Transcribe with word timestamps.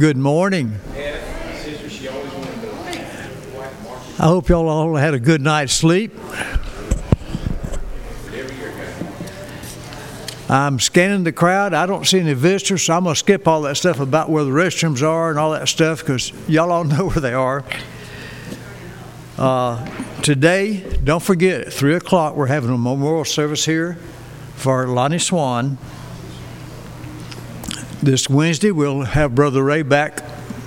Good 0.00 0.16
morning. 0.16 0.80
I 4.18 4.24
hope 4.24 4.48
y'all 4.48 4.66
all 4.66 4.96
had 4.96 5.12
a 5.12 5.20
good 5.20 5.42
night's 5.42 5.74
sleep. 5.74 6.18
I'm 10.48 10.80
scanning 10.80 11.24
the 11.24 11.32
crowd. 11.32 11.74
I 11.74 11.84
don't 11.84 12.06
see 12.06 12.18
any 12.18 12.32
visitors, 12.32 12.84
so 12.84 12.94
I'm 12.94 13.04
going 13.04 13.14
to 13.14 13.18
skip 13.18 13.46
all 13.46 13.60
that 13.62 13.76
stuff 13.76 14.00
about 14.00 14.30
where 14.30 14.42
the 14.42 14.50
restrooms 14.50 15.06
are 15.06 15.28
and 15.28 15.38
all 15.38 15.50
that 15.50 15.68
stuff 15.68 16.00
because 16.00 16.32
y'all 16.48 16.72
all 16.72 16.84
know 16.94 17.08
where 17.08 17.20
they 17.20 17.34
are. 17.34 17.62
Uh, 19.36 19.84
today, 20.22 20.78
don't 21.04 21.22
forget, 21.22 21.60
at 21.60 21.72
3 21.74 21.96
o'clock, 21.96 22.36
we're 22.36 22.46
having 22.46 22.70
a 22.70 22.78
memorial 22.78 23.26
service 23.26 23.66
here 23.66 23.98
for 24.54 24.88
Lonnie 24.88 25.18
Swan. 25.18 25.76
This 28.02 28.30
Wednesday, 28.30 28.70
we'll 28.70 29.02
have 29.02 29.34
Brother 29.34 29.62
Ray 29.62 29.82
back 29.82 30.24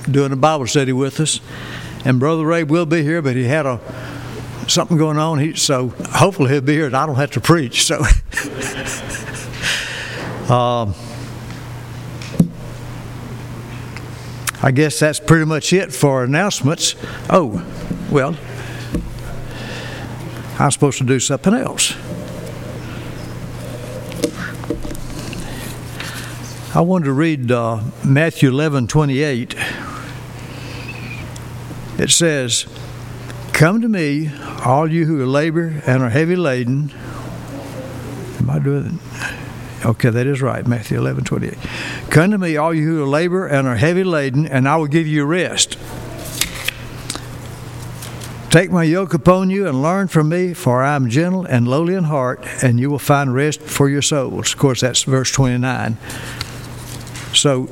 doing 0.09 0.31
a 0.31 0.35
Bible 0.35 0.67
study 0.67 0.93
with 0.93 1.19
us. 1.19 1.39
And 2.05 2.19
Brother 2.19 2.45
Ray 2.45 2.63
will 2.63 2.85
be 2.85 3.01
here, 3.01 3.23
but 3.23 3.35
he 3.35 3.45
had 3.45 3.65
a 3.65 3.79
something 4.67 4.97
going 4.97 5.17
on. 5.17 5.39
He, 5.39 5.55
so 5.55 5.87
hopefully 6.11 6.51
he'll 6.51 6.61
be 6.61 6.73
here 6.73 6.85
and 6.85 6.95
I 6.95 7.07
don't 7.07 7.15
have 7.15 7.31
to 7.31 7.41
preach. 7.41 7.85
So. 7.85 7.97
um, 10.53 10.93
I 14.61 14.71
guess 14.71 14.99
that's 14.99 15.19
pretty 15.19 15.45
much 15.45 15.73
it 15.73 15.91
for 15.91 16.23
announcements. 16.23 16.95
Oh, 17.29 17.65
well, 18.11 18.37
I'm 20.59 20.71
supposed 20.71 20.99
to 20.99 21.03
do 21.03 21.19
something 21.19 21.53
else. 21.53 21.95
I 26.75 26.81
wanted 26.81 27.05
to 27.05 27.13
read 27.13 27.51
uh, 27.51 27.83
Matthew 28.03 28.49
11 28.49 28.87
28. 28.87 29.53
It 31.99 32.09
says, 32.09 32.65
Come 33.53 33.79
to 33.81 33.87
me, 33.87 34.31
all 34.65 34.91
you 34.91 35.05
who 35.05 35.23
labor 35.23 35.83
and 35.85 36.01
are 36.01 36.09
heavy 36.09 36.35
laden. 36.35 36.91
Am 38.39 38.49
I 38.49 38.57
doing 38.57 38.99
it? 38.99 39.85
Okay, 39.85 40.09
that 40.09 40.25
is 40.25 40.41
right, 40.41 40.65
Matthew 40.65 40.97
11 40.97 41.25
28. 41.25 41.55
Come 42.09 42.31
to 42.31 42.39
me, 42.39 42.57
all 42.57 42.73
you 42.73 42.87
who 42.87 43.05
labor 43.05 43.45
and 43.45 43.67
are 43.67 43.75
heavy 43.75 44.03
laden, 44.03 44.47
and 44.47 44.67
I 44.67 44.75
will 44.77 44.87
give 44.87 45.05
you 45.05 45.25
rest. 45.25 45.77
Take 48.49 48.71
my 48.71 48.83
yoke 48.83 49.13
upon 49.13 49.51
you 49.51 49.67
and 49.67 49.83
learn 49.83 50.07
from 50.07 50.29
me, 50.29 50.55
for 50.55 50.81
I 50.81 50.95
am 50.95 51.07
gentle 51.07 51.45
and 51.45 51.67
lowly 51.67 51.93
in 51.93 52.05
heart, 52.05 52.43
and 52.63 52.79
you 52.79 52.89
will 52.89 52.97
find 52.97 53.31
rest 53.31 53.61
for 53.61 53.89
your 53.89 54.01
souls. 54.01 54.53
Of 54.53 54.57
course, 54.57 54.81
that's 54.81 55.03
verse 55.03 55.31
29. 55.31 55.99
So 57.33 57.69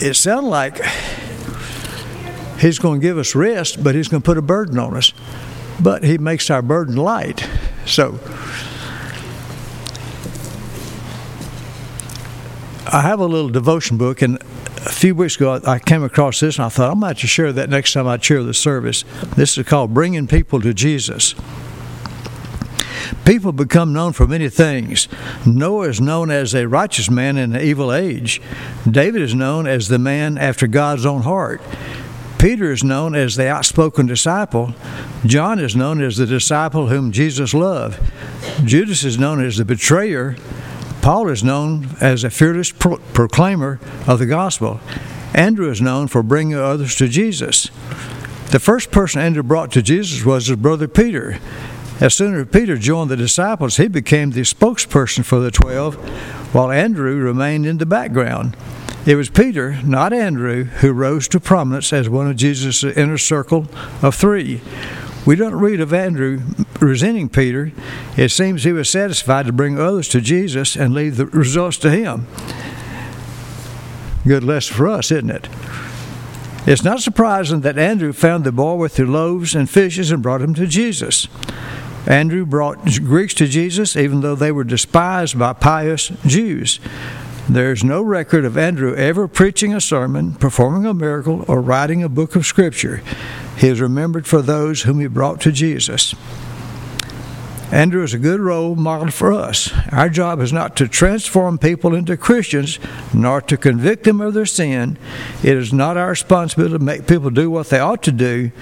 it 0.00 0.14
sounds 0.14 0.46
like 0.46 0.80
he's 2.58 2.78
going 2.78 3.00
to 3.00 3.06
give 3.06 3.18
us 3.18 3.34
rest, 3.34 3.82
but 3.82 3.94
he's 3.94 4.08
going 4.08 4.22
to 4.22 4.26
put 4.26 4.38
a 4.38 4.42
burden 4.42 4.78
on 4.78 4.96
us. 4.96 5.12
But 5.80 6.04
he 6.04 6.18
makes 6.18 6.50
our 6.50 6.62
burden 6.62 6.96
light. 6.96 7.48
So 7.86 8.18
I 12.90 13.02
have 13.02 13.20
a 13.20 13.26
little 13.26 13.50
devotion 13.50 13.96
book, 13.96 14.22
and 14.22 14.38
a 14.86 14.92
few 14.92 15.14
weeks 15.14 15.36
ago, 15.36 15.60
I 15.66 15.78
came 15.78 16.02
across 16.02 16.40
this 16.40 16.56
and 16.56 16.64
I 16.64 16.68
thought, 16.68 16.90
I'm 16.90 17.00
going 17.00 17.14
to 17.14 17.26
share 17.26 17.52
that 17.52 17.68
next 17.68 17.92
time 17.92 18.06
I 18.06 18.16
chair 18.16 18.42
the 18.42 18.54
service. 18.54 19.04
This 19.36 19.58
is 19.58 19.66
called 19.66 19.92
Bringing 19.92 20.26
People 20.26 20.60
to 20.62 20.72
Jesus. 20.72 21.34
People 23.24 23.52
become 23.52 23.92
known 23.92 24.12
for 24.12 24.26
many 24.26 24.48
things. 24.48 25.08
Noah 25.46 25.88
is 25.88 26.00
known 26.00 26.30
as 26.30 26.54
a 26.54 26.68
righteous 26.68 27.10
man 27.10 27.36
in 27.36 27.54
an 27.54 27.62
evil 27.62 27.92
age. 27.92 28.40
David 28.90 29.22
is 29.22 29.34
known 29.34 29.66
as 29.66 29.88
the 29.88 29.98
man 29.98 30.38
after 30.38 30.66
God's 30.66 31.06
own 31.06 31.22
heart. 31.22 31.60
Peter 32.38 32.70
is 32.70 32.84
known 32.84 33.16
as 33.16 33.34
the 33.34 33.48
outspoken 33.48 34.06
disciple. 34.06 34.72
John 35.26 35.58
is 35.58 35.74
known 35.74 36.00
as 36.00 36.16
the 36.16 36.26
disciple 36.26 36.86
whom 36.86 37.10
Jesus 37.10 37.52
loved. 37.52 38.00
Judas 38.64 39.02
is 39.02 39.18
known 39.18 39.44
as 39.44 39.56
the 39.56 39.64
betrayer. 39.64 40.36
Paul 41.02 41.28
is 41.28 41.42
known 41.42 41.88
as 42.00 42.22
a 42.22 42.30
fearless 42.30 42.70
pro- 42.70 42.98
proclaimer 43.12 43.80
of 44.06 44.20
the 44.20 44.26
gospel. 44.26 44.80
Andrew 45.34 45.70
is 45.70 45.80
known 45.80 46.06
for 46.06 46.22
bringing 46.22 46.56
others 46.56 46.94
to 46.96 47.08
Jesus. 47.08 47.70
The 48.50 48.60
first 48.60 48.90
person 48.90 49.20
Andrew 49.20 49.42
brought 49.42 49.72
to 49.72 49.82
Jesus 49.82 50.24
was 50.24 50.46
his 50.46 50.56
brother 50.56 50.88
Peter. 50.88 51.38
As 52.00 52.14
soon 52.14 52.36
as 52.36 52.46
Peter 52.48 52.76
joined 52.76 53.10
the 53.10 53.16
disciples, 53.16 53.76
he 53.76 53.88
became 53.88 54.30
the 54.30 54.42
spokesperson 54.42 55.24
for 55.24 55.40
the 55.40 55.50
twelve, 55.50 55.96
while 56.54 56.70
Andrew 56.70 57.16
remained 57.16 57.66
in 57.66 57.78
the 57.78 57.86
background. 57.86 58.56
It 59.04 59.16
was 59.16 59.30
Peter, 59.30 59.80
not 59.82 60.12
Andrew, 60.12 60.64
who 60.64 60.92
rose 60.92 61.26
to 61.28 61.40
prominence 61.40 61.92
as 61.92 62.08
one 62.08 62.28
of 62.30 62.36
Jesus' 62.36 62.84
inner 62.84 63.18
circle 63.18 63.66
of 64.00 64.14
three. 64.14 64.60
We 65.26 65.34
don't 65.34 65.54
read 65.54 65.80
of 65.80 65.92
Andrew 65.92 66.40
resenting 66.80 67.28
Peter. 67.28 67.72
It 68.16 68.30
seems 68.30 68.64
he 68.64 68.72
was 68.72 68.88
satisfied 68.88 69.46
to 69.46 69.52
bring 69.52 69.78
others 69.78 70.08
to 70.10 70.20
Jesus 70.20 70.76
and 70.76 70.94
leave 70.94 71.16
the 71.16 71.26
results 71.26 71.78
to 71.78 71.90
him. 71.90 72.26
Good 74.26 74.44
lesson 74.44 74.76
for 74.76 74.88
us, 74.88 75.10
isn't 75.10 75.30
it? 75.30 75.48
It's 76.66 76.84
not 76.84 77.00
surprising 77.00 77.62
that 77.62 77.78
Andrew 77.78 78.12
found 78.12 78.44
the 78.44 78.52
boy 78.52 78.74
with 78.74 78.96
the 78.96 79.04
loaves 79.04 79.54
and 79.54 79.68
fishes 79.68 80.10
and 80.10 80.22
brought 80.22 80.42
him 80.42 80.54
to 80.54 80.66
Jesus. 80.66 81.26
Andrew 82.08 82.46
brought 82.46 82.82
Greeks 83.04 83.34
to 83.34 83.46
Jesus 83.46 83.94
even 83.94 84.22
though 84.22 84.34
they 84.34 84.50
were 84.50 84.64
despised 84.64 85.38
by 85.38 85.52
pious 85.52 86.08
Jews. 86.26 86.80
There's 87.48 87.84
no 87.84 88.00
record 88.02 88.46
of 88.46 88.56
Andrew 88.56 88.94
ever 88.94 89.28
preaching 89.28 89.74
a 89.74 89.80
sermon, 89.80 90.32
performing 90.34 90.86
a 90.86 90.94
miracle, 90.94 91.44
or 91.46 91.60
writing 91.60 92.02
a 92.02 92.08
book 92.08 92.34
of 92.34 92.46
Scripture. 92.46 93.02
He 93.58 93.68
is 93.68 93.80
remembered 93.80 94.26
for 94.26 94.40
those 94.40 94.82
whom 94.82 95.00
he 95.00 95.06
brought 95.06 95.40
to 95.42 95.52
Jesus. 95.52 96.14
Andrew 97.70 98.02
is 98.02 98.14
a 98.14 98.18
good 98.18 98.40
role 98.40 98.74
model 98.74 99.10
for 99.10 99.30
us. 99.30 99.70
Our 99.92 100.08
job 100.08 100.40
is 100.40 100.54
not 100.54 100.74
to 100.76 100.88
transform 100.88 101.58
people 101.58 101.94
into 101.94 102.16
Christians, 102.16 102.78
nor 103.12 103.42
to 103.42 103.58
convict 103.58 104.04
them 104.04 104.22
of 104.22 104.32
their 104.32 104.46
sin. 104.46 104.96
It 105.42 105.54
is 105.54 105.70
not 105.70 105.98
our 105.98 106.08
responsibility 106.08 106.78
to 106.78 106.82
make 106.82 107.06
people 107.06 107.28
do 107.28 107.50
what 107.50 107.68
they 107.68 107.78
ought 107.78 108.02
to 108.04 108.12
do. 108.12 108.52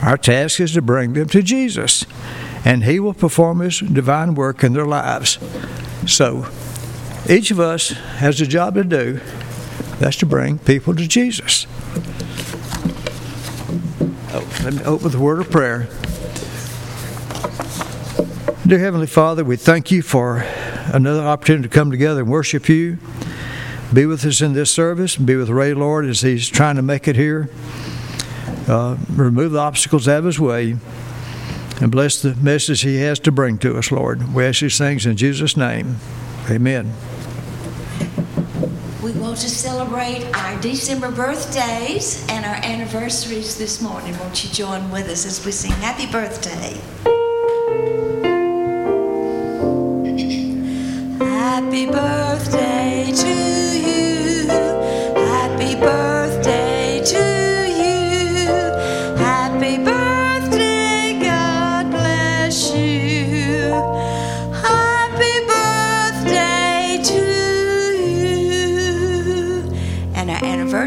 Our 0.00 0.16
task 0.16 0.60
is 0.60 0.74
to 0.74 0.82
bring 0.82 1.12
them 1.14 1.28
to 1.30 1.42
Jesus, 1.42 2.06
and 2.64 2.84
He 2.84 3.00
will 3.00 3.14
perform 3.14 3.60
His 3.60 3.80
divine 3.80 4.34
work 4.34 4.62
in 4.62 4.72
their 4.72 4.86
lives. 4.86 5.38
So, 6.06 6.46
each 7.28 7.50
of 7.50 7.60
us 7.60 7.90
has 7.90 8.40
a 8.40 8.46
job 8.46 8.74
to 8.74 8.84
do. 8.84 9.20
That's 9.98 10.16
to 10.16 10.26
bring 10.26 10.58
people 10.58 10.94
to 10.96 11.06
Jesus. 11.06 11.66
Oh, 14.34 14.60
let 14.64 14.74
me 14.74 14.82
open 14.84 15.04
with 15.04 15.14
a 15.14 15.20
word 15.20 15.40
of 15.40 15.50
prayer. 15.50 15.88
Dear 18.66 18.78
Heavenly 18.78 19.06
Father, 19.06 19.44
we 19.44 19.56
thank 19.56 19.90
you 19.90 20.02
for 20.02 20.44
another 20.92 21.22
opportunity 21.22 21.68
to 21.68 21.74
come 21.74 21.90
together 21.90 22.20
and 22.20 22.30
worship 22.30 22.68
you. 22.68 22.98
Be 23.92 24.06
with 24.06 24.24
us 24.24 24.40
in 24.40 24.54
this 24.54 24.70
service 24.70 25.18
and 25.18 25.26
be 25.26 25.36
with 25.36 25.50
Ray, 25.50 25.74
Lord, 25.74 26.06
as 26.06 26.22
he's 26.22 26.48
trying 26.48 26.76
to 26.76 26.82
make 26.82 27.06
it 27.06 27.14
here. 27.14 27.50
Uh, 28.66 28.96
remove 29.10 29.52
the 29.52 29.58
obstacles 29.58 30.08
out 30.08 30.18
of 30.18 30.24
his 30.24 30.40
way 30.40 30.76
and 31.82 31.90
bless 31.90 32.22
the 32.22 32.36
message 32.36 32.82
he 32.82 33.00
has 33.00 33.18
to 33.18 33.32
bring 33.32 33.58
to 33.58 33.76
us, 33.76 33.90
Lord. 33.90 34.32
We 34.32 34.44
ask 34.44 34.60
these 34.60 34.78
things 34.78 35.04
in 35.04 35.16
Jesus' 35.16 35.56
name. 35.56 35.96
Amen. 36.48 36.92
We 39.02 39.10
want 39.12 39.38
to 39.38 39.50
celebrate 39.50 40.24
our 40.32 40.60
December 40.60 41.10
birthdays 41.10 42.24
and 42.28 42.44
our 42.44 42.54
anniversaries 42.54 43.58
this 43.58 43.82
morning. 43.82 44.16
Won't 44.20 44.44
you 44.44 44.50
join 44.50 44.92
with 44.92 45.08
us 45.08 45.26
as 45.26 45.44
we 45.44 45.50
sing 45.50 45.72
Happy 45.72 46.06
Birthday? 46.06 46.78
Happy 51.18 51.86
birthday 51.86 53.12
to 53.12 53.28
you. 53.88 54.46
Happy 55.16 55.74
birthday 55.74 57.02
to 57.04 57.36
you. 57.36 57.41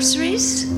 anniversaries. 0.06 0.70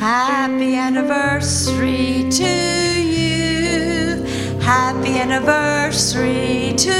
Happy 0.00 0.74
anniversary 0.74 2.26
to 2.30 3.02
you. 3.02 4.24
Happy 4.60 5.18
anniversary 5.18 6.72
to 6.78 6.96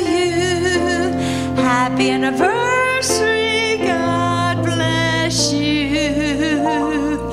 you. 0.00 1.12
Happy 1.56 2.10
anniversary. 2.10 3.76
God 3.86 4.64
bless 4.64 5.52
you. 5.52 7.28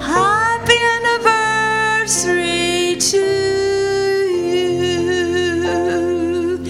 Happy 0.00 0.78
anniversary 0.98 2.96
to 3.10 3.18
you. 5.58 6.62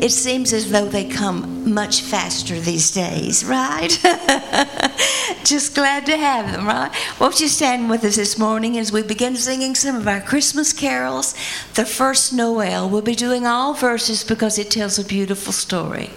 It 0.00 0.10
seems 0.10 0.52
as 0.52 0.70
though 0.70 0.86
they 0.86 1.04
come 1.04 1.51
much 1.74 2.02
faster 2.02 2.58
these 2.60 2.90
days, 2.90 3.44
right? 3.44 3.88
Just 5.44 5.74
glad 5.74 6.06
to 6.06 6.16
have 6.16 6.52
them, 6.52 6.66
right? 6.66 6.90
Won't 7.18 7.40
you 7.40 7.48
stand 7.48 7.90
with 7.90 8.04
us 8.04 8.16
this 8.16 8.38
morning 8.38 8.78
as 8.78 8.92
we 8.92 9.02
begin 9.02 9.36
singing 9.36 9.74
some 9.74 9.96
of 9.96 10.06
our 10.06 10.20
Christmas 10.20 10.72
carols? 10.72 11.34
The 11.74 11.84
first 11.84 12.32
Noel. 12.32 12.88
We'll 12.88 13.02
be 13.02 13.14
doing 13.14 13.46
all 13.46 13.74
verses 13.74 14.24
because 14.24 14.58
it 14.58 14.70
tells 14.70 14.98
a 14.98 15.04
beautiful 15.04 15.52
story. 15.52 16.10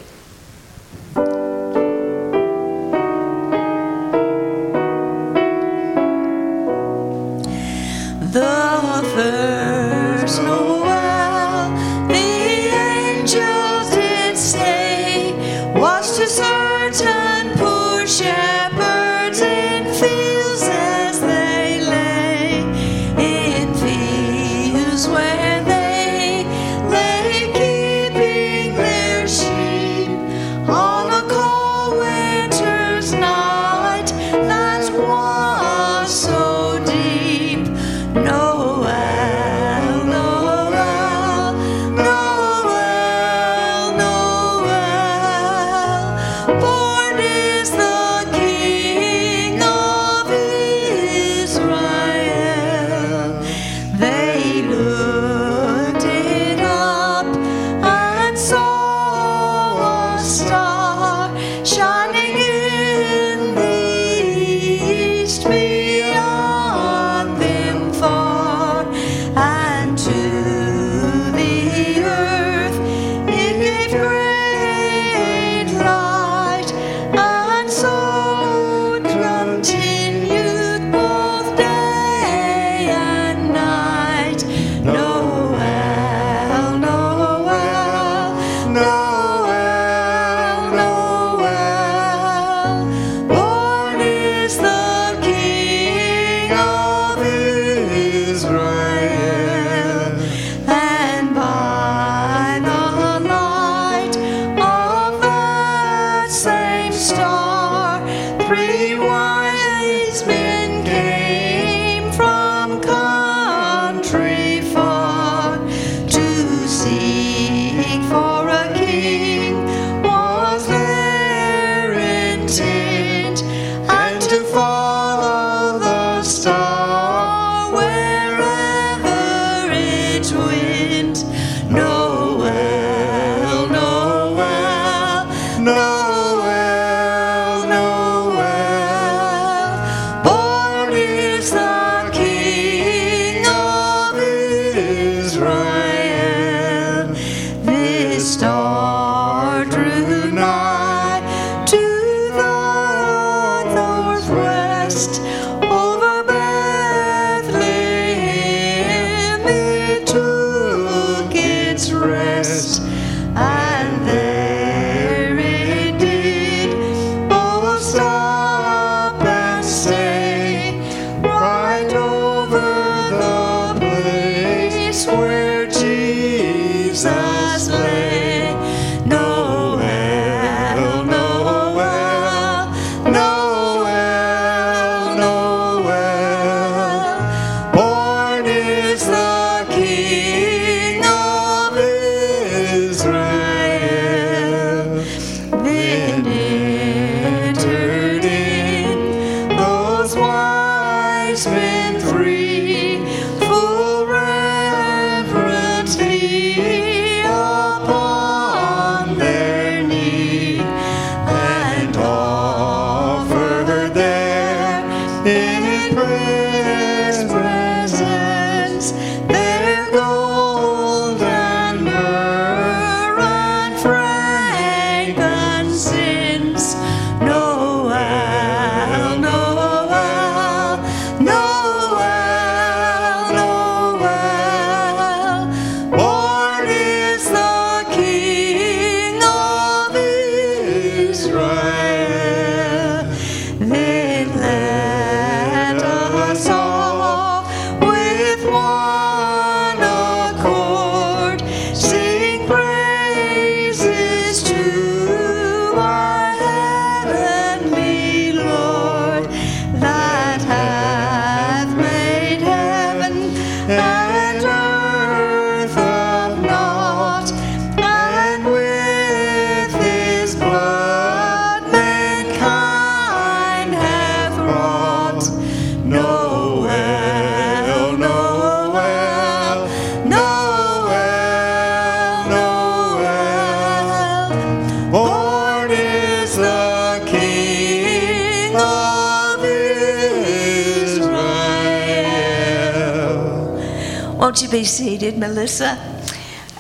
Won't 294.36 294.52
you 294.52 294.60
be 294.60 294.66
seated, 294.66 295.18
Melissa? 295.18 295.80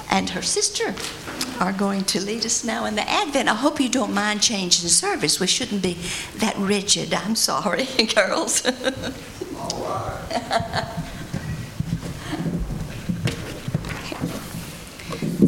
And 0.09 0.29
her 0.29 0.41
sister 0.41 0.95
are 1.59 1.73
going 1.73 2.05
to 2.05 2.21
lead 2.21 2.45
us 2.45 2.63
now 2.63 2.85
in 2.85 2.95
the 2.95 3.01
Advent. 3.01 3.49
I 3.49 3.53
hope 3.53 3.81
you 3.81 3.89
don't 3.89 4.13
mind 4.13 4.41
changing 4.41 4.87
service. 4.87 5.41
We 5.41 5.47
shouldn't 5.47 5.81
be 5.81 5.97
that 6.37 6.55
rigid. 6.57 7.13
I'm 7.13 7.35
sorry, 7.35 7.83
girls. 8.15 8.65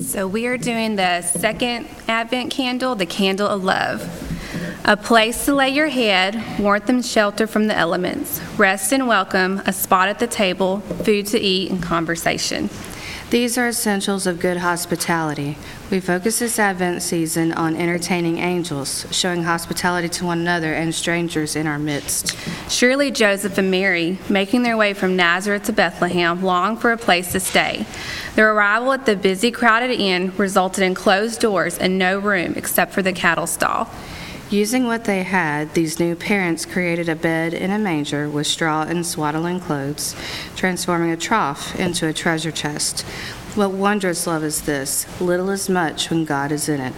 So, 0.02 0.28
we 0.28 0.48
are 0.48 0.58
doing 0.58 0.96
the 0.96 1.22
second 1.22 1.88
Advent 2.08 2.52
candle, 2.52 2.96
the 2.96 3.06
candle 3.06 3.48
of 3.48 3.64
love. 3.64 4.27
A 4.90 4.96
place 4.96 5.44
to 5.44 5.54
lay 5.54 5.68
your 5.68 5.90
head, 5.90 6.42
warmth 6.62 6.88
and 6.88 7.06
shelter 7.06 7.46
from 7.46 7.68
the 7.68 7.76
elements, 7.78 8.40
rest 8.58 8.94
and 8.94 9.06
welcome, 9.06 9.62
a 9.66 9.74
spot 9.74 10.08
at 10.08 10.20
the 10.20 10.28
table, 10.28 10.80
food 10.80 11.26
to 11.26 11.38
eat, 11.38 11.70
and 11.70 11.84
conversation. 11.84 12.70
These 13.30 13.58
are 13.58 13.68
essentials 13.68 14.26
of 14.26 14.40
good 14.40 14.56
hospitality. 14.56 15.58
We 15.92 16.00
focus 16.00 16.40
this 16.40 16.58
Advent 16.58 17.02
season 17.02 17.52
on 17.52 17.76
entertaining 17.76 18.38
angels, 18.38 19.06
showing 19.12 19.44
hospitality 19.44 20.08
to 20.08 20.26
one 20.26 20.40
another 20.40 20.74
and 20.74 20.96
strangers 20.96 21.58
in 21.58 21.68
our 21.68 21.78
midst. 21.78 22.38
Surely 22.70 23.12
Joseph 23.12 23.58
and 23.58 23.70
Mary, 23.70 24.18
making 24.30 24.64
their 24.64 24.78
way 24.78 24.94
from 24.94 25.18
Nazareth 25.18 25.64
to 25.64 25.74
Bethlehem, 25.74 26.42
longed 26.42 26.80
for 26.80 26.94
a 26.94 26.98
place 26.98 27.34
to 27.34 27.42
stay. 27.42 27.86
Their 28.36 28.54
arrival 28.54 28.94
at 28.94 29.06
the 29.06 29.18
busy, 29.18 29.52
crowded 29.52 29.92
inn 29.92 30.32
resulted 30.38 30.86
in 30.86 30.96
closed 30.96 31.42
doors 31.42 31.78
and 31.78 32.00
no 32.00 32.18
room 32.18 32.54
except 32.56 32.94
for 32.94 33.02
the 33.02 33.12
cattle 33.12 33.48
stall. 33.48 33.90
Using 34.50 34.86
what 34.86 35.04
they 35.04 35.24
had, 35.24 35.74
these 35.74 36.00
new 36.00 36.16
parents 36.16 36.66
created 36.66 37.10
a 37.10 37.16
bed 37.16 37.54
in 37.54 37.70
a 37.70 37.78
manger 37.78 38.30
with 38.30 38.48
straw 38.48 38.84
and 38.84 39.06
swaddling 39.06 39.60
clothes, 39.60 40.16
transforming 40.56 41.12
a 41.12 41.18
trough 41.18 41.78
into 41.78 42.08
a 42.08 42.14
treasure 42.14 42.52
chest. 42.52 43.02
What 43.56 43.72
wondrous 43.72 44.26
love 44.26 44.46
is 44.46 44.62
this? 44.62 45.06
Little 45.20 45.50
is 45.50 45.68
much 45.68 46.10
when 46.10 46.24
God 46.24 46.54
is 46.54 46.70
in 46.70 46.80
it. 46.80 46.94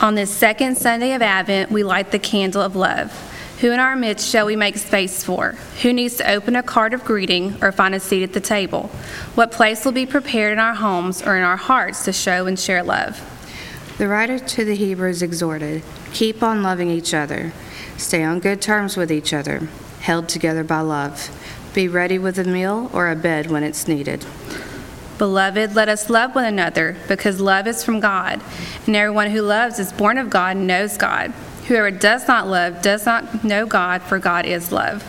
On 0.00 0.14
this 0.14 0.30
second 0.30 0.78
Sunday 0.78 1.12
of 1.12 1.20
Advent, 1.20 1.70
we 1.70 1.82
light 1.82 2.10
the 2.10 2.18
candle 2.18 2.62
of 2.62 2.74
love. 2.74 3.12
Who 3.60 3.70
in 3.70 3.78
our 3.78 3.94
midst 3.94 4.26
shall 4.26 4.46
we 4.46 4.56
make 4.56 4.78
space 4.78 5.22
for? 5.22 5.56
Who 5.82 5.92
needs 5.92 6.16
to 6.16 6.30
open 6.30 6.56
a 6.56 6.62
card 6.62 6.94
of 6.94 7.04
greeting 7.04 7.62
or 7.62 7.70
find 7.70 7.94
a 7.94 8.00
seat 8.00 8.22
at 8.22 8.32
the 8.32 8.40
table? 8.40 8.84
What 9.34 9.52
place 9.52 9.84
will 9.84 9.92
be 9.92 10.06
prepared 10.06 10.54
in 10.54 10.58
our 10.58 10.74
homes 10.74 11.20
or 11.20 11.36
in 11.36 11.42
our 11.42 11.58
hearts 11.58 12.06
to 12.06 12.14
show 12.14 12.46
and 12.46 12.58
share 12.58 12.82
love? 12.82 13.20
The 14.00 14.08
writer 14.08 14.38
to 14.38 14.64
the 14.64 14.76
Hebrews 14.76 15.20
exhorted 15.20 15.82
keep 16.14 16.42
on 16.42 16.62
loving 16.62 16.88
each 16.88 17.12
other, 17.12 17.52
stay 17.98 18.24
on 18.24 18.40
good 18.40 18.62
terms 18.62 18.96
with 18.96 19.12
each 19.12 19.34
other, 19.34 19.68
held 20.00 20.26
together 20.26 20.64
by 20.64 20.80
love. 20.80 21.28
Be 21.74 21.86
ready 21.86 22.18
with 22.18 22.38
a 22.38 22.44
meal 22.44 22.90
or 22.94 23.10
a 23.10 23.14
bed 23.14 23.50
when 23.50 23.62
it's 23.62 23.86
needed. 23.86 24.24
Beloved, 25.18 25.74
let 25.74 25.90
us 25.90 26.08
love 26.08 26.34
one 26.34 26.46
another 26.46 26.96
because 27.08 27.42
love 27.42 27.66
is 27.66 27.84
from 27.84 28.00
God, 28.00 28.40
and 28.86 28.96
everyone 28.96 29.32
who 29.32 29.42
loves 29.42 29.78
is 29.78 29.92
born 29.92 30.16
of 30.16 30.30
God 30.30 30.56
and 30.56 30.66
knows 30.66 30.96
God. 30.96 31.34
Whoever 31.68 31.90
does 31.90 32.26
not 32.26 32.48
love 32.48 32.80
does 32.80 33.04
not 33.04 33.44
know 33.44 33.66
God, 33.66 34.00
for 34.00 34.18
God 34.18 34.46
is 34.46 34.72
love. 34.72 35.04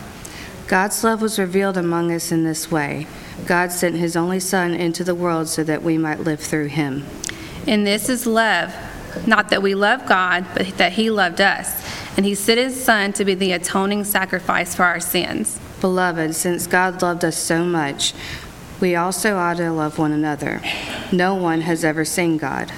God's 0.68 1.02
love 1.02 1.22
was 1.22 1.38
revealed 1.38 1.78
among 1.78 2.12
us 2.12 2.30
in 2.30 2.44
this 2.44 2.70
way 2.70 3.06
God 3.46 3.72
sent 3.72 3.96
his 3.96 4.16
only 4.16 4.38
Son 4.38 4.74
into 4.74 5.02
the 5.02 5.14
world 5.14 5.48
so 5.48 5.64
that 5.64 5.82
we 5.82 5.96
might 5.96 6.20
live 6.20 6.40
through 6.40 6.66
him. 6.66 7.06
And 7.66 7.86
this 7.86 8.08
is 8.08 8.26
love, 8.26 8.74
not 9.26 9.50
that 9.50 9.62
we 9.62 9.74
love 9.74 10.06
God, 10.06 10.46
but 10.54 10.66
that 10.78 10.92
He 10.92 11.10
loved 11.10 11.40
us. 11.40 11.82
And 12.16 12.26
He 12.26 12.34
sent 12.34 12.58
His 12.58 12.82
Son 12.82 13.12
to 13.14 13.24
be 13.24 13.34
the 13.34 13.52
atoning 13.52 14.04
sacrifice 14.04 14.74
for 14.74 14.84
our 14.84 15.00
sins. 15.00 15.58
Beloved, 15.80 16.34
since 16.34 16.66
God 16.66 17.02
loved 17.02 17.24
us 17.24 17.36
so 17.36 17.64
much, 17.64 18.14
we 18.80 18.96
also 18.96 19.36
ought 19.36 19.58
to 19.58 19.70
love 19.70 19.98
one 19.98 20.12
another. 20.12 20.60
No 21.12 21.34
one 21.34 21.60
has 21.62 21.84
ever 21.84 22.04
seen 22.04 22.36
God. 22.36 22.72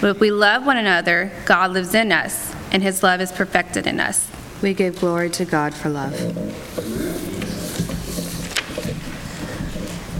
But 0.00 0.16
if 0.16 0.20
we 0.20 0.30
love 0.30 0.64
one 0.64 0.78
another, 0.78 1.30
God 1.44 1.72
lives 1.72 1.94
in 1.94 2.12
us, 2.12 2.54
and 2.72 2.82
His 2.82 3.02
love 3.02 3.20
is 3.20 3.30
perfected 3.30 3.86
in 3.86 4.00
us. 4.00 4.30
We 4.62 4.74
give 4.74 5.00
glory 5.00 5.30
to 5.30 5.44
God 5.44 5.74
for 5.74 5.90
love. 5.90 7.39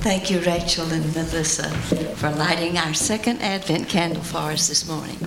Thank 0.02 0.30
you, 0.30 0.40
Rachel 0.40 0.90
and 0.90 1.04
Melissa, 1.14 1.68
for 2.16 2.30
lighting 2.30 2.78
our 2.78 2.94
second 2.94 3.42
Advent 3.42 3.86
candle 3.90 4.22
for 4.22 4.50
us 4.50 4.66
this 4.66 4.88
morning. 4.88 5.18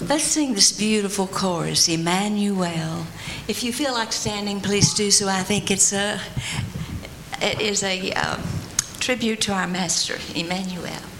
Let's 0.00 0.24
sing 0.24 0.54
this 0.54 0.72
beautiful 0.72 1.28
chorus, 1.28 1.88
Emmanuel. 1.88 3.06
If 3.46 3.62
you 3.62 3.72
feel 3.72 3.92
like 3.92 4.12
standing, 4.12 4.60
please 4.60 4.94
do 4.94 5.12
so. 5.12 5.28
I 5.28 5.44
think 5.44 5.70
it's 5.70 5.92
a 5.92 6.20
it 7.40 7.60
is 7.60 7.84
a 7.84 8.10
um, 8.14 8.42
tribute 8.98 9.40
to 9.42 9.52
our 9.52 9.68
Master, 9.68 10.18
Emmanuel. 10.34 11.13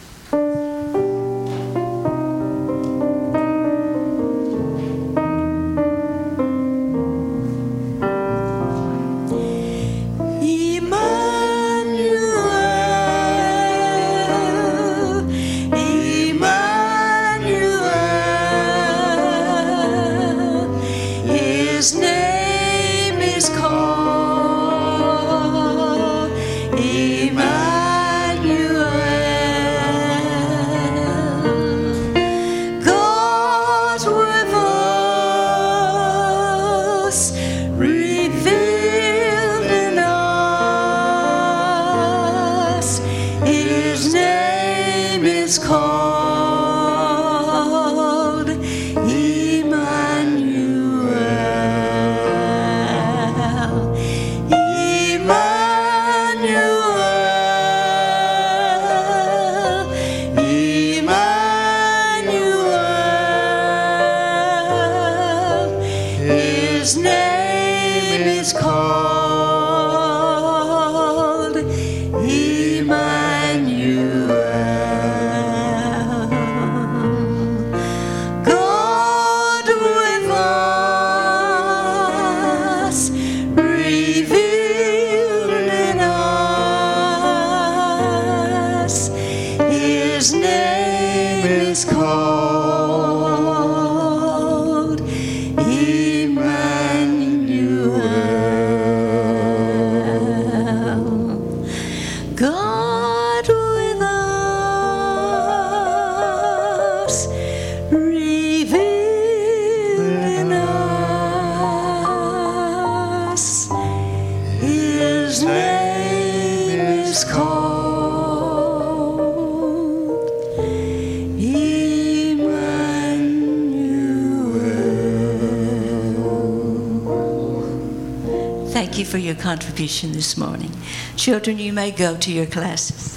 Contribution 129.54 130.10
this 130.10 130.36
morning. 130.36 130.72
Children, 131.16 131.60
you 131.60 131.72
may 131.72 131.92
go 131.92 132.16
to 132.16 132.32
your 132.32 132.44
classes. 132.44 133.13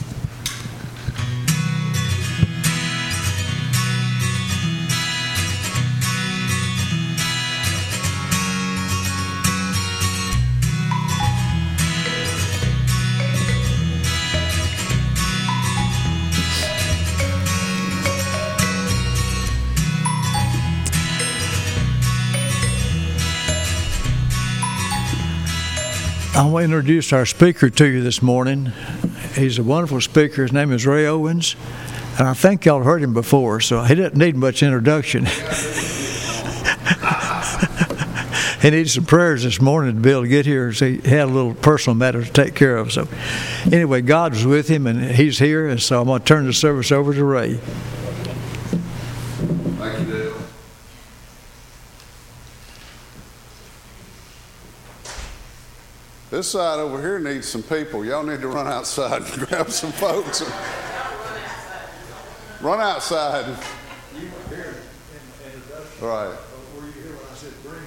Want 26.48 26.62
to 26.62 26.66
introduce 26.66 27.14
our 27.14 27.26
speaker 27.26 27.70
to 27.70 27.86
you 27.86 28.02
this 28.02 28.22
morning. 28.22 28.72
He's 29.34 29.60
a 29.60 29.64
wonderful 29.64 30.02
speaker. 30.02 30.44
His 30.44 30.54
name 30.54 30.72
is 30.72 30.86
Ray 30.86 31.06
Owens, 31.06 31.56
and 32.18 32.28
I 32.28 32.34
think 32.34 32.66
y'all 32.66 32.84
heard 32.84 33.02
him 33.02 33.14
before, 33.14 33.60
so 33.60 33.82
he 33.82 33.96
doesn't 33.96 34.16
need 34.16 34.36
much 34.36 34.64
introduction. 34.64 35.26
he 38.62 38.70
needs 38.70 38.94
some 38.94 39.06
prayers 39.06 39.44
this 39.44 39.60
morning 39.60 39.96
to 39.96 40.02
be 40.02 40.12
able 40.12 40.24
to 40.24 40.28
get 40.28 40.46
here. 40.46 40.72
So 40.74 40.88
he 40.88 41.10
had 41.10 41.24
a 41.24 41.32
little 41.32 41.54
personal 41.54 41.96
matter 41.96 42.24
to 42.24 42.32
take 42.32 42.56
care 42.56 42.78
of. 42.78 42.94
So, 42.94 43.08
anyway, 43.72 44.02
God 44.02 44.34
was 44.34 44.46
with 44.46 44.70
him, 44.70 44.88
and 44.88 45.04
he's 45.04 45.40
here, 45.40 45.68
and 45.68 45.82
so 45.82 46.00
I'm 46.00 46.08
going 46.08 46.22
to 46.22 46.26
turn 46.26 46.46
the 46.46 46.54
service 46.54 46.92
over 46.92 47.14
to 47.14 47.24
Ray. 47.24 47.60
Thank 49.80 50.00
you, 50.00 50.14
Dale. 50.14 50.34
This 56.38 56.52
side 56.52 56.78
over 56.78 57.02
here 57.02 57.18
needs 57.18 57.48
some 57.48 57.64
people. 57.64 58.06
Y'all 58.06 58.22
need 58.22 58.42
to 58.42 58.48
run 58.48 58.68
outside 58.68 59.24
and 59.24 59.32
grab 59.48 59.72
some 59.72 59.92
folks. 59.92 60.44
Run 62.62 62.80
outside. 62.80 63.58
Right. 66.00 66.28
Were 66.30 66.86
you 66.86 66.92
here 66.92 67.16
when 67.16 67.26
I 67.26 67.34
said 67.34 67.54
bring 67.64 67.82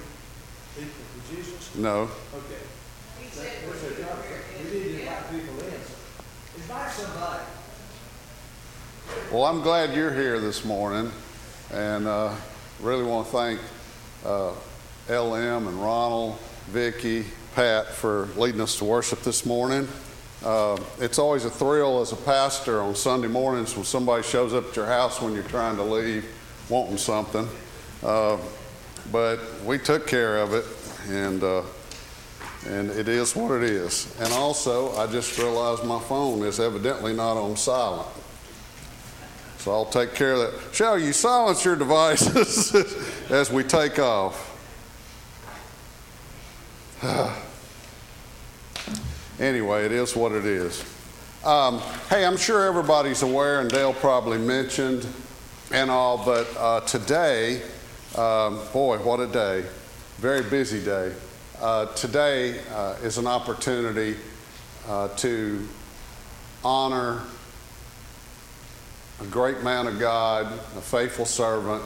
people 0.75 0.91
to 1.15 1.37
Jesus? 1.37 1.77
No. 1.77 2.11
Okay. 2.35 2.59
We 3.15 3.27
need 4.65 4.83
to 4.83 5.01
invite 5.01 5.31
people 5.31 5.61
in. 5.61 5.81
Invite 6.57 6.91
somebody. 6.91 7.45
Well, 9.31 9.45
I'm 9.45 9.63
glad 9.63 9.95
you're 9.95 10.13
here 10.13 10.41
this 10.41 10.65
morning, 10.65 11.13
and 11.73 12.09
uh, 12.09 12.35
really 12.81 13.05
want 13.05 13.29
to 13.29 13.33
thank 13.33 13.61
uh, 14.27 14.51
LM 15.09 15.69
and 15.69 15.81
Ronald, 15.81 16.37
Vicky, 16.67 17.27
Pat 17.55 17.89
for 17.89 18.29
leading 18.37 18.61
us 18.61 18.77
to 18.79 18.85
worship 18.85 19.23
this 19.23 19.45
morning. 19.45 19.89
Uh, 20.45 20.79
it's 21.01 21.19
always 21.19 21.45
a 21.45 21.51
thrill 21.51 22.01
as 22.01 22.13
a 22.13 22.17
pastor 22.17 22.81
on 22.81 22.95
Sunday 22.95 23.29
mornings 23.29 23.75
when 23.75 23.85
somebody 23.85 24.23
shows 24.23 24.55
up 24.55 24.69
at 24.69 24.77
your 24.77 24.87
house 24.87 25.21
when 25.21 25.35
you're 25.35 25.43
trying 25.45 25.77
to 25.77 25.83
leave, 25.83 26.25
wanting 26.69 26.97
something. 26.97 27.47
Uh, 28.03 28.39
but 29.13 29.39
we 29.65 29.79
took 29.79 30.07
care 30.07 30.39
of 30.39 30.55
it, 30.55 30.65
and 31.09 31.43
uh, 31.43 31.63
and 32.67 32.91
it 32.91 33.09
is 33.09 33.35
what 33.35 33.51
it 33.53 33.63
is. 33.65 34.15
And 34.21 34.33
also, 34.33 34.95
I 34.97 35.07
just 35.07 35.37
realized 35.39 35.85
my 35.85 36.01
phone 36.01 36.43
is 36.43 36.61
evidently 36.61 37.15
not 37.15 37.37
on 37.37 37.57
silent. 37.57 38.09
So 39.59 39.73
I'll 39.73 39.87
take 39.87 40.15
care 40.15 40.33
of 40.33 40.39
that. 40.41 40.75
Shall 40.75 40.99
you 40.99 41.13
silence 41.13 41.65
your 41.65 41.77
devices 41.77 42.75
as 43.31 43.51
we 43.51 43.63
take 43.63 43.99
off? 43.99 44.50
anyway, 49.41 49.87
it 49.87 49.93
is 49.93 50.15
what 50.15 50.33
it 50.33 50.45
is. 50.45 50.85
Um, 51.45 51.79
hey, 52.11 52.27
I'm 52.27 52.37
sure 52.37 52.67
everybody's 52.67 53.23
aware, 53.23 53.61
and 53.61 53.71
Dale 53.71 53.95
probably 53.95 54.37
mentioned 54.37 55.07
and 55.73 55.91
all, 55.91 56.23
but 56.23 56.47
uh, 56.59 56.81
today, 56.81 57.63
um, 58.19 58.61
boy, 58.75 58.99
what 58.99 59.19
a 59.19 59.27
day. 59.27 59.65
Very 60.19 60.43
busy 60.43 60.85
day. 60.85 61.15
Uh, 61.59 61.87
today 61.95 62.61
uh, 62.75 62.97
is 63.03 63.17
an 63.17 63.27
opportunity 63.27 64.17
uh, 64.87 65.09
to 65.17 65.67
honor 66.63 67.23
a 69.23 69.27
great 69.27 69.63
man 69.63 69.87
of 69.87 69.99
God, 69.99 70.53
a 70.77 70.83
faithful 70.83 71.25
servant. 71.25 71.83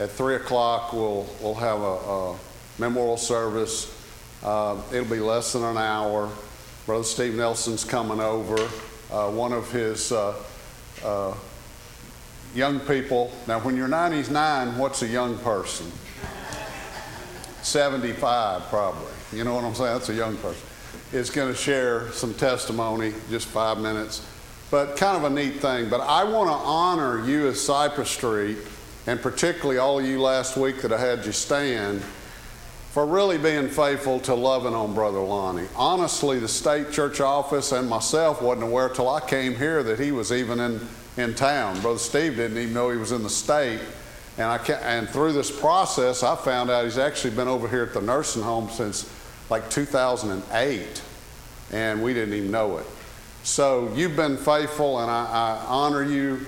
At 0.00 0.10
3 0.10 0.34
o'clock, 0.34 0.92
we'll, 0.92 1.28
we'll 1.40 1.54
have 1.54 1.80
a, 1.80 1.84
a 1.84 2.36
memorial 2.78 3.16
service. 3.16 3.94
Uh, 4.42 4.80
it'll 4.92 5.08
be 5.08 5.20
less 5.20 5.52
than 5.52 5.62
an 5.62 5.76
hour. 5.76 6.30
Brother 6.86 7.04
Steve 7.04 7.34
Nelson's 7.34 7.84
coming 7.84 8.20
over. 8.20 8.58
Uh, 9.10 9.30
one 9.30 9.52
of 9.52 9.70
his 9.72 10.12
uh, 10.12 10.34
uh 11.04 11.34
young 12.54 12.80
people. 12.80 13.30
Now, 13.46 13.60
when 13.60 13.76
you're 13.76 13.88
99, 13.88 14.78
what's 14.78 15.02
a 15.02 15.06
young 15.08 15.38
person? 15.38 15.90
75, 17.62 18.62
probably. 18.68 19.12
You 19.32 19.44
know 19.44 19.54
what 19.54 19.64
I'm 19.64 19.74
saying? 19.74 19.92
That's 19.92 20.08
a 20.08 20.14
young 20.14 20.36
person. 20.38 20.66
Is 21.12 21.30
going 21.30 21.52
to 21.52 21.58
share 21.58 22.10
some 22.12 22.34
testimony, 22.34 23.12
just 23.30 23.48
five 23.48 23.78
minutes 23.78 24.26
but 24.70 24.96
kind 24.96 25.16
of 25.16 25.30
a 25.30 25.34
neat 25.34 25.60
thing. 25.60 25.88
But 25.88 26.00
I 26.00 26.24
want 26.24 26.48
to 26.48 26.54
honor 26.54 27.24
you 27.26 27.48
as 27.48 27.60
Cypress 27.60 28.10
Street, 28.10 28.58
and 29.06 29.20
particularly 29.20 29.78
all 29.78 29.98
of 29.98 30.04
you 30.04 30.20
last 30.20 30.56
week 30.56 30.82
that 30.82 30.92
I 30.92 31.00
had 31.00 31.24
you 31.24 31.32
stand, 31.32 32.02
for 32.90 33.04
really 33.04 33.36
being 33.36 33.68
faithful 33.68 34.18
to 34.20 34.34
loving 34.34 34.74
on 34.74 34.94
Brother 34.94 35.20
Lonnie. 35.20 35.68
Honestly, 35.76 36.38
the 36.38 36.48
state 36.48 36.90
church 36.90 37.20
office 37.20 37.72
and 37.72 37.88
myself 37.88 38.40
wasn't 38.40 38.64
aware 38.64 38.88
till 38.88 39.08
I 39.10 39.20
came 39.20 39.54
here 39.54 39.82
that 39.82 40.00
he 40.00 40.10
was 40.10 40.32
even 40.32 40.58
in, 40.58 40.80
in 41.18 41.34
town. 41.34 41.80
Brother 41.80 41.98
Steve 41.98 42.36
didn't 42.36 42.56
even 42.56 42.72
know 42.72 42.90
he 42.90 42.96
was 42.96 43.12
in 43.12 43.22
the 43.22 43.30
state. 43.30 43.80
And, 44.38 44.46
I 44.46 44.56
can't. 44.58 44.82
and 44.82 45.08
through 45.08 45.32
this 45.32 45.50
process, 45.50 46.22
I 46.22 46.34
found 46.36 46.70
out 46.70 46.84
he's 46.84 46.96
actually 46.96 47.34
been 47.34 47.48
over 47.48 47.68
here 47.68 47.82
at 47.82 47.92
the 47.92 48.00
nursing 48.00 48.42
home 48.42 48.70
since 48.70 49.12
like 49.50 49.68
2008, 49.68 51.02
and 51.72 52.02
we 52.02 52.14
didn't 52.14 52.34
even 52.34 52.50
know 52.50 52.78
it. 52.78 52.86
So 53.42 53.92
you've 53.94 54.16
been 54.16 54.36
faithful, 54.36 55.00
and 55.00 55.10
I, 55.10 55.24
I 55.24 55.64
honor 55.66 56.02
you. 56.02 56.40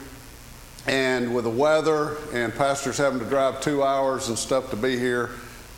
And 0.86 1.34
with 1.34 1.44
the 1.44 1.50
weather 1.50 2.16
and 2.32 2.54
pastors 2.54 2.96
having 2.96 3.18
to 3.18 3.26
drive 3.26 3.60
two 3.60 3.82
hours 3.82 4.28
and 4.28 4.38
stuff 4.38 4.70
to 4.70 4.76
be 4.76 4.98
here, 4.98 5.30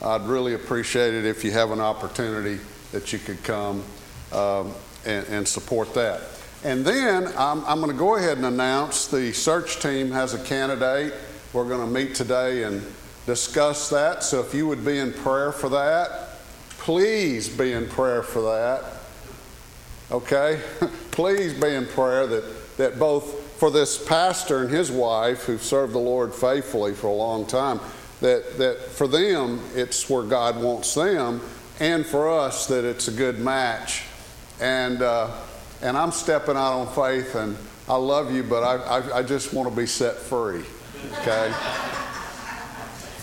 I'd 0.02 0.26
really 0.26 0.54
appreciate 0.54 1.14
it 1.14 1.24
if 1.24 1.44
you 1.44 1.52
have 1.52 1.70
an 1.70 1.80
opportunity 1.80 2.58
that 2.90 3.12
you 3.12 3.20
could 3.20 3.42
come 3.44 3.84
um, 4.32 4.72
and, 5.06 5.26
and, 5.28 5.46
support 5.46 5.94
that. 5.94 6.22
And 6.64 6.84
then 6.84 7.28
I'm, 7.36 7.64
I'm 7.64 7.80
going 7.80 7.92
to 7.92 7.98
go 7.98 8.16
ahead 8.16 8.36
and 8.36 8.46
announce 8.46 9.06
the 9.06 9.32
search 9.32 9.80
team 9.80 10.10
has 10.10 10.34
a 10.34 10.42
candidate. 10.42 11.14
We're 11.52 11.68
going 11.68 11.86
to 11.86 11.92
meet 11.92 12.16
today 12.16 12.64
and 12.64 12.82
discuss 13.26 13.90
that. 13.90 14.24
So 14.24 14.40
if 14.40 14.54
you 14.54 14.66
would 14.66 14.84
be 14.84 14.98
in 14.98 15.12
prayer 15.12 15.52
for 15.52 15.68
that, 15.68 16.38
please 16.78 17.48
be 17.48 17.72
in 17.72 17.88
prayer 17.88 18.22
for 18.22 18.42
that. 18.42 18.84
Okay? 20.10 20.60
Please 21.10 21.54
be 21.54 21.68
in 21.68 21.86
prayer 21.86 22.26
that, 22.26 22.76
that 22.76 22.98
both 22.98 23.42
for 23.58 23.70
this 23.70 24.04
pastor 24.06 24.62
and 24.62 24.70
his 24.70 24.90
wife 24.90 25.44
who've 25.44 25.62
served 25.62 25.94
the 25.94 25.98
Lord 25.98 26.34
faithfully 26.34 26.92
for 26.92 27.06
a 27.06 27.12
long 27.12 27.46
time, 27.46 27.80
that, 28.22 28.56
that 28.56 28.80
for 28.80 29.06
them 29.06 29.60
it's 29.74 30.08
where 30.08 30.22
God 30.22 30.60
wants 30.62 30.94
them, 30.94 31.40
and 31.80 32.06
for 32.06 32.30
us 32.30 32.66
that 32.68 32.84
it's 32.84 33.08
a 33.08 33.12
good 33.12 33.38
match. 33.38 34.04
And, 34.60 35.02
uh, 35.02 35.30
and 35.82 35.96
I'm 35.96 36.12
stepping 36.12 36.56
out 36.56 36.80
on 36.80 36.86
faith, 36.94 37.34
and 37.34 37.56
I 37.88 37.96
love 37.96 38.32
you, 38.32 38.44
but 38.44 38.62
I, 38.62 38.76
I, 39.00 39.18
I 39.18 39.22
just 39.22 39.52
want 39.52 39.68
to 39.68 39.76
be 39.76 39.86
set 39.86 40.16
free. 40.16 40.64
Okay? 41.18 41.52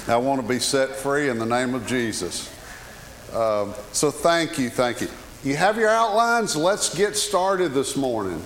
I 0.08 0.18
want 0.18 0.42
to 0.42 0.48
be 0.48 0.60
set 0.60 0.90
free 0.90 1.30
in 1.30 1.40
the 1.40 1.46
name 1.46 1.74
of 1.74 1.88
Jesus. 1.88 2.54
Um, 3.34 3.74
so 3.94 4.12
thank 4.12 4.58
you, 4.58 4.70
thank 4.70 5.02
you. 5.02 5.08
You 5.44 5.56
have 5.56 5.78
your 5.78 5.90
outlines? 5.90 6.56
Let's 6.56 6.94
get 6.94 7.16
started 7.16 7.74
this 7.74 7.96
morning. 7.96 8.40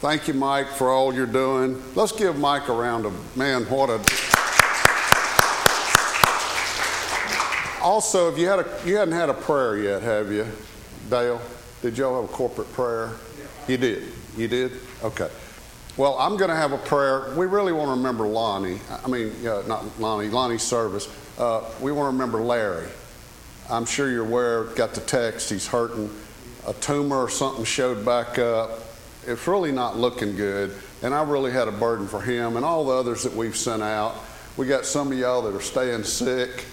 Thank 0.00 0.28
you, 0.28 0.34
Mike, 0.34 0.68
for 0.68 0.90
all 0.90 1.14
you're 1.14 1.24
doing. 1.24 1.82
Let's 1.94 2.12
give 2.12 2.38
Mike 2.38 2.68
a 2.68 2.72
round 2.72 3.06
of 3.06 3.36
man, 3.36 3.62
what 3.64 3.88
a. 3.88 4.43
Also, 7.84 8.32
if 8.32 8.38
you 8.38 8.48
had 8.48 8.60
a 8.60 8.80
you 8.86 8.96
hadn't 8.96 9.12
had 9.12 9.28
a 9.28 9.34
prayer 9.34 9.76
yet, 9.76 10.02
have 10.02 10.32
you, 10.32 10.46
Dale? 11.10 11.40
Did 11.82 11.98
y'all 11.98 12.22
have 12.22 12.30
a 12.30 12.32
corporate 12.32 12.72
prayer? 12.72 13.12
You 13.68 13.76
did. 13.76 14.04
You 14.38 14.48
did. 14.48 14.72
Okay. 15.02 15.28
Well, 15.98 16.18
I'm 16.18 16.38
going 16.38 16.48
to 16.48 16.56
have 16.56 16.72
a 16.72 16.78
prayer. 16.78 17.34
We 17.36 17.44
really 17.44 17.72
want 17.72 17.88
to 17.88 17.92
remember 17.92 18.26
Lonnie. 18.26 18.80
I 19.04 19.06
mean, 19.06 19.32
uh, 19.46 19.62
not 19.68 19.84
Lonnie. 20.00 20.28
Lonnie's 20.28 20.62
service. 20.62 21.08
Uh, 21.38 21.62
we 21.80 21.92
want 21.92 22.06
to 22.06 22.12
remember 22.12 22.40
Larry. 22.40 22.88
I'm 23.70 23.84
sure 23.84 24.10
you're 24.10 24.24
aware. 24.24 24.64
Got 24.64 24.94
the 24.94 25.02
text. 25.02 25.50
He's 25.50 25.66
hurting 25.66 26.10
a 26.66 26.72
tumor 26.72 27.18
or 27.18 27.28
something 27.28 27.64
showed 27.64 28.02
back 28.02 28.38
up. 28.38 28.80
It's 29.26 29.46
really 29.46 29.72
not 29.72 29.98
looking 29.98 30.36
good. 30.36 30.74
And 31.02 31.14
I 31.14 31.22
really 31.22 31.52
had 31.52 31.68
a 31.68 31.72
burden 31.72 32.08
for 32.08 32.22
him 32.22 32.56
and 32.56 32.64
all 32.64 32.86
the 32.86 32.94
others 32.94 33.22
that 33.24 33.34
we've 33.34 33.56
sent 33.56 33.82
out. 33.82 34.16
We 34.56 34.66
got 34.66 34.86
some 34.86 35.12
of 35.12 35.18
y'all 35.18 35.42
that 35.42 35.54
are 35.54 35.60
staying 35.60 36.04
sick, 36.04 36.64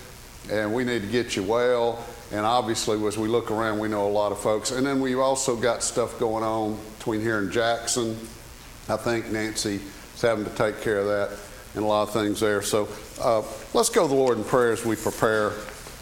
and 0.51 0.73
we 0.73 0.83
need 0.83 1.01
to 1.01 1.07
get 1.07 1.35
you 1.35 1.43
well. 1.43 2.03
And 2.31 2.45
obviously, 2.45 3.03
as 3.07 3.17
we 3.17 3.27
look 3.27 3.51
around, 3.51 3.79
we 3.79 3.87
know 3.87 4.07
a 4.07 4.11
lot 4.11 4.31
of 4.31 4.39
folks. 4.39 4.71
And 4.71 4.85
then 4.85 5.01
we've 5.01 5.19
also 5.19 5.55
got 5.55 5.81
stuff 5.83 6.19
going 6.19 6.43
on 6.43 6.77
between 6.97 7.21
here 7.21 7.39
and 7.39 7.51
Jackson. 7.51 8.11
I 8.87 8.97
think 8.97 9.31
Nancy 9.31 9.79
is 10.13 10.21
having 10.21 10.45
to 10.45 10.51
take 10.51 10.81
care 10.81 10.99
of 10.99 11.07
that 11.07 11.37
and 11.75 11.83
a 11.83 11.87
lot 11.87 12.03
of 12.03 12.11
things 12.11 12.39
there. 12.39 12.61
So 12.61 12.87
uh, 13.21 13.43
let's 13.73 13.89
go 13.89 14.03
to 14.03 14.07
the 14.07 14.15
Lord 14.15 14.37
in 14.37 14.43
prayer 14.43 14.71
as 14.71 14.85
we 14.85 14.95
prepare 14.95 15.51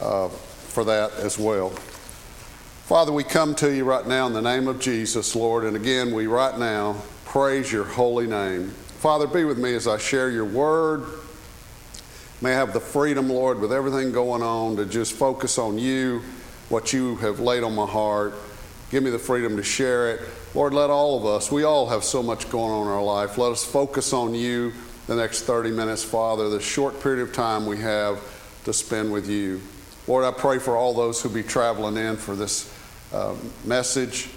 uh, 0.01 0.29
for 0.29 0.83
that 0.85 1.13
as 1.13 1.37
well. 1.37 1.69
Father, 1.69 3.11
we 3.11 3.23
come 3.23 3.53
to 3.55 3.73
you 3.73 3.83
right 3.83 4.07
now 4.07 4.25
in 4.25 4.33
the 4.33 4.41
name 4.41 4.67
of 4.67 4.79
Jesus, 4.79 5.35
Lord, 5.35 5.63
and 5.63 5.75
again, 5.75 6.11
we 6.11 6.25
right 6.25 6.57
now 6.57 6.95
praise 7.25 7.71
your 7.71 7.83
holy 7.83 8.25
name. 8.25 8.69
Father, 8.69 9.27
be 9.27 9.43
with 9.43 9.59
me 9.59 9.75
as 9.75 9.87
I 9.87 9.99
share 9.99 10.31
your 10.31 10.45
word. 10.45 11.05
May 12.41 12.53
I 12.53 12.55
have 12.55 12.71
the 12.71 12.79
freedom, 12.79 13.29
Lord, 13.29 13.59
with 13.59 13.73
everything 13.73 14.13
going 14.13 14.41
on 14.41 14.77
to 14.77 14.85
just 14.85 15.11
focus 15.11 15.57
on 15.57 15.77
you, 15.77 16.21
what 16.69 16.93
you 16.93 17.17
have 17.17 17.41
laid 17.41 17.63
on 17.63 17.75
my 17.75 17.85
heart. 17.85 18.33
Give 18.91 19.03
me 19.03 19.09
the 19.09 19.19
freedom 19.19 19.57
to 19.57 19.63
share 19.63 20.11
it. 20.11 20.21
Lord, 20.55 20.73
let 20.73 20.89
all 20.89 21.17
of 21.17 21.25
us, 21.25 21.51
we 21.51 21.63
all 21.63 21.89
have 21.89 22.05
so 22.05 22.23
much 22.23 22.49
going 22.49 22.71
on 22.71 22.87
in 22.87 22.93
our 22.93 23.03
life. 23.03 23.37
Let 23.37 23.51
us 23.51 23.65
focus 23.65 24.13
on 24.13 24.33
you 24.33 24.71
the 25.07 25.17
next 25.17 25.41
30 25.41 25.71
minutes, 25.71 26.01
Father, 26.01 26.47
the 26.47 26.61
short 26.61 27.01
period 27.03 27.21
of 27.21 27.33
time 27.33 27.65
we 27.65 27.77
have 27.79 28.21
to 28.63 28.71
spend 28.71 29.11
with 29.11 29.29
you. 29.29 29.59
Lord, 30.07 30.23
I 30.23 30.31
pray 30.31 30.59
for 30.59 30.77
all 30.77 30.93
those 30.93 31.21
who 31.21 31.27
be 31.27 31.43
traveling 31.43 31.97
in 31.97 32.15
for 32.15 32.35
this 32.35 32.73
uh, 33.11 33.35
message 33.65 34.29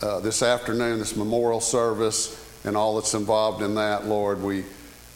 uh, 0.00 0.20
this 0.20 0.44
afternoon, 0.44 1.00
this 1.00 1.16
memorial 1.16 1.60
service, 1.60 2.38
and 2.64 2.76
all 2.76 2.94
that's 2.94 3.14
involved 3.14 3.62
in 3.62 3.74
that, 3.74 4.06
Lord. 4.06 4.40
We, 4.40 4.64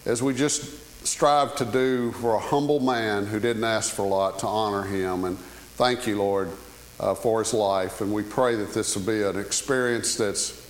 as 0.07 0.25
we 0.25 0.35
just 0.35 0.86
strive 1.07 1.55
to 1.57 1.65
do 1.65 2.13
for 2.13 2.35
a 2.35 2.39
humble 2.39 2.81
man 2.81 3.27
who 3.27 3.39
didn't 3.39 3.65
ask 3.65 3.95
for 3.95 4.03
a 4.03 4.09
lot, 4.09 4.41
to 4.41 4.47
honor 4.47 4.83
him. 4.83 5.25
And 5.25 5.39
thank 5.39 6.07
you, 6.07 6.19
Lord, 6.19 6.51
uh, 6.99 7.15
for 7.15 7.41
his 7.41 7.55
life. 7.55 8.01
And 8.01 8.13
we 8.13 8.23
pray 8.23 8.57
that 8.57 8.75
this 8.75 8.97
will 8.97 9.07
be 9.07 9.23
an 9.23 9.39
experience 9.39 10.17
that's 10.17 10.67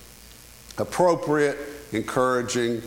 appropriate, 0.77 1.57
encouraging, 1.91 2.81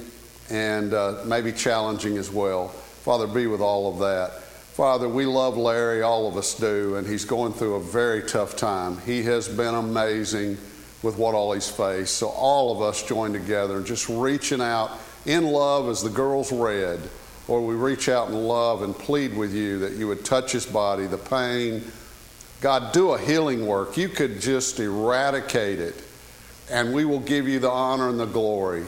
and 0.49 0.95
uh, 0.95 1.23
maybe 1.27 1.53
challenging 1.53 2.19
as 2.19 2.31
well. 2.31 2.69
Father, 2.69 3.27
be 3.27 3.47
with 3.47 3.61
all 3.61 3.93
of 3.93 3.99
that. 3.99 4.43
Father, 4.43 5.09
we 5.09 5.27
love 5.27 5.57
Larry, 5.57 6.03
all 6.03 6.29
of 6.29 6.37
us 6.37 6.55
do, 6.55 6.97
and 6.97 7.07
he's 7.07 7.25
going 7.25 7.53
through 7.53 7.75
a 7.75 7.83
very 7.83 8.23
tough 8.23 8.57
time. 8.57 8.99
He 8.99 9.23
has 9.25 9.49
been 9.49 9.75
amazing 9.75 10.57
with 11.03 11.19
what 11.19 11.35
all 11.35 11.53
he's 11.53 11.69
faced. 11.69 12.17
So, 12.17 12.29
all 12.29 12.75
of 12.75 12.81
us 12.81 13.03
join 13.03 13.33
together 13.33 13.79
and 13.79 13.87
just 13.87 14.09
reaching 14.09 14.61
out 14.61 14.93
in 15.27 15.45
love 15.45 15.89
as 15.89 16.03
the 16.03 16.11
girls 16.11 16.53
read. 16.53 17.01
Or 17.49 17.61
we 17.61 17.75
reach 17.75 18.09
out 18.09 18.29
in 18.29 18.35
love 18.35 18.83
and 18.83 18.95
plead 18.95 19.37
with 19.37 19.53
you 19.55 19.81
that 19.81 19.93
you 19.93 20.07
would 20.09 20.25
touch 20.25 20.53
his 20.53 20.67
body, 20.67 21.07
the 21.07 21.19
pain. 21.19 21.83
God, 22.61 22.93
do 22.93 23.11
a 23.13 23.19
healing 23.19 23.67
work. 23.67 23.97
You 23.97 24.09
could 24.09 24.41
just 24.41 24.79
eradicate 24.79 25.81
it, 25.81 25.95
and 26.71 26.93
we 26.93 27.05
will 27.05 27.21
give 27.21 27.49
you 27.49 27.59
the 27.59 27.71
honor 27.71 28.09
and 28.09 28.21
the 28.21 28.27
glory. 28.27 28.85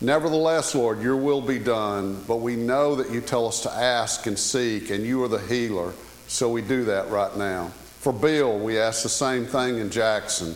Nevertheless, 0.00 0.74
Lord, 0.74 1.00
your 1.00 1.16
will 1.16 1.40
be 1.40 1.58
done, 1.58 2.22
but 2.28 2.36
we 2.36 2.54
know 2.54 2.96
that 2.96 3.10
you 3.10 3.22
tell 3.22 3.46
us 3.46 3.62
to 3.62 3.72
ask 3.72 4.26
and 4.26 4.38
seek, 4.38 4.90
and 4.90 5.04
you 5.04 5.24
are 5.24 5.28
the 5.28 5.38
healer, 5.38 5.94
so 6.26 6.50
we 6.50 6.60
do 6.60 6.84
that 6.84 7.08
right 7.08 7.34
now. 7.36 7.68
For 8.00 8.12
Bill, 8.12 8.58
we 8.58 8.78
ask 8.78 9.02
the 9.02 9.08
same 9.08 9.46
thing 9.46 9.78
in 9.78 9.90
Jackson. 9.90 10.54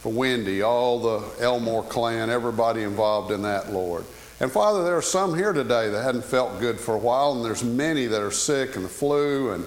For 0.00 0.12
Wendy, 0.12 0.62
all 0.62 1.00
the 1.00 1.42
Elmore 1.42 1.82
clan, 1.82 2.30
everybody 2.30 2.84
involved 2.84 3.32
in 3.32 3.42
that, 3.42 3.72
Lord. 3.72 4.04
And 4.38 4.52
Father, 4.52 4.84
there 4.84 4.96
are 4.96 5.02
some 5.02 5.34
here 5.34 5.54
today 5.54 5.88
that 5.88 6.02
hadn't 6.02 6.24
felt 6.24 6.60
good 6.60 6.78
for 6.78 6.94
a 6.94 6.98
while, 6.98 7.32
and 7.32 7.44
there's 7.44 7.64
many 7.64 8.04
that 8.06 8.20
are 8.20 8.30
sick 8.30 8.76
and 8.76 8.84
the 8.84 8.88
flu 8.88 9.52
and 9.52 9.64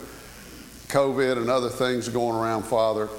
COVID 0.89 1.37
and 1.37 1.49
other 1.49 1.69
things 1.69 2.07
going 2.07 2.35
around, 2.35 2.63
Father. 2.63 3.09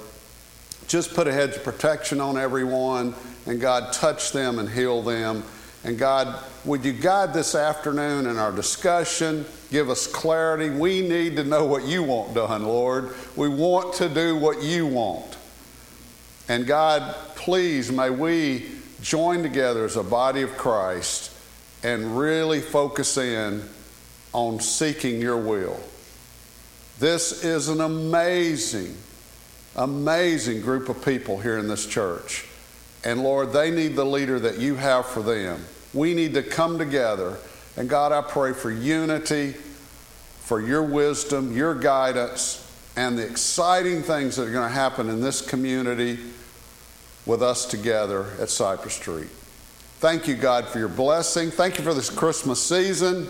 Just 0.87 1.13
put 1.13 1.27
a 1.27 1.33
hedge 1.33 1.57
of 1.57 1.63
protection 1.63 2.21
on 2.21 2.37
everyone, 2.37 3.13
and 3.45 3.59
God, 3.59 3.91
touch 3.91 4.31
them 4.31 4.59
and 4.59 4.69
heal 4.69 5.01
them. 5.01 5.43
And 5.83 5.97
God, 5.97 6.41
would 6.63 6.85
you 6.85 6.93
guide 6.93 7.33
this 7.33 7.53
afternoon 7.53 8.27
in 8.27 8.37
our 8.37 8.51
discussion? 8.53 9.45
Give 9.71 9.89
us 9.89 10.07
clarity. 10.07 10.69
We 10.69 11.01
need 11.01 11.35
to 11.35 11.43
know 11.43 11.65
what 11.65 11.83
you 11.83 12.03
want 12.03 12.33
done, 12.33 12.63
Lord. 12.63 13.13
We 13.35 13.49
want 13.49 13.93
to 13.95 14.07
do 14.07 14.37
what 14.37 14.61
you 14.63 14.87
want. 14.87 15.37
And 16.47 16.65
God, 16.65 17.13
please, 17.35 17.91
may 17.91 18.09
we 18.09 18.69
join 19.01 19.43
together 19.43 19.83
as 19.83 19.97
a 19.97 20.03
body 20.03 20.43
of 20.43 20.55
Christ 20.55 21.30
and 21.83 22.17
really 22.17 22.59
focus 22.59 23.17
in 23.17 23.63
on 24.33 24.59
seeking 24.59 25.19
your 25.19 25.37
will. 25.37 25.79
This 26.99 27.43
is 27.43 27.67
an 27.67 27.81
amazing, 27.81 28.95
amazing 29.75 30.61
group 30.61 30.89
of 30.89 31.03
people 31.03 31.39
here 31.39 31.57
in 31.57 31.67
this 31.67 31.87
church. 31.87 32.45
And 33.03 33.23
Lord, 33.23 33.51
they 33.51 33.71
need 33.71 33.95
the 33.95 34.05
leader 34.05 34.39
that 34.39 34.59
you 34.59 34.75
have 34.75 35.07
for 35.07 35.23
them. 35.23 35.65
We 35.93 36.13
need 36.13 36.35
to 36.35 36.43
come 36.43 36.77
together. 36.77 37.37
And 37.75 37.89
God, 37.89 38.11
I 38.11 38.21
pray 38.21 38.53
for 38.53 38.69
unity, 38.69 39.53
for 39.53 40.61
your 40.61 40.83
wisdom, 40.83 41.55
your 41.55 41.73
guidance, 41.73 42.57
and 42.95 43.17
the 43.17 43.25
exciting 43.25 44.03
things 44.03 44.35
that 44.35 44.47
are 44.47 44.51
going 44.51 44.67
to 44.67 44.75
happen 44.75 45.09
in 45.09 45.21
this 45.21 45.41
community 45.41 46.19
with 47.25 47.41
us 47.41 47.65
together 47.65 48.27
at 48.39 48.49
Cypress 48.49 48.93
Street. 48.93 49.29
Thank 50.01 50.27
you, 50.27 50.33
God, 50.33 50.67
for 50.67 50.79
your 50.79 50.87
blessing. 50.87 51.51
Thank 51.51 51.77
you 51.77 51.83
for 51.83 51.93
this 51.93 52.09
Christmas 52.09 52.59
season. 52.59 53.27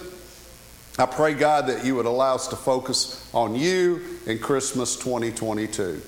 I 0.98 1.06
pray, 1.06 1.34
God, 1.34 1.68
that 1.68 1.84
you 1.84 1.96
would 1.96 2.06
allow 2.06 2.36
us 2.36 2.48
to 2.48 2.56
focus 2.56 3.30
on 3.34 3.56
you 3.56 4.02
in 4.26 4.40
Christmas 4.40 4.96
2022. 4.96 6.02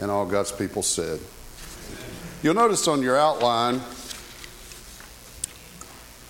And 0.00 0.10
all 0.10 0.26
God's 0.26 0.50
people 0.50 0.82
said. 0.82 1.20
You'll 2.42 2.54
notice 2.54 2.88
on 2.88 3.00
your 3.00 3.16
outline, 3.16 3.76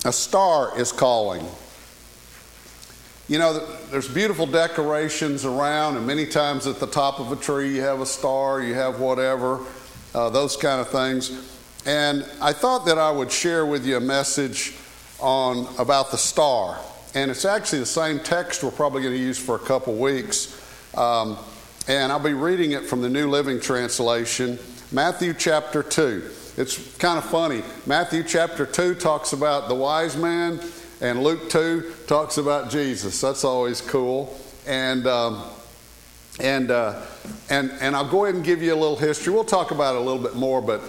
a 0.05 0.13
star 0.13 0.79
is 0.79 0.91
calling. 0.91 1.43
You 3.27 3.39
know, 3.39 3.65
there's 3.89 4.07
beautiful 4.07 4.45
decorations 4.45 5.45
around, 5.45 5.97
and 5.97 6.05
many 6.05 6.27
times 6.27 6.67
at 6.67 6.79
the 6.79 6.85
top 6.85 7.19
of 7.19 7.31
a 7.31 7.35
tree 7.35 7.73
you 7.73 7.81
have 7.81 8.01
a 8.01 8.05
star, 8.05 8.61
you 8.61 8.75
have 8.75 8.99
whatever, 8.99 9.61
uh, 10.13 10.29
those 10.29 10.55
kind 10.55 10.79
of 10.79 10.89
things. 10.89 11.56
And 11.87 12.25
I 12.41 12.51
thought 12.51 12.85
that 12.87 12.97
I 12.97 13.09
would 13.09 13.31
share 13.31 13.65
with 13.65 13.85
you 13.85 13.95
a 13.95 14.01
message 14.01 14.75
on 15.21 15.73
about 15.79 16.11
the 16.11 16.17
star. 16.17 16.77
And 17.15 17.31
it's 17.31 17.45
actually 17.45 17.79
the 17.79 17.85
same 17.85 18.19
text 18.19 18.61
we're 18.61 18.71
probably 18.71 19.03
going 19.03 19.13
to 19.13 19.19
use 19.19 19.39
for 19.39 19.55
a 19.55 19.59
couple 19.59 19.95
weeks. 19.95 20.61
Um, 20.97 21.37
and 21.87 22.11
I'll 22.11 22.19
be 22.19 22.33
reading 22.33 22.73
it 22.73 22.83
from 22.83 23.01
the 23.01 23.07
New 23.07 23.29
Living 23.29 23.61
Translation. 23.61 24.59
Matthew 24.91 25.33
chapter 25.33 25.81
2. 25.81 26.29
It's 26.57 26.97
kind 26.97 27.17
of 27.17 27.23
funny. 27.23 27.63
Matthew 27.85 28.21
chapter 28.21 28.65
2 28.65 28.95
talks 28.95 29.31
about 29.31 29.69
the 29.69 29.75
wise 29.75 30.17
man, 30.17 30.59
and 30.99 31.23
Luke 31.23 31.49
2 31.49 31.93
talks 32.05 32.37
about 32.37 32.69
Jesus. 32.69 33.21
That's 33.21 33.45
always 33.45 33.79
cool. 33.79 34.37
And, 34.67 35.07
um, 35.07 35.41
and, 36.41 36.69
uh, 36.69 37.01
and, 37.49 37.71
and 37.79 37.95
I'll 37.95 38.09
go 38.09 38.25
ahead 38.25 38.35
and 38.35 38.43
give 38.43 38.61
you 38.61 38.73
a 38.73 38.75
little 38.75 38.97
history. 38.97 39.31
We'll 39.31 39.45
talk 39.45 39.71
about 39.71 39.95
it 39.95 39.99
a 39.99 40.03
little 40.03 40.21
bit 40.21 40.35
more, 40.35 40.61
but 40.61 40.81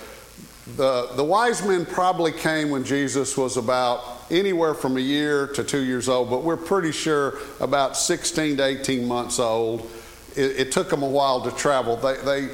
the, 0.77 1.09
the 1.17 1.25
wise 1.25 1.67
men 1.67 1.87
probably 1.87 2.33
came 2.33 2.71
when 2.71 2.85
Jesus 2.85 3.37
was 3.37 3.57
about 3.57 4.05
anywhere 4.31 4.75
from 4.75 4.97
a 4.97 5.01
year 5.01 5.47
to 5.49 5.65
two 5.65 5.83
years 5.83 6.09
old, 6.09 6.29
but 6.29 6.43
we're 6.43 6.57
pretty 6.57 6.93
sure 6.93 7.39
about 7.61 7.97
16 7.97 8.59
to 8.59 8.65
18 8.65 9.09
months 9.09 9.39
old. 9.39 9.91
It, 10.37 10.59
it 10.59 10.73
took 10.73 10.91
them 10.91 11.03
a 11.03 11.09
while 11.09 11.41
to 11.43 11.51
travel. 11.53 11.97
They, 11.97 12.17
they, 12.17 12.49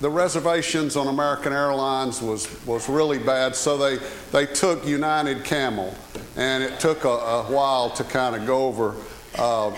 the 0.00 0.08
reservations 0.08 0.96
on 0.96 1.08
American 1.08 1.52
Airlines 1.52 2.22
was, 2.22 2.64
was 2.66 2.88
really 2.88 3.18
bad, 3.18 3.56
so 3.56 3.76
they, 3.76 3.98
they 4.30 4.46
took 4.46 4.86
United 4.86 5.44
Camel, 5.44 5.92
and 6.36 6.62
it 6.62 6.78
took 6.78 7.04
a, 7.04 7.08
a 7.08 7.42
while 7.44 7.90
to 7.90 8.04
kind 8.04 8.36
of 8.36 8.46
go 8.46 8.66
over 8.66 8.94
uh, 9.38 9.72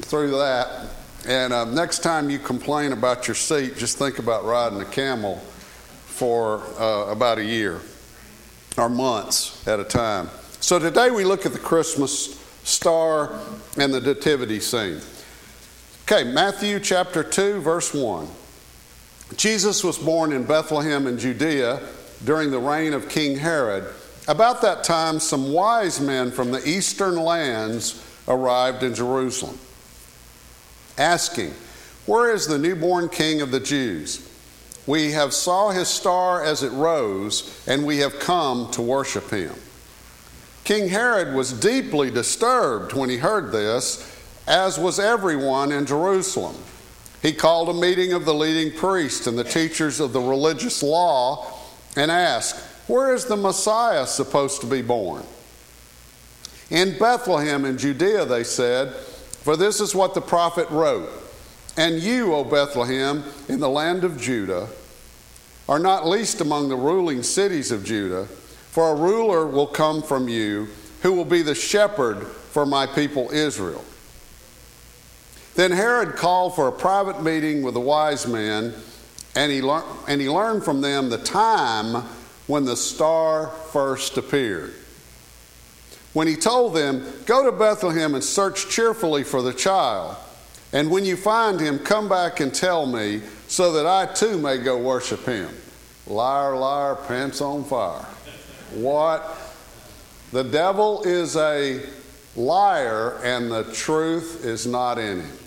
through 0.00 0.30
that. 0.38 0.88
And 1.28 1.52
uh, 1.52 1.66
next 1.66 1.98
time 1.98 2.30
you 2.30 2.38
complain 2.38 2.92
about 2.92 3.28
your 3.28 3.34
seat, 3.34 3.76
just 3.76 3.98
think 3.98 4.18
about 4.18 4.44
riding 4.44 4.80
a 4.80 4.86
camel 4.86 5.40
for 6.22 6.62
uh, 6.78 7.10
about 7.10 7.38
a 7.38 7.44
year 7.44 7.80
or 8.78 8.88
months 8.88 9.66
at 9.66 9.80
a 9.80 9.84
time. 9.84 10.28
So 10.60 10.78
today 10.78 11.10
we 11.10 11.24
look 11.24 11.46
at 11.46 11.52
the 11.52 11.58
Christmas 11.58 12.38
star 12.62 13.40
and 13.76 13.92
the 13.92 14.00
nativity 14.00 14.60
scene. 14.60 15.00
Okay, 16.04 16.22
Matthew 16.22 16.78
chapter 16.78 17.24
2, 17.24 17.60
verse 17.60 17.92
1. 17.92 18.28
Jesus 19.34 19.82
was 19.82 19.98
born 19.98 20.32
in 20.32 20.44
Bethlehem 20.44 21.08
in 21.08 21.18
Judea 21.18 21.82
during 22.24 22.52
the 22.52 22.60
reign 22.60 22.92
of 22.92 23.08
King 23.08 23.36
Herod. 23.36 23.92
About 24.28 24.62
that 24.62 24.84
time, 24.84 25.18
some 25.18 25.52
wise 25.52 26.00
men 26.00 26.30
from 26.30 26.52
the 26.52 26.64
eastern 26.64 27.16
lands 27.16 28.00
arrived 28.28 28.84
in 28.84 28.94
Jerusalem, 28.94 29.58
asking, 30.96 31.52
Where 32.06 32.32
is 32.32 32.46
the 32.46 32.58
newborn 32.58 33.08
king 33.08 33.40
of 33.40 33.50
the 33.50 33.58
Jews? 33.58 34.28
We 34.86 35.12
have 35.12 35.32
saw 35.32 35.70
his 35.70 35.88
star 35.88 36.42
as 36.42 36.62
it 36.62 36.72
rose, 36.72 37.62
and 37.66 37.86
we 37.86 37.98
have 37.98 38.18
come 38.18 38.70
to 38.72 38.82
worship 38.82 39.30
him. 39.30 39.54
King 40.64 40.88
Herod 40.88 41.34
was 41.34 41.52
deeply 41.52 42.10
disturbed 42.10 42.92
when 42.92 43.08
he 43.08 43.16
heard 43.16 43.52
this, 43.52 44.08
as 44.46 44.78
was 44.78 44.98
everyone 44.98 45.72
in 45.72 45.86
Jerusalem. 45.86 46.56
He 47.20 47.32
called 47.32 47.68
a 47.68 47.74
meeting 47.74 48.12
of 48.12 48.24
the 48.24 48.34
leading 48.34 48.76
priests 48.76 49.28
and 49.28 49.38
the 49.38 49.44
teachers 49.44 50.00
of 50.00 50.12
the 50.12 50.20
religious 50.20 50.82
law 50.82 51.52
and 51.96 52.10
asked, 52.10 52.56
Where 52.88 53.14
is 53.14 53.26
the 53.26 53.36
Messiah 53.36 54.06
supposed 54.06 54.60
to 54.62 54.66
be 54.66 54.82
born? 54.82 55.24
In 56.70 56.98
Bethlehem 56.98 57.64
in 57.64 57.78
Judea, 57.78 58.24
they 58.24 58.42
said, 58.42 58.94
For 58.94 59.56
this 59.56 59.80
is 59.80 59.94
what 59.94 60.14
the 60.14 60.20
prophet 60.20 60.68
wrote 60.70 61.10
And 61.76 62.00
you, 62.00 62.34
O 62.34 62.44
Bethlehem, 62.44 63.24
in 63.48 63.60
the 63.60 63.68
land 63.68 64.04
of 64.04 64.20
Judah, 64.20 64.68
are 65.68 65.78
not 65.78 66.06
least 66.06 66.40
among 66.40 66.68
the 66.68 66.76
ruling 66.76 67.22
cities 67.22 67.70
of 67.70 67.84
Judah, 67.84 68.26
for 68.26 68.90
a 68.90 68.94
ruler 68.94 69.46
will 69.46 69.66
come 69.66 70.02
from 70.02 70.28
you 70.28 70.68
who 71.02 71.12
will 71.12 71.24
be 71.24 71.42
the 71.42 71.54
shepherd 71.54 72.26
for 72.26 72.66
my 72.66 72.86
people 72.86 73.30
Israel. 73.30 73.84
Then 75.54 75.70
Herod 75.70 76.16
called 76.16 76.54
for 76.54 76.68
a 76.68 76.72
private 76.72 77.22
meeting 77.22 77.62
with 77.62 77.74
the 77.74 77.80
wise 77.80 78.26
men 78.26 78.74
and 79.34 79.50
he, 79.50 79.60
lear- 79.60 79.84
and 80.08 80.20
he 80.20 80.28
learned 80.28 80.64
from 80.64 80.80
them 80.80 81.10
the 81.10 81.18
time 81.18 82.04
when 82.46 82.64
the 82.64 82.76
star 82.76 83.48
first 83.48 84.16
appeared. 84.18 84.74
When 86.12 86.26
he 86.26 86.36
told 86.36 86.74
them, 86.74 87.06
Go 87.24 87.44
to 87.44 87.52
Bethlehem 87.52 88.14
and 88.14 88.22
search 88.22 88.68
cheerfully 88.68 89.24
for 89.24 89.40
the 89.40 89.54
child, 89.54 90.16
and 90.72 90.90
when 90.90 91.04
you 91.04 91.16
find 91.16 91.60
him, 91.60 91.78
come 91.78 92.08
back 92.08 92.40
and 92.40 92.54
tell 92.54 92.86
me, 92.86 93.20
so 93.48 93.72
that 93.72 93.86
I 93.86 94.06
too 94.12 94.38
may 94.38 94.58
go 94.58 94.78
worship 94.78 95.24
him. 95.26 95.50
Liar, 96.06 96.56
liar, 96.56 96.94
pants 96.94 97.40
on 97.40 97.64
fire. 97.64 98.06
What? 98.72 99.38
The 100.32 100.44
devil 100.44 101.02
is 101.02 101.36
a 101.36 101.84
liar, 102.34 103.20
and 103.22 103.50
the 103.50 103.64
truth 103.72 104.44
is 104.44 104.66
not 104.66 104.98
in 104.98 105.20
him. 105.20 105.38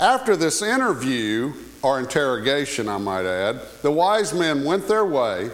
After 0.00 0.34
this 0.34 0.62
interview, 0.62 1.52
or 1.82 1.98
interrogation, 1.98 2.88
I 2.88 2.98
might 2.98 3.24
add, 3.24 3.60
the 3.82 3.90
wise 3.90 4.32
men 4.32 4.64
went 4.64 4.88
their 4.88 5.04
way, 5.04 5.50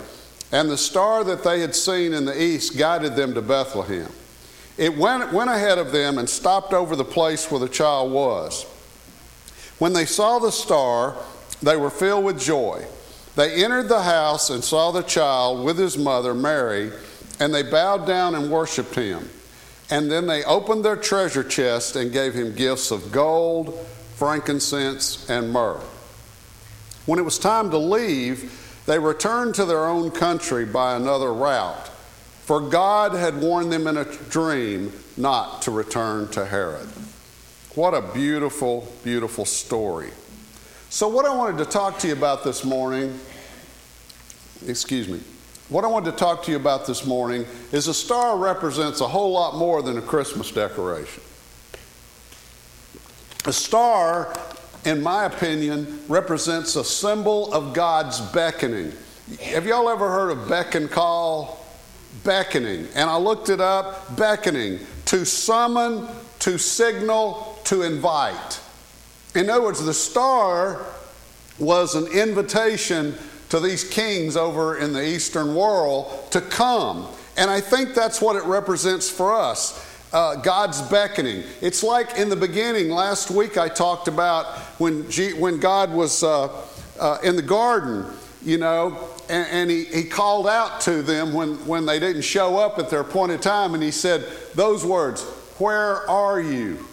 and 0.53 0.71
the 0.71 0.79
star 0.79 1.25
that 1.25 1.45
they 1.45 1.61
had 1.61 1.75
seen 1.75 2.13
in 2.15 2.25
the 2.25 2.43
east 2.43 2.79
guided 2.79 3.17
them 3.17 3.35
to 3.35 3.43
Bethlehem. 3.43 4.11
It 4.79 4.97
went, 4.97 5.33
went 5.33 5.51
ahead 5.51 5.79
of 5.79 5.93
them 5.93 6.19
and 6.19 6.29
stopped 6.29 6.73
over 6.73 6.95
the 6.95 7.05
place 7.05 7.51
where 7.51 7.61
the 7.61 7.69
child 7.69 8.13
was. 8.13 8.65
When 9.79 9.93
they 9.93 10.05
saw 10.07 10.39
the 10.39 10.53
star, 10.53 11.17
they 11.61 11.77
were 11.77 11.91
filled 11.91 12.25
with 12.25 12.41
joy. 12.41 12.87
They 13.35 13.63
entered 13.65 13.89
the 13.89 14.03
house 14.03 14.51
and 14.51 14.63
saw 14.63 14.91
the 14.91 15.03
child 15.03 15.65
with 15.65 15.79
his 15.79 15.99
mother, 15.99 16.33
Mary, 16.33 16.93
and 17.41 17.53
they 17.53 17.63
bowed 17.63 18.07
down 18.07 18.35
and 18.35 18.51
worshiped 18.51 18.95
him. 18.95 19.29
And 19.91 20.11
then 20.11 20.27
they 20.27 20.45
opened 20.45 20.85
their 20.85 20.97
treasure 20.97 21.45
chest 21.45 21.97
and 21.97 22.13
gave 22.13 22.35
him 22.35 22.55
gifts 22.55 22.91
of 22.91 23.11
gold, 23.11 23.79
frankincense, 24.17 25.29
and 25.31 25.53
myrrh. 25.53 25.81
When 27.07 27.19
it 27.19 27.25
was 27.25 27.39
time 27.39 27.71
to 27.71 27.79
leave, 27.79 28.83
they 28.87 28.99
returned 28.99 29.55
to 29.55 29.65
their 29.65 29.87
own 29.87 30.11
country 30.11 30.65
by 30.65 30.95
another 30.97 31.33
route, 31.33 31.91
for 32.49 32.63
God 32.63 33.13
had 33.13 33.43
warned 33.43 33.71
them 33.71 33.87
in 33.87 33.99
a 33.99 34.07
dream 34.07 34.91
not 35.19 35.61
to 35.61 35.71
return 35.71 36.29
to 36.29 36.47
Herod. 36.47 36.89
What 37.75 37.93
a 37.93 38.01
beautiful, 38.01 38.91
beautiful 39.05 39.45
story. 39.45 40.09
So, 40.89 41.09
what 41.09 41.27
I 41.27 41.37
wanted 41.37 41.59
to 41.59 41.67
talk 41.67 41.99
to 41.99 42.07
you 42.07 42.15
about 42.15 42.45
this 42.45 42.65
morning, 42.65 43.21
excuse 44.67 45.09
me, 45.09 45.21
what 45.69 45.85
I 45.85 45.89
wanted 45.89 46.13
to 46.13 46.17
talk 46.17 46.43
to 46.45 46.51
you 46.51 46.57
about 46.57 46.87
this 46.87 47.05
morning 47.05 47.45
is 47.71 47.87
a 47.87 47.93
star 47.93 48.39
represents 48.39 49.03
a 49.03 49.09
whole 49.09 49.31
lot 49.31 49.57
more 49.57 49.83
than 49.83 49.99
a 49.99 50.03
Christmas 50.03 50.51
decoration. 50.51 51.23
A 53.45 53.53
star 53.53 54.35
in 54.87 55.03
my 55.03 55.27
opinion, 55.27 56.01
represents 56.09 56.77
a 56.77 56.85
symbol 56.85 57.53
of 57.53 57.75
God's 57.75 58.21
beckoning. 58.33 58.93
Have 59.43 59.67
y'all 59.67 59.91
ever 59.91 60.09
heard 60.09 60.31
of 60.31 60.49
beck 60.49 60.75
and 60.75 60.91
call? 60.91 61.68
Beckoning. 62.25 62.89
And 62.95 63.09
I 63.09 63.17
looked 63.17 63.49
it 63.49 63.61
up 63.61 64.17
beckoning, 64.17 64.81
to 65.07 65.25
summon, 65.25 66.09
to 66.41 66.59
signal, 66.59 67.59
to 67.65 67.83
invite. 67.83 68.61
In 69.35 69.51
other 69.51 69.63
words, 69.63 69.85
the 69.85 69.95
star 69.95 70.85
was 71.59 71.95
an 71.95 72.07
invitation 72.09 73.15
to 73.51 73.61
these 73.61 73.85
kings 73.85 74.37
over 74.37 74.79
in 74.79 74.93
the 74.93 75.07
Eastern 75.07 75.55
world 75.55 76.31
to 76.31 76.41
come. 76.41 77.07
And 77.37 77.51
I 77.51 77.61
think 77.61 77.95
that's 77.95 78.21
what 78.21 78.37
it 78.37 78.45
represents 78.45 79.09
for 79.09 79.35
us 79.35 79.85
uh, 80.13 80.37
God's 80.37 80.81
beckoning. 80.83 81.45
It's 81.61 81.83
like 81.83 82.19
in 82.19 82.29
the 82.29 82.37
beginning, 82.37 82.91
last 82.91 83.31
week 83.31 83.59
I 83.59 83.69
talked 83.69 84.09
about 84.09 84.47
when, 84.79 85.09
G, 85.11 85.33
when 85.35 85.61
God 85.61 85.93
was 85.93 86.23
uh, 86.23 86.49
uh, 86.99 87.19
in 87.23 87.37
the 87.37 87.43
garden, 87.43 88.07
you 88.43 88.59
know, 88.59 89.09
and, 89.29 89.47
and, 89.51 89.71
he, 89.71 89.85
he 89.85 90.05
called 90.05 90.47
out 90.47 90.81
to 90.83 91.03
them 91.03 91.33
when, 91.33 91.55
when 91.67 91.87
they 91.87 91.99
didn't 91.99 92.23
show 92.23 92.59
up 92.59 92.79
at 92.79 92.91
their 92.91 93.01
appointed 93.01 93.43
time, 93.43 93.75
and 93.75 93.83
he 93.83 93.91
said 93.91 94.25
those 94.55 94.85
words, 94.85 95.23
Where 95.59 96.09
are 96.09 96.41
you? 96.41 96.87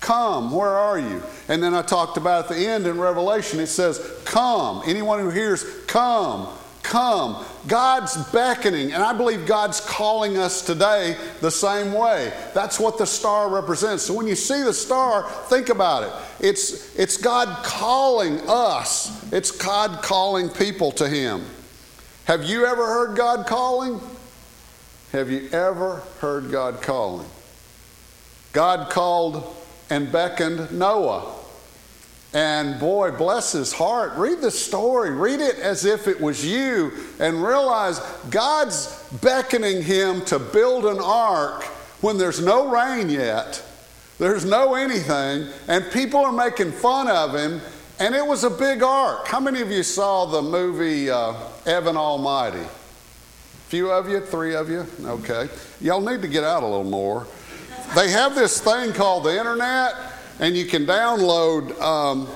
Come, 0.00 0.52
where 0.52 0.68
are 0.68 0.98
you? 0.98 1.22
And 1.48 1.62
then 1.62 1.74
I 1.74 1.82
talked 1.82 2.16
about 2.16 2.44
at 2.44 2.56
the 2.56 2.66
end 2.66 2.86
in 2.86 2.98
Revelation, 2.98 3.60
it 3.60 3.66
says, 3.66 4.20
Come. 4.24 4.82
Anyone 4.86 5.20
who 5.20 5.30
hears, 5.30 5.64
come 5.86 6.48
come. 6.88 7.44
God's 7.66 8.16
beckoning, 8.30 8.92
and 8.92 9.02
I 9.02 9.12
believe 9.12 9.46
God's 9.46 9.80
calling 9.80 10.38
us 10.38 10.64
today 10.64 11.16
the 11.40 11.50
same 11.50 11.92
way. 11.92 12.32
That's 12.54 12.80
what 12.80 12.96
the 12.96 13.06
star 13.06 13.50
represents. 13.50 14.04
So 14.04 14.14
when 14.14 14.26
you 14.26 14.34
see 14.34 14.62
the 14.62 14.72
star, 14.72 15.28
think 15.48 15.68
about 15.68 16.04
it. 16.04 16.12
It's, 16.46 16.98
it's 16.98 17.18
God 17.18 17.62
calling 17.62 18.40
us, 18.48 19.32
it's 19.32 19.50
God 19.50 20.02
calling 20.02 20.48
people 20.48 20.90
to 20.92 21.08
Him. 21.08 21.44
Have 22.28 22.44
you 22.44 22.66
ever 22.66 22.84
heard 22.84 23.16
God 23.16 23.46
calling? 23.46 23.98
Have 25.12 25.30
you 25.30 25.48
ever 25.50 26.02
heard 26.20 26.50
God 26.50 26.82
calling? 26.82 27.26
God 28.52 28.90
called 28.90 29.56
and 29.88 30.12
beckoned 30.12 30.70
Noah. 30.70 31.34
And 32.34 32.78
boy, 32.78 33.12
bless 33.12 33.52
his 33.52 33.72
heart. 33.72 34.12
Read 34.16 34.42
the 34.42 34.50
story. 34.50 35.10
Read 35.10 35.40
it 35.40 35.54
as 35.54 35.86
if 35.86 36.06
it 36.06 36.20
was 36.20 36.44
you 36.44 36.92
and 37.18 37.42
realize 37.42 37.98
God's 38.28 39.02
beckoning 39.22 39.82
him 39.82 40.22
to 40.26 40.38
build 40.38 40.84
an 40.84 41.00
ark 41.00 41.64
when 42.02 42.18
there's 42.18 42.44
no 42.44 42.68
rain 42.68 43.08
yet. 43.08 43.64
There's 44.18 44.44
no 44.44 44.74
anything. 44.74 45.48
And 45.66 45.90
people 45.92 46.20
are 46.26 46.32
making 46.32 46.72
fun 46.72 47.08
of 47.08 47.34
him. 47.34 47.62
And 48.00 48.14
it 48.14 48.24
was 48.24 48.44
a 48.44 48.50
big 48.50 48.82
ark. 48.82 49.26
How 49.26 49.40
many 49.40 49.60
of 49.60 49.70
you 49.70 49.82
saw 49.82 50.24
the 50.26 50.42
movie 50.42 51.10
uh, 51.10 51.34
Evan 51.66 51.96
Almighty? 51.96 52.64
Few 53.68 53.90
of 53.90 54.08
you? 54.08 54.20
Three 54.20 54.54
of 54.54 54.70
you? 54.70 54.86
Okay. 55.04 55.48
Y'all 55.80 56.00
need 56.00 56.22
to 56.22 56.28
get 56.28 56.44
out 56.44 56.62
a 56.62 56.66
little 56.66 56.84
more. 56.84 57.26
They 57.94 58.10
have 58.10 58.34
this 58.34 58.60
thing 58.60 58.92
called 58.92 59.24
the 59.24 59.38
internet 59.38 59.94
and 60.40 60.56
you 60.56 60.66
can 60.66 60.86
download 60.86 61.78
um, 61.80 62.28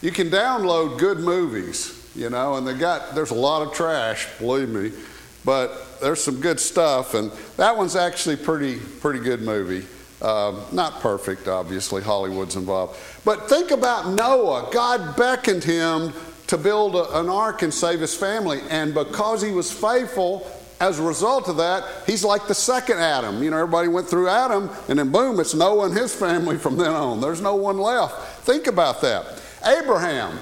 you 0.00 0.10
can 0.10 0.30
download 0.30 0.98
good 0.98 1.18
movies 1.18 1.98
you 2.14 2.30
know 2.30 2.56
and 2.56 2.66
they 2.66 2.74
got 2.74 3.14
there's 3.14 3.30
a 3.30 3.34
lot 3.34 3.66
of 3.66 3.72
trash 3.72 4.28
believe 4.38 4.68
me 4.68 4.92
but 5.44 6.00
there's 6.00 6.22
some 6.22 6.40
good 6.40 6.60
stuff 6.60 7.14
and 7.14 7.30
that 7.56 7.76
one's 7.76 7.96
actually 7.96 8.36
pretty 8.36 8.78
pretty 9.00 9.18
good 9.18 9.42
movie 9.42 9.86
um, 10.22 10.60
not 10.72 11.00
perfect 11.00 11.48
obviously 11.48 12.02
hollywood's 12.02 12.56
involved 12.56 12.98
but 13.24 13.48
think 13.48 13.70
about 13.70 14.08
noah 14.08 14.68
god 14.72 15.16
beckoned 15.16 15.64
him 15.64 16.12
to 16.46 16.56
build 16.56 16.94
a, 16.94 17.20
an 17.20 17.28
ark 17.28 17.62
and 17.62 17.72
save 17.72 18.00
his 18.00 18.14
family 18.14 18.60
and 18.70 18.94
because 18.94 19.42
he 19.42 19.50
was 19.50 19.70
faithful 19.70 20.46
as 20.82 20.98
a 20.98 21.02
result 21.02 21.48
of 21.48 21.58
that, 21.58 21.84
he's 22.06 22.24
like 22.24 22.48
the 22.48 22.54
second 22.54 22.98
Adam. 22.98 23.40
You 23.40 23.50
know, 23.50 23.56
everybody 23.56 23.86
went 23.86 24.08
through 24.08 24.28
Adam, 24.28 24.68
and 24.88 24.98
then 24.98 25.12
boom, 25.12 25.38
it's 25.38 25.54
Noah 25.54 25.86
and 25.86 25.96
his 25.96 26.12
family 26.12 26.58
from 26.58 26.76
then 26.76 26.90
on. 26.90 27.20
There's 27.20 27.40
no 27.40 27.54
one 27.54 27.78
left. 27.78 28.40
Think 28.44 28.66
about 28.66 29.00
that. 29.02 29.40
Abraham, 29.64 30.40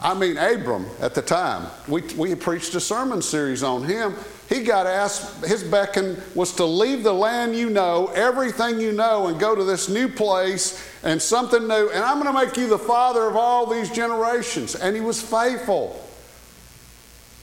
I 0.00 0.14
mean, 0.14 0.36
Abram 0.36 0.86
at 1.00 1.14
the 1.14 1.22
time, 1.22 1.70
we, 1.86 2.02
we 2.16 2.34
preached 2.34 2.74
a 2.74 2.80
sermon 2.80 3.22
series 3.22 3.62
on 3.62 3.84
him. 3.84 4.16
He 4.48 4.62
got 4.62 4.86
asked, 4.86 5.44
his 5.44 5.62
beckon 5.62 6.20
was 6.34 6.54
to 6.54 6.64
leave 6.64 7.02
the 7.02 7.12
land 7.12 7.54
you 7.54 7.68
know, 7.68 8.06
everything 8.14 8.80
you 8.80 8.92
know, 8.92 9.26
and 9.26 9.38
go 9.38 9.54
to 9.54 9.62
this 9.62 9.90
new 9.90 10.08
place 10.08 10.82
and 11.02 11.20
something 11.20 11.68
new. 11.68 11.90
And 11.90 12.02
I'm 12.02 12.22
going 12.22 12.34
to 12.34 12.46
make 12.46 12.56
you 12.56 12.66
the 12.66 12.78
father 12.78 13.26
of 13.26 13.36
all 13.36 13.66
these 13.66 13.90
generations. 13.90 14.74
And 14.74 14.96
he 14.96 15.02
was 15.02 15.20
faithful. 15.20 16.02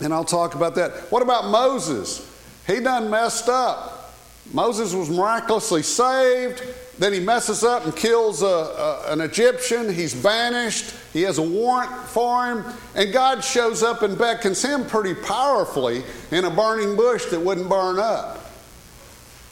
And 0.02 0.14
I'll 0.14 0.26
talk 0.26 0.56
about 0.56 0.74
that. 0.76 1.12
What 1.12 1.22
about 1.22 1.46
Moses? 1.46 2.28
He 2.66 2.80
done 2.80 3.12
messed 3.12 3.50
up. 3.50 4.14
Moses 4.52 4.94
was 4.94 5.10
miraculously 5.10 5.84
saved. 5.84 6.64
Then 6.98 7.12
he 7.12 7.20
messes 7.20 7.64
up 7.64 7.84
and 7.84 7.96
kills 7.96 8.42
a, 8.42 8.46
a, 8.46 9.12
an 9.12 9.22
Egyptian. 9.22 9.94
He's 9.94 10.14
banished. 10.14 10.94
He 11.12 11.24
has 11.24 11.38
a 11.38 11.42
warrant 11.42 11.92
for 12.08 12.46
him. 12.46 12.66
And 12.96 13.12
God 13.12 13.44
shows 13.44 13.84
up 13.84 14.02
and 14.02 14.18
beckons 14.18 14.64
him 14.64 14.86
pretty 14.86 15.14
powerfully 15.14 16.04
in 16.32 16.46
a 16.46 16.50
burning 16.50 16.96
bush 16.96 17.26
that 17.26 17.40
wouldn't 17.40 17.68
burn 17.68 18.00
up. 18.00 18.52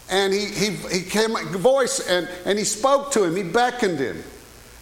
And 0.10 0.34
he, 0.34 0.46
he, 0.46 0.70
he 0.72 1.02
came, 1.02 1.36
a 1.36 1.44
voice, 1.44 2.08
and, 2.08 2.30
and 2.46 2.58
he 2.58 2.66
spoke 2.66 3.12
to 3.14 3.24
him. 3.24 3.36
He 3.36 3.44
beckoned 3.44 4.00
him. 4.00 4.24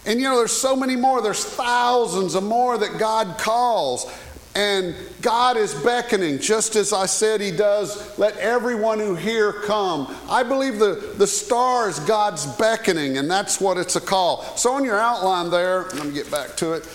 And 0.04 0.20
you 0.20 0.28
know, 0.28 0.36
there's 0.36 0.52
so 0.52 0.74
many 0.76 0.96
more. 0.96 1.22
There's 1.22 1.44
thousands 1.44 2.34
of 2.34 2.42
more 2.42 2.76
that 2.78 2.98
God 2.98 3.38
calls. 3.38 4.12
And 4.54 4.94
God 5.22 5.56
is 5.56 5.74
beckoning, 5.74 6.38
just 6.38 6.76
as 6.76 6.92
I 6.92 7.06
said 7.06 7.40
He 7.40 7.50
does. 7.50 8.18
Let 8.18 8.36
everyone 8.36 8.98
who 8.98 9.14
hear 9.14 9.52
come. 9.52 10.14
I 10.28 10.42
believe 10.42 10.78
the, 10.78 11.14
the 11.16 11.26
star 11.26 11.88
is 11.88 11.98
God's 12.00 12.44
beckoning, 12.56 13.16
and 13.16 13.30
that's 13.30 13.60
what 13.60 13.78
it's 13.78 13.96
a 13.96 14.00
call. 14.00 14.42
So, 14.56 14.72
on 14.72 14.84
your 14.84 15.00
outline 15.00 15.50
there, 15.50 15.84
let 15.94 16.06
me 16.06 16.12
get 16.12 16.30
back 16.30 16.56
to 16.56 16.74
it. 16.74 16.86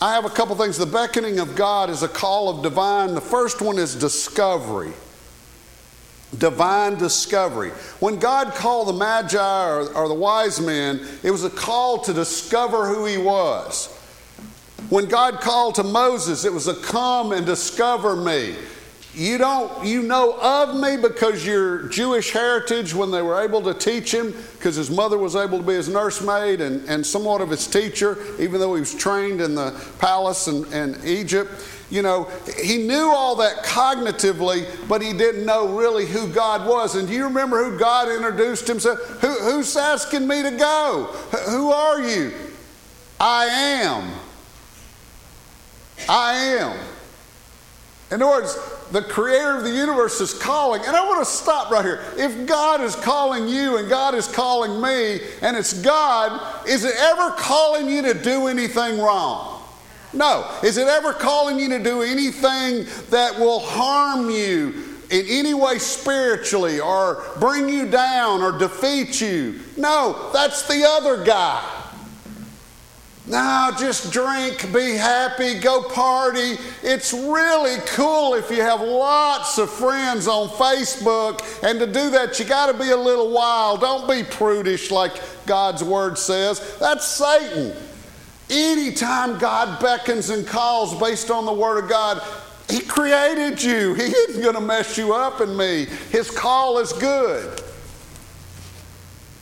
I 0.00 0.14
have 0.14 0.24
a 0.24 0.30
couple 0.30 0.56
things. 0.56 0.78
The 0.78 0.86
beckoning 0.86 1.38
of 1.38 1.54
God 1.54 1.90
is 1.90 2.02
a 2.02 2.08
call 2.08 2.48
of 2.48 2.62
divine. 2.62 3.14
The 3.14 3.20
first 3.20 3.60
one 3.60 3.78
is 3.78 3.94
discovery. 3.94 4.92
Divine 6.38 6.96
discovery. 6.96 7.70
When 8.00 8.18
God 8.18 8.54
called 8.54 8.88
the 8.88 8.94
Magi 8.94 9.38
or, 9.38 9.92
or 9.92 10.08
the 10.08 10.14
wise 10.14 10.60
men, 10.62 11.06
it 11.22 11.30
was 11.30 11.44
a 11.44 11.50
call 11.50 11.98
to 12.04 12.14
discover 12.14 12.86
who 12.86 13.04
He 13.04 13.18
was. 13.18 13.96
When 14.92 15.06
God 15.06 15.40
called 15.40 15.76
to 15.76 15.84
Moses, 15.84 16.44
it 16.44 16.52
was 16.52 16.68
a 16.68 16.74
come 16.74 17.32
and 17.32 17.46
discover 17.46 18.14
me. 18.14 18.54
You 19.14 19.38
don't, 19.38 19.86
you 19.86 20.02
know 20.02 20.38
of 20.38 20.76
me 20.76 20.98
because 20.98 21.46
your 21.46 21.88
Jewish 21.88 22.30
heritage 22.30 22.94
when 22.94 23.10
they 23.10 23.22
were 23.22 23.42
able 23.42 23.62
to 23.62 23.72
teach 23.72 24.12
him, 24.12 24.34
because 24.52 24.76
his 24.76 24.90
mother 24.90 25.16
was 25.16 25.34
able 25.34 25.56
to 25.56 25.64
be 25.64 25.72
his 25.72 25.88
nursemaid 25.88 26.60
and, 26.60 26.86
and 26.90 27.06
somewhat 27.06 27.40
of 27.40 27.48
his 27.48 27.66
teacher, 27.66 28.18
even 28.38 28.60
though 28.60 28.74
he 28.74 28.80
was 28.80 28.94
trained 28.94 29.40
in 29.40 29.54
the 29.54 29.72
palace 29.98 30.46
in, 30.46 30.70
in 30.74 31.00
Egypt. 31.06 31.50
You 31.90 32.02
know, 32.02 32.24
he 32.62 32.86
knew 32.86 33.08
all 33.08 33.34
that 33.36 33.64
cognitively, 33.64 34.66
but 34.90 35.00
he 35.00 35.14
didn't 35.14 35.46
know 35.46 35.74
really 35.74 36.04
who 36.04 36.28
God 36.28 36.68
was. 36.68 36.96
And 36.96 37.08
do 37.08 37.14
you 37.14 37.24
remember 37.24 37.64
who 37.64 37.78
God 37.78 38.10
introduced 38.10 38.68
himself? 38.68 38.98
Who, 39.22 39.28
who's 39.28 39.74
asking 39.74 40.28
me 40.28 40.42
to 40.42 40.50
go? 40.50 41.04
Who 41.48 41.70
are 41.70 42.02
you? 42.02 42.34
I 43.18 43.46
am. 43.46 44.12
I 46.08 46.34
am. 46.34 46.78
In 48.10 48.20
other 48.20 48.30
words, 48.30 48.58
the 48.90 49.00
creator 49.00 49.56
of 49.56 49.64
the 49.64 49.70
universe 49.70 50.20
is 50.20 50.34
calling. 50.34 50.82
And 50.84 50.94
I 50.94 51.02
want 51.06 51.20
to 51.20 51.30
stop 51.30 51.70
right 51.70 51.82
here. 51.82 52.04
If 52.18 52.46
God 52.46 52.82
is 52.82 52.94
calling 52.94 53.48
you 53.48 53.78
and 53.78 53.88
God 53.88 54.14
is 54.14 54.28
calling 54.28 54.82
me, 54.82 55.20
and 55.40 55.56
it's 55.56 55.72
God, 55.80 56.68
is 56.68 56.84
it 56.84 56.94
ever 56.96 57.30
calling 57.30 57.88
you 57.88 58.02
to 58.02 58.14
do 58.14 58.48
anything 58.48 59.00
wrong? 59.00 59.62
No. 60.12 60.46
Is 60.62 60.76
it 60.76 60.88
ever 60.88 61.14
calling 61.14 61.58
you 61.58 61.70
to 61.70 61.82
do 61.82 62.02
anything 62.02 62.86
that 63.08 63.38
will 63.38 63.60
harm 63.60 64.28
you 64.28 64.84
in 65.08 65.26
any 65.26 65.54
way 65.54 65.78
spiritually 65.78 66.80
or 66.80 67.24
bring 67.40 67.68
you 67.70 67.90
down 67.90 68.42
or 68.42 68.58
defeat 68.58 69.22
you? 69.22 69.60
No, 69.78 70.30
that's 70.34 70.68
the 70.68 70.84
other 70.86 71.24
guy. 71.24 71.81
Now, 73.26 73.70
just 73.70 74.12
drink, 74.12 74.72
be 74.72 74.96
happy, 74.96 75.60
go 75.60 75.88
party. 75.88 76.56
It's 76.82 77.12
really 77.12 77.76
cool 77.86 78.34
if 78.34 78.50
you 78.50 78.62
have 78.62 78.80
lots 78.80 79.58
of 79.58 79.70
friends 79.70 80.26
on 80.26 80.48
Facebook. 80.48 81.40
And 81.62 81.78
to 81.78 81.86
do 81.86 82.10
that, 82.10 82.40
you 82.40 82.44
got 82.44 82.72
to 82.72 82.76
be 82.76 82.90
a 82.90 82.96
little 82.96 83.30
wild. 83.30 83.80
Don't 83.80 84.08
be 84.08 84.24
prudish 84.24 84.90
like 84.90 85.12
God's 85.46 85.84
word 85.84 86.18
says. 86.18 86.76
That's 86.78 87.06
Satan. 87.06 87.76
Anytime 88.50 89.38
God 89.38 89.80
beckons 89.80 90.30
and 90.30 90.44
calls 90.44 90.98
based 90.98 91.30
on 91.30 91.46
the 91.46 91.52
word 91.52 91.84
of 91.84 91.88
God, 91.88 92.20
He 92.68 92.80
created 92.80 93.62
you. 93.62 93.94
He 94.02 94.02
isn't 94.02 94.42
going 94.42 94.56
to 94.56 94.60
mess 94.60 94.98
you 94.98 95.14
up 95.14 95.40
and 95.40 95.56
me. 95.56 95.86
His 96.10 96.28
call 96.28 96.78
is 96.78 96.92
good. 96.92 97.62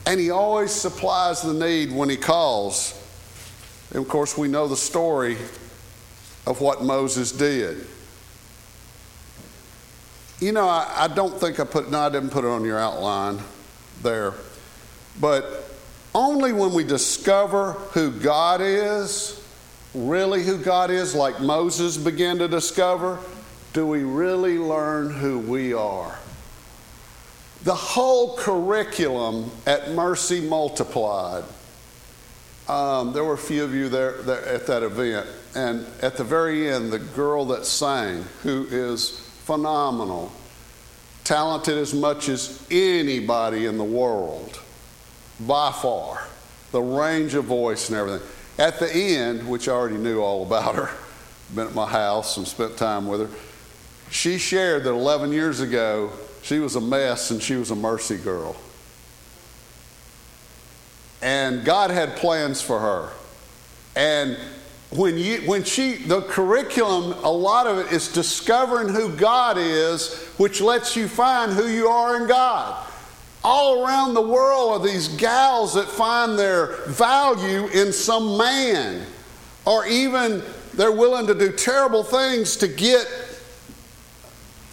And 0.05 0.19
He 0.19 0.29
always 0.29 0.69
supplies 0.69 1.41
the 1.41 1.53
need 1.53 1.91
when 1.91 2.09
He 2.09 2.17
calls. 2.17 3.00
And 3.93 4.01
of 4.01 4.07
course, 4.07 4.37
we 4.37 4.47
know 4.47 4.67
the 4.67 4.77
story 4.77 5.37
of 6.47 6.61
what 6.61 6.83
Moses 6.83 7.31
did. 7.31 7.85
You 10.39 10.53
know, 10.53 10.67
I, 10.67 10.91
I, 11.01 11.07
don't 11.07 11.39
think 11.39 11.59
I 11.59 11.65
put, 11.65 11.91
no, 11.91 11.99
I 11.99 12.09
didn't 12.09 12.29
put 12.29 12.45
it 12.45 12.47
on 12.47 12.63
your 12.63 12.79
outline 12.79 13.39
there. 14.01 14.33
But 15.19 15.69
only 16.15 16.53
when 16.53 16.73
we 16.73 16.83
discover 16.83 17.73
who 17.93 18.11
God 18.11 18.61
is, 18.61 19.45
really 19.93 20.43
who 20.43 20.57
God 20.57 20.89
is, 20.89 21.13
like 21.13 21.41
Moses 21.41 21.97
began 21.97 22.37
to 22.39 22.47
discover, 22.47 23.19
do 23.73 23.85
we 23.85 24.03
really 24.03 24.57
learn 24.57 25.11
who 25.11 25.37
we 25.39 25.73
are. 25.73 26.17
The 27.63 27.75
whole 27.75 28.35
curriculum 28.37 29.51
at 29.67 29.91
Mercy 29.91 30.41
Multiplied 30.41 31.43
um, 32.71 33.11
there 33.11 33.25
were 33.25 33.33
a 33.33 33.37
few 33.37 33.65
of 33.65 33.75
you 33.75 33.89
there, 33.89 34.21
there 34.21 34.45
at 34.45 34.65
that 34.67 34.81
event, 34.81 35.27
and 35.55 35.85
at 36.01 36.15
the 36.15 36.23
very 36.23 36.69
end, 36.69 36.89
the 36.91 36.99
girl 36.99 37.43
that 37.45 37.65
sang, 37.65 38.23
who 38.43 38.65
is 38.69 39.09
phenomenal, 39.43 40.31
talented 41.25 41.77
as 41.77 41.93
much 41.93 42.29
as 42.29 42.65
anybody 42.71 43.65
in 43.65 43.77
the 43.77 43.83
world, 43.83 44.61
by 45.41 45.69
far, 45.73 46.25
the 46.71 46.81
range 46.81 47.33
of 47.33 47.43
voice 47.43 47.89
and 47.89 47.97
everything. 47.97 48.25
At 48.57 48.79
the 48.79 48.89
end, 48.89 49.49
which 49.49 49.67
I 49.67 49.73
already 49.73 49.97
knew 49.97 50.21
all 50.21 50.45
about 50.45 50.75
her, 50.75 50.91
been 51.53 51.67
at 51.67 51.75
my 51.75 51.89
house 51.89 52.37
and 52.37 52.47
spent 52.47 52.77
time 52.77 53.05
with 53.05 53.29
her, 53.29 53.37
she 54.09 54.37
shared 54.37 54.85
that 54.85 54.91
11 54.91 55.33
years 55.33 55.59
ago 55.59 56.11
she 56.41 56.59
was 56.59 56.77
a 56.77 56.81
mess 56.81 57.31
and 57.31 57.43
she 57.43 57.55
was 57.55 57.71
a 57.71 57.75
mercy 57.75 58.17
girl. 58.17 58.55
And 61.21 61.63
God 61.63 61.91
had 61.91 62.15
plans 62.15 62.61
for 62.61 62.79
her. 62.79 63.09
And 63.95 64.37
when 64.91 65.17
you 65.17 65.37
when 65.41 65.63
she 65.63 65.95
the 65.95 66.21
curriculum 66.23 67.13
a 67.23 67.31
lot 67.31 67.65
of 67.65 67.77
it 67.77 67.93
is 67.93 68.11
discovering 68.11 68.89
who 68.89 69.09
God 69.15 69.57
is 69.57 70.13
which 70.35 70.59
lets 70.59 70.97
you 70.97 71.07
find 71.07 71.53
who 71.53 71.67
you 71.67 71.87
are 71.87 72.21
in 72.21 72.27
God. 72.27 72.87
All 73.43 73.85
around 73.85 74.13
the 74.13 74.21
world 74.21 74.71
are 74.71 74.85
these 74.85 75.07
gals 75.07 75.73
that 75.73 75.87
find 75.87 76.37
their 76.37 76.75
value 76.87 77.67
in 77.67 77.91
some 77.91 78.37
man. 78.37 79.05
Or 79.65 79.85
even 79.87 80.43
they're 80.73 80.91
willing 80.91 81.27
to 81.27 81.33
do 81.33 81.51
terrible 81.51 82.03
things 82.03 82.55
to 82.57 82.67
get 82.67 83.07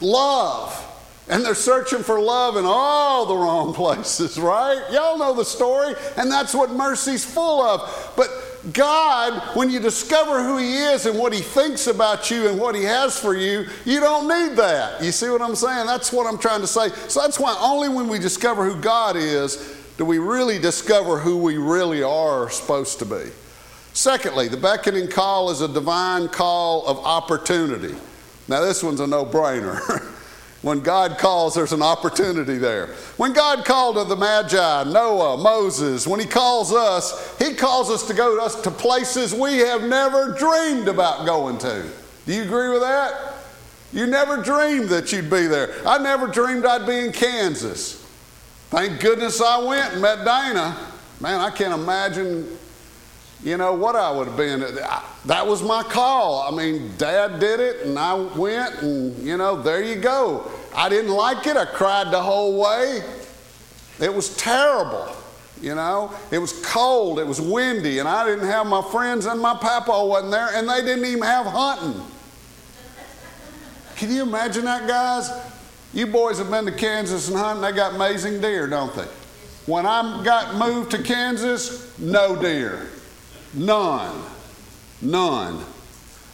love 0.01 0.85
and 1.29 1.45
they're 1.45 1.55
searching 1.55 2.03
for 2.03 2.21
love 2.21 2.57
in 2.57 2.65
all 2.65 3.27
the 3.27 3.37
wrong 3.37 3.75
places, 3.75 4.39
right? 4.39 4.83
Y'all 4.91 5.19
know 5.19 5.35
the 5.35 5.45
story, 5.45 5.95
and 6.17 6.31
that's 6.31 6.55
what 6.55 6.71
mercy's 6.71 7.25
full 7.25 7.63
of. 7.63 8.13
But 8.17 8.29
God, 8.73 9.57
when 9.57 9.71
you 9.71 9.79
discover 9.79 10.43
who 10.43 10.57
He 10.57 10.77
is 10.77 11.07
and 11.07 11.19
what 11.19 11.33
He 11.33 11.41
thinks 11.41 11.87
about 11.87 12.31
you 12.31 12.49
and 12.49 12.59
what 12.59 12.75
He 12.75 12.83
has 12.85 13.19
for 13.19 13.35
you, 13.35 13.67
you 13.85 14.01
don't 14.01 14.27
need 14.27 14.57
that. 14.57 15.03
You 15.03 15.13
see 15.13 15.29
what 15.29 15.43
I'm 15.43 15.55
saying? 15.55 15.87
That's 15.87 16.13
what 16.13 16.27
I'm 16.27 16.39
trying 16.39 16.63
to 16.63 16.67
say. 16.67 16.89
So 17.09 17.21
that's 17.21 17.39
why 17.39 17.57
only 17.61 17.89
when 17.89 18.09
we 18.09 18.19
discover 18.19 18.69
who 18.69 18.81
God 18.81 19.17
is 19.17 19.77
do 19.99 20.05
we 20.05 20.19
really 20.19 20.61
discover 20.61 21.19
who 21.19 21.37
we 21.37 21.59
really 21.59 22.05
are 22.05 22.49
supposed 22.49 23.01
to 23.01 23.05
be. 23.05 23.31
Secondly, 23.93 24.47
the 24.47 24.57
beckoning 24.57 25.09
call 25.09 25.51
is 25.51 25.61
a 25.61 25.67
divine 25.67 26.29
call 26.29 26.87
of 26.87 26.99
opportunity. 26.99 27.97
Now, 28.47 28.61
this 28.61 28.83
one's 28.83 29.01
a 29.01 29.07
no 29.09 29.27
brainer. 29.27 30.15
When 30.61 30.81
God 30.81 31.19
calls, 31.19 31.55
there's 31.55 31.73
an 31.73 31.83
opportunity 31.83 32.59
there. 32.59 32.89
When 33.17 33.33
God 33.33 33.65
called 33.65 33.97
to 33.97 34.05
the 34.05 34.17
Magi, 34.17 34.85
Noah, 34.85 35.37
Moses, 35.37 36.07
when 36.07 36.19
He 36.19 36.27
calls 36.27 36.73
us, 36.73 37.39
He 37.39 37.55
calls 37.55 37.91
us 37.91 38.07
to 38.09 38.15
go 38.15 38.37
to, 38.37 38.43
us 38.43 38.61
to 38.63 38.71
places 38.71 39.33
we 39.33 39.59
have 39.59 39.85
never 39.85 40.35
dreamed 40.37 40.89
about 40.89 41.27
going 41.27 41.59
to. 41.59 41.89
Do 42.27 42.35
you 42.35 42.43
agree 42.43 42.71
with 42.71 42.81
that? 42.81 43.35
You 43.93 44.07
never 44.07 44.43
dreamed 44.43 44.89
that 44.89 45.13
you'd 45.13 45.31
be 45.31 45.47
there. 45.47 45.75
I 45.87 45.99
never 45.99 46.27
dreamed 46.27 46.67
I'd 46.67 46.87
be 46.87 46.99
in 46.99 47.13
Kansas. 47.13 48.05
Thank 48.71 49.01
goodness 49.01 49.41
I 49.41 49.63
went 49.63 49.93
and 49.93 50.03
met 50.03 50.25
Dana. 50.25 50.77
Man, 51.21 51.41
I 51.41 51.51
can't 51.51 51.73
imagine 51.73 52.59
you 53.43 53.57
know 53.57 53.73
what 53.73 53.95
I 53.95 54.11
would 54.11 54.27
have 54.27 54.37
been. 54.37 54.61
That 55.27 55.47
was 55.47 55.63
my 55.63 55.83
call. 55.83 56.43
I 56.43 56.57
mean, 56.57 56.93
Dad 56.99 57.39
did 57.39 57.61
it, 57.61 57.87
and 57.87 57.99
I 57.99 58.15
went, 58.15 58.83
and 58.83 59.17
you 59.19 59.37
know, 59.37 59.61
there 59.61 59.83
you 59.83 59.97
go. 59.97 60.51
I 60.75 60.89
didn't 60.89 61.13
like 61.13 61.47
it. 61.47 61.57
I 61.57 61.65
cried 61.65 62.11
the 62.11 62.21
whole 62.21 62.61
way. 62.61 63.03
It 64.01 64.13
was 64.13 64.37
terrible. 64.37 65.15
You 65.61 65.75
know, 65.75 66.13
it 66.31 66.39
was 66.39 66.53
cold, 66.65 67.19
it 67.19 67.27
was 67.27 67.41
windy, 67.41 67.99
and 67.99 68.09
I 68.09 68.25
didn't 68.25 68.47
have 68.47 68.67
my 68.67 68.81
friends, 68.93 69.27
and 69.27 69.41
my 69.41 69.55
papa 69.55 70.07
wasn't 70.07 70.31
there, 70.31 70.51
and 70.55 70.69
they 70.69 70.83
didn't 70.83 71.05
even 71.05 71.23
have 71.23 71.47
hunting. 71.47 72.01
Can 73.97 74.13
you 74.13 74.23
imagine 74.23 74.67
that, 74.67 74.87
guys? 74.87 75.31
You 75.93 76.07
boys 76.07 76.39
have 76.39 76.49
been 76.49 76.65
to 76.67 76.73
Kansas 76.73 77.29
and 77.29 77.37
hunting, 77.37 77.63
they 77.63 77.73
got 77.73 77.95
amazing 77.95 78.41
deer, 78.41 78.69
don't 78.69 78.95
they? 78.95 79.07
When 79.67 79.85
I 79.85 80.23
got 80.25 80.55
moved 80.55 80.93
to 80.93 81.03
Kansas, 81.03 81.99
no 81.99 82.41
deer. 82.41 82.87
None. 83.55 84.23
None. 85.01 85.65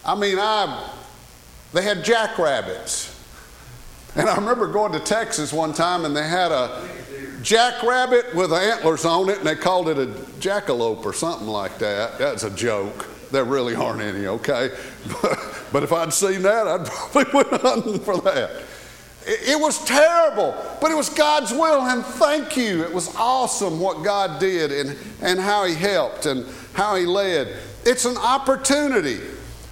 I 0.04 0.14
mean, 0.14 0.38
I, 0.38 0.90
they 1.72 1.82
had 1.82 2.04
jackrabbits. 2.04 3.10
And 4.16 4.28
I 4.28 4.36
remember 4.36 4.66
going 4.68 4.92
to 4.92 5.00
Texas 5.00 5.52
one 5.52 5.72
time 5.72 6.04
and 6.04 6.16
they 6.16 6.26
had 6.26 6.52
a 6.52 6.88
jackrabbit 7.42 8.34
with 8.34 8.52
antlers 8.52 9.04
on 9.04 9.28
it 9.28 9.38
and 9.38 9.46
they 9.46 9.56
called 9.56 9.88
it 9.88 9.98
a 9.98 10.06
jackalope 10.40 11.04
or 11.04 11.12
something 11.12 11.48
like 11.48 11.78
that. 11.78 12.18
That's 12.18 12.44
a 12.44 12.50
joke. 12.50 13.08
There 13.32 13.44
really 13.44 13.74
aren't 13.74 14.00
any, 14.00 14.26
okay? 14.26 14.70
But, 15.20 15.38
but 15.72 15.82
if 15.82 15.92
I'd 15.92 16.12
seen 16.12 16.42
that, 16.42 16.68
I'd 16.68 16.86
probably 17.12 17.24
went 17.32 17.62
hunting 17.62 17.98
for 17.98 18.18
that. 18.18 18.62
It, 19.26 19.48
it 19.50 19.60
was 19.60 19.84
terrible, 19.84 20.54
but 20.80 20.90
it 20.90 20.94
was 20.94 21.08
God's 21.08 21.50
will, 21.50 21.82
and 21.82 22.04
thank 22.04 22.56
you. 22.56 22.84
It 22.84 22.92
was 22.92 23.14
awesome 23.16 23.80
what 23.80 24.04
God 24.04 24.38
did 24.38 24.70
and, 24.70 24.96
and 25.20 25.40
how 25.40 25.64
He 25.64 25.74
helped. 25.74 26.26
And 26.26 26.46
how 26.74 26.96
he 26.96 27.06
led. 27.06 27.56
It's 27.84 28.04
an 28.04 28.16
opportunity. 28.16 29.20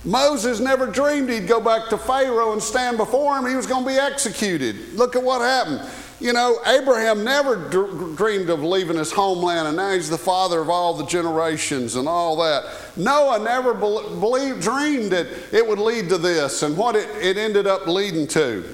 Moses 0.05 0.59
never 0.59 0.87
dreamed 0.87 1.31
he'd 1.31 1.47
go 1.47 1.61
back 1.61 1.89
to 1.91 1.99
Pharaoh 1.99 2.53
and 2.53 2.63
stand 2.63 2.97
before 2.97 3.39
him. 3.39 3.47
He 3.47 3.55
was 3.55 3.67
going 3.67 3.85
to 3.85 3.91
be 3.91 3.97
executed. 3.97 4.95
Look 4.95 5.15
at 5.15 5.23
what 5.23 5.41
happened. 5.41 5.89
You 6.21 6.33
know, 6.33 6.59
Abraham 6.67 7.25
never 7.25 7.69
d- 7.69 8.15
dreamed 8.17 8.49
of 8.49 8.63
leaving 8.63 8.97
his 8.97 9.11
homeland, 9.11 9.67
and 9.67 9.77
now 9.77 9.93
he's 9.93 10.09
the 10.09 10.19
father 10.19 10.61
of 10.61 10.71
all 10.71 10.95
the 10.95 11.07
generations 11.07 11.97
and 11.97 12.07
all 12.07 12.37
that. 12.37 12.65
Noah 12.97 13.41
never 13.41 13.75
be- 13.75 14.21
believed, 14.21 14.63
dreamed 14.63 15.11
that 15.11 15.27
it 15.53 15.67
would 15.67 15.81
lead 15.81 16.09
to 16.11 16.19
this, 16.19 16.63
and 16.63 16.77
what 16.77 16.95
it, 16.95 17.09
it 17.21 17.37
ended 17.37 17.67
up 17.67 17.89
leading 17.89 18.29
to. 18.29 18.65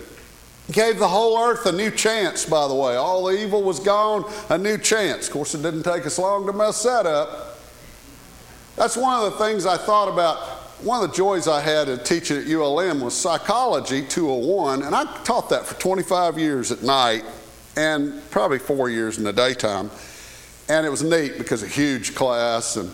Gave 0.70 0.98
the 0.98 1.08
whole 1.08 1.42
earth 1.42 1.64
a 1.64 1.72
new 1.72 1.90
chance, 1.90 2.44
by 2.44 2.68
the 2.68 2.74
way. 2.74 2.96
All 2.96 3.24
the 3.24 3.42
evil 3.42 3.62
was 3.62 3.80
gone, 3.80 4.30
a 4.50 4.58
new 4.58 4.76
chance. 4.76 5.26
Of 5.28 5.32
course, 5.32 5.54
it 5.54 5.62
didn't 5.62 5.84
take 5.84 6.04
us 6.04 6.18
long 6.18 6.46
to 6.46 6.52
mess 6.52 6.82
that 6.82 7.06
up. 7.06 7.47
That's 8.78 8.96
one 8.96 9.20
of 9.20 9.32
the 9.32 9.44
things 9.44 9.66
I 9.66 9.76
thought 9.76 10.06
about. 10.06 10.38
One 10.84 11.02
of 11.02 11.10
the 11.10 11.16
joys 11.16 11.48
I 11.48 11.60
had 11.60 11.88
in 11.88 11.98
teaching 12.04 12.36
at 12.36 12.46
ULM 12.46 13.00
was 13.00 13.12
Psychology 13.12 14.06
201, 14.06 14.84
and 14.84 14.94
I 14.94 15.04
taught 15.24 15.50
that 15.50 15.66
for 15.66 15.74
25 15.80 16.38
years 16.38 16.70
at 16.70 16.84
night 16.84 17.24
and 17.76 18.22
probably 18.30 18.60
four 18.60 18.88
years 18.88 19.18
in 19.18 19.24
the 19.24 19.32
daytime. 19.32 19.90
And 20.68 20.86
it 20.86 20.90
was 20.90 21.02
neat 21.02 21.38
because 21.38 21.64
a 21.64 21.66
huge 21.66 22.14
class. 22.14 22.76
And, 22.76 22.88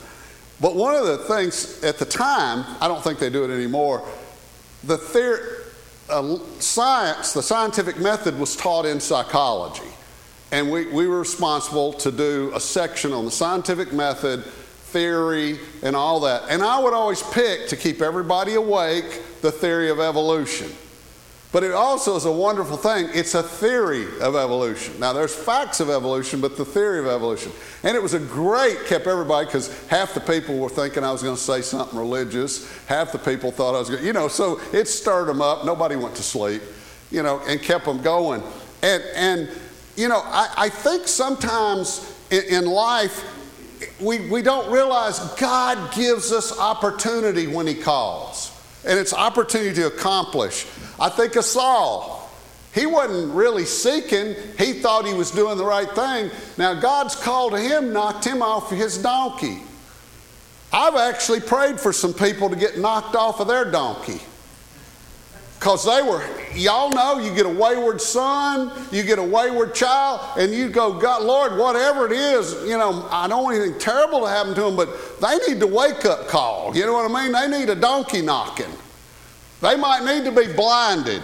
but 0.59 0.75
one 0.75 0.95
of 0.95 1.07
the 1.07 1.19
things 1.19 1.85
at 1.85 1.99
the 1.99 2.07
time, 2.07 2.65
I 2.81 2.89
don't 2.89 3.05
think 3.05 3.19
they 3.19 3.29
do 3.29 3.45
it 3.45 3.55
anymore, 3.55 4.09
the 4.85 4.97
theory, 4.97 5.41
uh, 6.09 6.39
science, 6.61 7.35
the 7.35 7.43
scientific 7.43 7.99
method 7.99 8.39
was 8.39 8.57
taught 8.57 8.87
in 8.87 9.01
psychology. 9.01 9.93
And 10.51 10.71
we, 10.71 10.87
we 10.87 11.07
were 11.07 11.19
responsible 11.19 11.93
to 11.95 12.11
do 12.11 12.53
a 12.55 12.61
section 12.61 13.13
on 13.13 13.27
the 13.27 13.31
scientific 13.31 13.93
method, 13.93 14.45
theory, 14.95 15.59
and 15.83 15.97
all 15.97 16.21
that. 16.21 16.45
And 16.49 16.63
I 16.63 16.79
would 16.79 16.95
always 16.95 17.23
pick 17.23 17.67
to 17.69 17.77
keep 17.77 18.01
everybody 18.01 18.55
awake 18.55 19.21
the 19.43 19.51
theory 19.51 19.91
of 19.91 19.99
evolution. 19.99 20.71
But 21.51 21.63
it 21.63 21.73
also 21.73 22.17
is 22.17 22.25
a 22.25 22.33
wonderful 22.33 22.77
thing. 22.77 23.09
It's 23.13 23.35
a 23.35 23.43
theory 23.43 24.07
of 24.21 24.35
evolution. 24.35 24.99
Now, 24.99 25.13
there's 25.13 25.35
facts 25.35 25.81
of 25.81 25.91
evolution, 25.91 26.41
but 26.41 26.57
the 26.57 26.65
theory 26.65 27.01
of 27.01 27.07
evolution. 27.07 27.53
And 27.83 27.97
it 27.97 28.03
was 28.03 28.15
a 28.15 28.19
great, 28.19 28.87
kept 28.87 29.07
everybody, 29.07 29.47
because 29.47 29.69
half 29.89 30.15
the 30.15 30.21
people 30.21 30.59
were 30.59 30.69
thinking 30.69 31.05
I 31.05 31.13
was 31.13 31.23
going 31.23 31.37
to 31.37 31.41
say 31.41 31.61
something 31.61 31.99
religious. 31.99 32.69
Half 32.87 33.13
the 33.13 33.19
people 33.19 33.51
thought 33.51 33.75
I 33.75 33.79
was 33.79 33.89
going 33.89 34.01
to, 34.01 34.07
you 34.07 34.13
know, 34.13 34.29
so 34.29 34.61
it 34.73 34.89
stirred 34.89 35.27
them 35.27 35.43
up. 35.43 35.65
Nobody 35.65 35.97
went 35.97 36.15
to 36.17 36.23
sleep, 36.23 36.63
you 37.11 37.23
know, 37.23 37.41
and 37.47 37.61
kept 37.61 37.85
them 37.85 38.01
going. 38.03 38.43
And, 38.83 39.03
and 39.15 39.49
you 39.97 40.09
know, 40.09 40.23
I, 40.25 40.55
I 40.57 40.69
think 40.69 41.07
sometimes 41.07 42.13
in, 42.31 42.43
in 42.45 42.67
life, 42.67 43.34
we, 44.01 44.29
we 44.29 44.43
don't 44.43 44.71
realize 44.71 45.19
God 45.35 45.95
gives 45.95 46.33
us 46.33 46.59
opportunity 46.59 47.47
when 47.47 47.67
He 47.67 47.75
calls. 47.75 48.51
And 48.87 48.99
it's 48.99 49.15
opportunity 49.15 49.75
to 49.75 49.87
accomplish. 49.87 50.67
I 51.01 51.09
think 51.09 51.37
of 51.37 51.45
Saul. 51.45 52.31
He 52.75 52.87
wasn't 52.87 53.33
really 53.35 53.65
seeking, 53.65 54.35
he 54.59 54.73
thought 54.73 55.07
he 55.07 55.15
was 55.15 55.31
doing 55.31 55.57
the 55.57 55.65
right 55.65 55.89
thing. 55.91 56.31
Now, 56.59 56.75
God's 56.75 57.15
call 57.15 57.51
to 57.51 57.59
him 57.59 57.93
knocked 57.93 58.25
him 58.25 58.43
off 58.43 58.69
his 58.69 58.99
donkey. 58.99 59.63
I've 60.73 60.97
actually 60.97 61.41
prayed 61.41 61.79
for 61.79 61.93
some 61.93 62.13
people 62.13 62.51
to 62.51 62.57
get 62.57 62.77
knocked 62.77 63.15
off 63.15 63.39
of 63.39 63.47
their 63.47 63.71
donkey. 63.71 64.21
Because 65.59 65.85
they 65.87 66.03
were, 66.03 66.23
y'all 66.55 66.91
know, 66.91 67.19
you 67.19 67.35
get 67.35 67.47
a 67.47 67.49
wayward 67.49 68.01
son, 68.01 68.71
you 68.93 69.03
get 69.03 69.19
a 69.19 69.23
wayward 69.23 69.75
child, 69.75 70.21
and 70.39 70.53
you 70.53 70.69
go, 70.69 70.93
God, 70.99 71.23
Lord, 71.23 71.57
whatever 71.57 72.07
it 72.07 72.13
is, 72.13 72.53
you 72.65 72.77
know, 72.77 73.09
I 73.11 73.27
don't 73.29 73.45
want 73.45 73.57
anything 73.57 73.79
terrible 73.79 74.21
to 74.21 74.29
happen 74.29 74.55
to 74.55 74.61
them, 74.61 74.77
but 74.77 75.21
they 75.21 75.39
need 75.49 75.61
the 75.61 75.67
wake 75.67 76.05
up 76.05 76.29
call. 76.29 76.77
You 76.77 76.85
know 76.85 76.93
what 76.93 77.11
I 77.11 77.23
mean? 77.23 77.33
They 77.33 77.59
need 77.59 77.71
a 77.71 77.75
donkey 77.75 78.21
knocking. 78.21 78.71
They 79.63 79.77
might 79.77 80.05
need 80.05 80.25
to 80.25 80.33
be 80.33 80.53
blinded. 80.53 81.23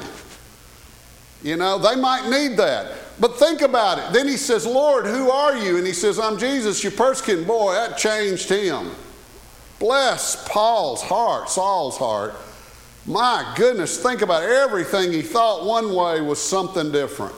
You 1.42 1.56
know, 1.56 1.78
they 1.78 1.96
might 2.00 2.28
need 2.30 2.56
that. 2.56 2.92
But 3.18 3.38
think 3.38 3.60
about 3.60 3.98
it. 3.98 4.14
Then 4.14 4.26
he 4.26 4.38
says, 4.38 4.64
Lord, 4.66 5.04
who 5.04 5.30
are 5.30 5.56
you? 5.56 5.76
And 5.76 5.86
he 5.86 5.92
says, 5.92 6.18
I'm 6.18 6.38
Jesus, 6.38 6.82
your 6.82 6.92
persecuting 6.92 7.44
boy. 7.44 7.74
That 7.74 7.98
changed 7.98 8.48
him. 8.48 8.90
Bless 9.78 10.48
Paul's 10.48 11.02
heart, 11.02 11.50
Saul's 11.50 11.98
heart. 11.98 12.34
My 13.06 13.54
goodness, 13.56 13.98
think 13.98 14.22
about 14.22 14.42
everything 14.42 15.12
he 15.12 15.22
thought 15.22 15.64
one 15.64 15.94
way 15.94 16.20
was 16.20 16.40
something 16.40 16.92
different. 16.92 17.34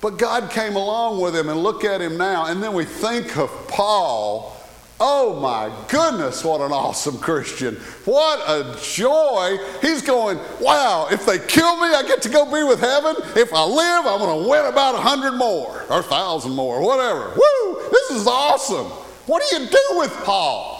But 0.00 0.18
God 0.18 0.50
came 0.50 0.76
along 0.76 1.20
with 1.20 1.34
him 1.34 1.48
and 1.48 1.62
look 1.62 1.84
at 1.84 2.00
him 2.00 2.16
now. 2.16 2.46
And 2.46 2.62
then 2.62 2.74
we 2.74 2.84
think 2.84 3.36
of 3.36 3.50
Paul 3.68 4.54
Oh 5.00 5.40
my 5.40 5.72
goodness, 5.88 6.44
what 6.44 6.60
an 6.60 6.70
awesome 6.70 7.18
Christian. 7.18 7.74
What 8.04 8.38
a 8.48 8.78
joy. 8.80 9.58
He's 9.82 10.02
going, 10.02 10.38
wow, 10.60 11.08
if 11.10 11.26
they 11.26 11.38
kill 11.40 11.80
me, 11.80 11.88
I 11.88 12.04
get 12.06 12.22
to 12.22 12.28
go 12.28 12.44
be 12.44 12.62
with 12.62 12.78
heaven. 12.78 13.16
If 13.34 13.52
I 13.52 13.64
live, 13.64 14.06
I'm 14.06 14.20
going 14.20 14.44
to 14.44 14.48
win 14.48 14.66
about 14.66 14.94
a 14.94 14.98
hundred 14.98 15.36
more 15.36 15.84
or 15.90 15.98
a 15.98 16.02
thousand 16.02 16.52
more, 16.52 16.80
whatever. 16.80 17.30
Woo, 17.30 17.90
this 17.90 18.12
is 18.12 18.26
awesome. 18.28 18.86
What 19.26 19.42
do 19.50 19.58
you 19.58 19.68
do 19.68 19.98
with 19.98 20.12
Paul? 20.24 20.73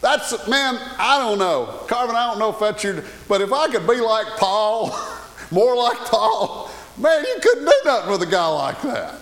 That's, 0.00 0.46
man, 0.46 0.78
I 0.98 1.18
don't 1.18 1.38
know. 1.38 1.80
Carvin, 1.88 2.14
I 2.14 2.28
don't 2.28 2.38
know 2.38 2.50
if 2.50 2.60
that's 2.60 2.84
your, 2.84 3.02
but 3.28 3.40
if 3.40 3.52
I 3.52 3.68
could 3.68 3.86
be 3.86 4.00
like 4.00 4.26
Paul, 4.36 4.96
more 5.50 5.76
like 5.76 5.98
Paul, 5.98 6.70
man, 6.96 7.24
you 7.24 7.36
couldn't 7.40 7.64
do 7.64 7.72
nothing 7.84 8.10
with 8.10 8.22
a 8.22 8.26
guy 8.26 8.46
like 8.46 8.80
that. 8.82 9.14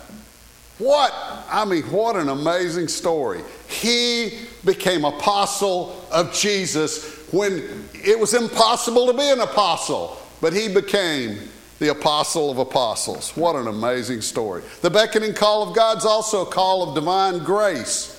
What, 0.79 1.15
I 1.51 1.65
mean, 1.65 1.85
what 1.85 2.17
an 2.17 2.29
amazing 2.29 2.89
story. 2.89 3.41
He 3.67 4.41
became 4.65 5.07
apostle 5.07 6.07
of 6.13 6.35
Jesus 6.35 7.17
when 7.33 7.87
it 7.95 8.19
was 8.19 8.35
impossible 8.35 9.07
to 9.07 9.15
be 9.15 9.31
an 9.31 9.41
apostle, 9.41 10.21
but 10.43 10.53
he 10.53 10.69
became 10.69 11.39
the 11.79 11.89
apostle 11.89 12.51
of 12.51 12.59
apostles. 12.59 13.31
What 13.37 13.57
an 13.57 13.69
amazing 13.69 14.21
story. 14.21 14.63
The 14.83 14.91
beckoning 14.91 15.35
call 15.35 15.69
of 15.69 15.75
God's 15.75 16.05
also 16.05 16.43
a 16.43 16.47
call 16.47 16.89
of 16.89 16.95
divine 16.95 17.39
grace. 17.39 18.16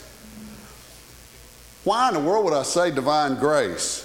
Why 1.87 2.09
in 2.09 2.15
the 2.15 2.19
world 2.19 2.43
would 2.43 2.53
I 2.53 2.63
say 2.63 2.91
divine 2.91 3.35
grace? 3.35 4.03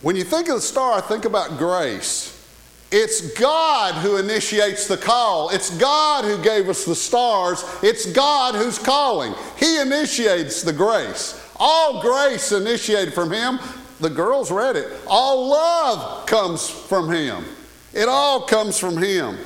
When 0.00 0.16
you 0.16 0.24
think 0.24 0.48
of 0.48 0.54
the 0.54 0.62
star, 0.62 0.98
think 1.02 1.26
about 1.26 1.58
grace. 1.58 2.32
It's 2.90 3.38
God 3.38 3.96
who 3.96 4.16
initiates 4.16 4.88
the 4.88 4.96
call. 4.96 5.50
It's 5.50 5.76
God 5.76 6.24
who 6.24 6.42
gave 6.42 6.70
us 6.70 6.86
the 6.86 6.94
stars. 6.94 7.62
It's 7.82 8.10
God 8.10 8.54
who's 8.54 8.78
calling. 8.78 9.34
He 9.58 9.78
initiates 9.78 10.62
the 10.62 10.72
grace. 10.72 11.38
All 11.56 12.00
grace 12.00 12.50
initiated 12.50 13.12
from 13.12 13.30
Him. 13.30 13.58
The 14.00 14.08
girls 14.08 14.50
read 14.50 14.76
it. 14.76 14.90
All 15.06 15.50
love 15.50 16.24
comes 16.24 16.66
from 16.66 17.12
Him. 17.12 17.44
It 17.92 18.08
all 18.08 18.40
comes 18.40 18.78
from 18.78 18.96
Him. 18.96 19.36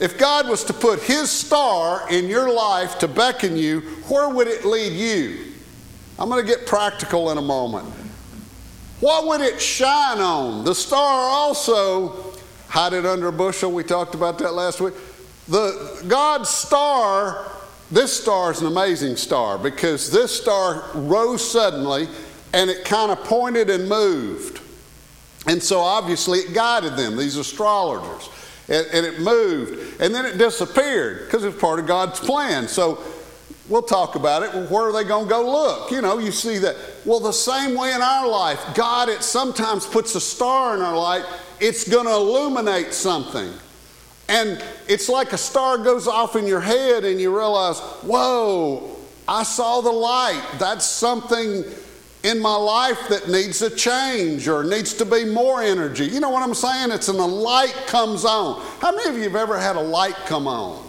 If 0.00 0.18
God 0.18 0.48
was 0.48 0.64
to 0.64 0.72
put 0.72 1.04
His 1.04 1.30
star 1.30 2.10
in 2.10 2.26
your 2.26 2.52
life 2.52 2.98
to 2.98 3.06
beckon 3.06 3.56
you, 3.56 3.82
where 4.08 4.28
would 4.28 4.48
it 4.48 4.64
lead 4.64 4.92
you? 4.92 5.47
I'm 6.18 6.28
going 6.28 6.44
to 6.44 6.46
get 6.46 6.66
practical 6.66 7.30
in 7.30 7.38
a 7.38 7.42
moment. 7.42 7.86
What 9.00 9.26
would 9.28 9.40
it 9.40 9.60
shine 9.60 10.18
on? 10.18 10.64
The 10.64 10.74
star 10.74 11.30
also 11.30 12.34
hide 12.68 12.92
it 12.92 13.06
under 13.06 13.28
a 13.28 13.32
bushel. 13.32 13.70
We 13.70 13.84
talked 13.84 14.14
about 14.14 14.38
that 14.38 14.52
last 14.52 14.80
week. 14.80 14.94
The 15.46 16.04
God's 16.08 16.48
star, 16.48 17.50
this 17.90 18.20
star 18.20 18.50
is 18.50 18.60
an 18.60 18.66
amazing 18.66 19.16
star 19.16 19.58
because 19.58 20.10
this 20.10 20.36
star 20.36 20.90
rose 20.94 21.48
suddenly 21.48 22.08
and 22.52 22.68
it 22.68 22.84
kind 22.84 23.12
of 23.12 23.22
pointed 23.24 23.70
and 23.70 23.88
moved. 23.88 24.60
And 25.46 25.62
so 25.62 25.80
obviously 25.80 26.40
it 26.40 26.52
guided 26.52 26.96
them, 26.96 27.16
these 27.16 27.36
astrologers. 27.36 28.28
And, 28.68 28.86
and 28.92 29.06
it 29.06 29.20
moved. 29.20 30.00
And 30.00 30.14
then 30.14 30.26
it 30.26 30.36
disappeared 30.36 31.24
because 31.24 31.44
it's 31.44 31.58
part 31.58 31.78
of 31.78 31.86
God's 31.86 32.18
plan. 32.20 32.68
So 32.68 33.02
we'll 33.68 33.82
talk 33.82 34.14
about 34.14 34.42
it. 34.42 34.52
Well, 34.52 34.66
where 34.66 34.84
are 34.84 34.92
they 34.92 35.06
going 35.06 35.24
to 35.24 35.30
go 35.30 35.50
look? 35.50 35.90
You 35.90 36.02
know, 36.02 36.18
you 36.18 36.32
see 36.32 36.58
that. 36.58 36.76
Well, 37.04 37.20
the 37.20 37.32
same 37.32 37.74
way 37.74 37.92
in 37.92 38.02
our 38.02 38.28
life, 38.28 38.60
God, 38.74 39.08
it 39.08 39.22
sometimes 39.22 39.86
puts 39.86 40.14
a 40.14 40.20
star 40.20 40.74
in 40.76 40.82
our 40.82 40.96
light 40.96 41.24
it's 41.60 41.88
going 41.88 42.06
to 42.06 42.12
illuminate 42.12 42.92
something. 42.92 43.52
And 44.28 44.62
it's 44.88 45.08
like 45.08 45.32
a 45.32 45.38
star 45.38 45.78
goes 45.78 46.06
off 46.06 46.36
in 46.36 46.46
your 46.46 46.60
head 46.60 47.04
and 47.04 47.20
you 47.20 47.34
realize, 47.34 47.80
whoa, 48.02 48.96
I 49.26 49.42
saw 49.42 49.80
the 49.80 49.90
light. 49.90 50.42
That's 50.58 50.84
something 50.84 51.64
in 52.24 52.40
my 52.40 52.54
life 52.54 53.08
that 53.08 53.28
needs 53.28 53.62
a 53.62 53.74
change 53.74 54.48
or 54.48 54.64
needs 54.64 54.92
to 54.94 55.04
be 55.04 55.24
more 55.24 55.62
energy. 55.62 56.04
You 56.04 56.20
know 56.20 56.30
what 56.30 56.42
I'm 56.42 56.54
saying? 56.54 56.90
It's 56.90 57.08
when 57.08 57.16
the 57.16 57.26
light 57.26 57.74
comes 57.86 58.24
on. 58.24 58.60
How 58.80 58.94
many 58.94 59.08
of 59.08 59.16
you 59.16 59.24
have 59.24 59.36
ever 59.36 59.58
had 59.58 59.76
a 59.76 59.80
light 59.80 60.16
come 60.26 60.46
on? 60.46 60.87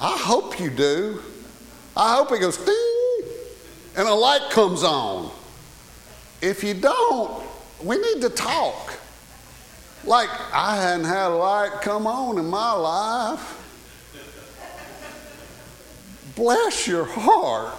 I 0.00 0.16
hope 0.18 0.60
you 0.60 0.70
do. 0.70 1.22
I 1.96 2.16
hope 2.16 2.32
it 2.32 2.40
goes 2.40 2.58
ding 2.58 2.96
and 3.96 4.06
a 4.06 4.14
light 4.14 4.50
comes 4.50 4.82
on. 4.82 5.30
If 6.42 6.62
you 6.62 6.74
don't, 6.74 7.42
we 7.82 7.96
need 7.96 8.20
to 8.20 8.28
talk. 8.28 8.92
Like 10.04 10.28
I 10.52 10.76
hadn't 10.76 11.06
had 11.06 11.28
a 11.28 11.34
light 11.34 11.80
come 11.80 12.06
on 12.06 12.38
in 12.38 12.46
my 12.46 12.72
life. 12.72 13.62
Bless 16.36 16.86
your 16.86 17.06
heart, 17.06 17.72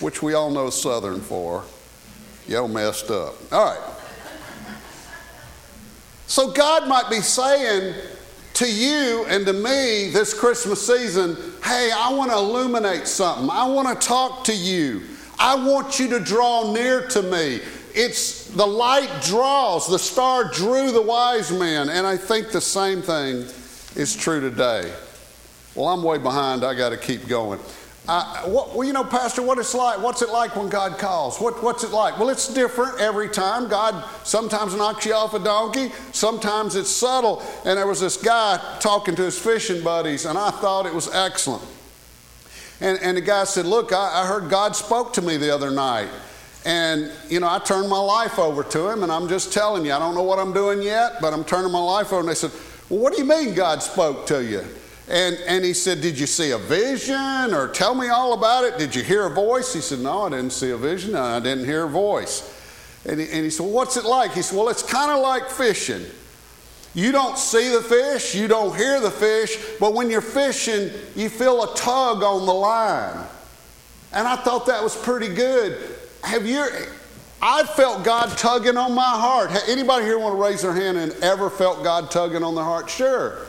which 0.00 0.22
we 0.22 0.34
all 0.34 0.50
know 0.50 0.70
Southern 0.70 1.20
for. 1.20 1.64
Yo 2.46 2.68
messed 2.68 3.10
up. 3.10 3.34
All 3.52 3.64
right. 3.64 3.94
So 6.28 6.52
God 6.52 6.86
might 6.86 7.10
be 7.10 7.20
saying 7.20 7.94
to 8.58 8.68
you 8.68 9.24
and 9.28 9.46
to 9.46 9.52
me 9.52 10.10
this 10.10 10.34
Christmas 10.34 10.84
season, 10.84 11.36
hey, 11.62 11.92
I 11.96 12.12
want 12.12 12.32
to 12.32 12.36
illuminate 12.36 13.06
something. 13.06 13.48
I 13.48 13.64
want 13.68 13.88
to 13.88 14.06
talk 14.06 14.42
to 14.44 14.52
you. 14.52 15.02
I 15.38 15.54
want 15.54 16.00
you 16.00 16.08
to 16.08 16.18
draw 16.18 16.72
near 16.72 17.06
to 17.06 17.22
me. 17.22 17.60
It's 17.94 18.50
the 18.50 18.66
light 18.66 19.10
draws, 19.22 19.88
the 19.88 19.98
star 19.98 20.50
drew 20.52 20.90
the 20.90 21.00
wise 21.00 21.52
men, 21.52 21.88
and 21.88 22.04
I 22.04 22.16
think 22.16 22.50
the 22.50 22.60
same 22.60 23.00
thing 23.00 23.46
is 23.94 24.16
true 24.16 24.40
today. 24.40 24.92
Well, 25.76 25.86
I'm 25.86 26.02
way 26.02 26.18
behind. 26.18 26.64
I 26.64 26.74
got 26.74 26.88
to 26.88 26.96
keep 26.96 27.28
going. 27.28 27.60
Uh, 28.08 28.44
what, 28.44 28.74
well, 28.74 28.86
you 28.86 28.94
know, 28.94 29.04
Pastor, 29.04 29.42
what 29.42 29.58
it's 29.58 29.74
like? 29.74 30.00
What's 30.00 30.22
it 30.22 30.30
like 30.30 30.56
when 30.56 30.70
God 30.70 30.98
calls? 30.98 31.38
What, 31.38 31.62
what's 31.62 31.84
it 31.84 31.90
like? 31.90 32.18
Well, 32.18 32.30
it's 32.30 32.52
different 32.52 32.98
every 32.98 33.28
time. 33.28 33.68
God 33.68 34.02
sometimes 34.24 34.74
knocks 34.74 35.04
you 35.04 35.12
off 35.12 35.34
a 35.34 35.38
donkey. 35.38 35.92
Sometimes 36.12 36.74
it's 36.74 36.88
subtle. 36.88 37.42
And 37.66 37.76
there 37.76 37.86
was 37.86 38.00
this 38.00 38.16
guy 38.16 38.58
talking 38.80 39.14
to 39.16 39.22
his 39.22 39.38
fishing 39.38 39.84
buddies, 39.84 40.24
and 40.24 40.38
I 40.38 40.50
thought 40.50 40.86
it 40.86 40.94
was 40.94 41.14
excellent. 41.14 41.62
And, 42.80 42.98
and 43.02 43.18
the 43.18 43.20
guy 43.20 43.44
said, 43.44 43.66
"Look, 43.66 43.92
I, 43.92 44.22
I 44.22 44.26
heard 44.26 44.48
God 44.48 44.74
spoke 44.74 45.12
to 45.14 45.22
me 45.22 45.36
the 45.36 45.54
other 45.54 45.70
night." 45.70 46.08
And, 46.64 47.12
you 47.28 47.40
know, 47.40 47.48
I 47.48 47.58
turned 47.60 47.88
my 47.88 47.98
life 47.98 48.38
over 48.38 48.62
to 48.62 48.88
him, 48.88 49.02
and 49.02 49.12
I'm 49.12 49.28
just 49.28 49.52
telling 49.52 49.84
you, 49.84 49.92
I 49.92 49.98
don't 49.98 50.14
know 50.14 50.22
what 50.22 50.38
I'm 50.38 50.52
doing 50.52 50.82
yet, 50.82 51.20
but 51.20 51.32
I'm 51.32 51.44
turning 51.44 51.72
my 51.72 51.78
life 51.78 52.12
over. 52.12 52.20
And 52.20 52.28
they 52.28 52.34
said, 52.34 52.50
Well, 52.88 53.00
what 53.00 53.14
do 53.14 53.22
you 53.22 53.28
mean 53.28 53.54
God 53.54 53.82
spoke 53.82 54.26
to 54.26 54.42
you? 54.42 54.64
And, 55.08 55.36
and 55.46 55.64
he 55.64 55.72
said, 55.72 56.00
Did 56.00 56.18
you 56.18 56.26
see 56.26 56.50
a 56.50 56.58
vision? 56.58 57.54
Or 57.54 57.68
tell 57.68 57.94
me 57.94 58.08
all 58.08 58.34
about 58.34 58.64
it. 58.64 58.78
Did 58.78 58.94
you 58.94 59.02
hear 59.02 59.26
a 59.26 59.30
voice? 59.30 59.72
He 59.72 59.80
said, 59.80 60.00
No, 60.00 60.26
I 60.26 60.30
didn't 60.30 60.50
see 60.50 60.70
a 60.70 60.76
vision. 60.76 61.14
I 61.14 61.40
didn't 61.40 61.64
hear 61.64 61.84
a 61.84 61.88
voice. 61.88 62.54
And 63.06 63.20
he, 63.20 63.26
and 63.30 63.44
he 63.44 63.50
said, 63.50 63.64
well, 63.64 63.72
What's 63.72 63.96
it 63.96 64.04
like? 64.04 64.32
He 64.32 64.42
said, 64.42 64.56
Well, 64.58 64.68
it's 64.68 64.82
kind 64.82 65.10
of 65.10 65.20
like 65.20 65.48
fishing. 65.48 66.04
You 66.94 67.12
don't 67.12 67.38
see 67.38 67.68
the 67.68 67.82
fish, 67.82 68.34
you 68.34 68.48
don't 68.48 68.74
hear 68.74 68.98
the 68.98 69.10
fish, 69.10 69.58
but 69.78 69.94
when 69.94 70.10
you're 70.10 70.20
fishing, 70.20 70.90
you 71.14 71.28
feel 71.28 71.62
a 71.62 71.76
tug 71.76 72.22
on 72.22 72.46
the 72.46 72.52
line. 72.52 73.26
And 74.12 74.26
I 74.26 74.36
thought 74.36 74.66
that 74.66 74.82
was 74.82 74.96
pretty 74.96 75.28
good. 75.28 75.78
Have 76.24 76.46
you? 76.46 76.66
I 77.40 77.62
felt 77.64 78.04
God 78.04 78.36
tugging 78.36 78.76
on 78.76 78.94
my 78.94 79.02
heart. 79.02 79.50
Anybody 79.68 80.06
here 80.06 80.18
want 80.18 80.34
to 80.34 80.42
raise 80.42 80.62
their 80.62 80.72
hand 80.72 80.96
and 80.96 81.12
ever 81.22 81.50
felt 81.50 81.84
God 81.84 82.10
tugging 82.10 82.42
on 82.42 82.54
their 82.54 82.64
heart? 82.64 82.90
Sure. 82.90 83.46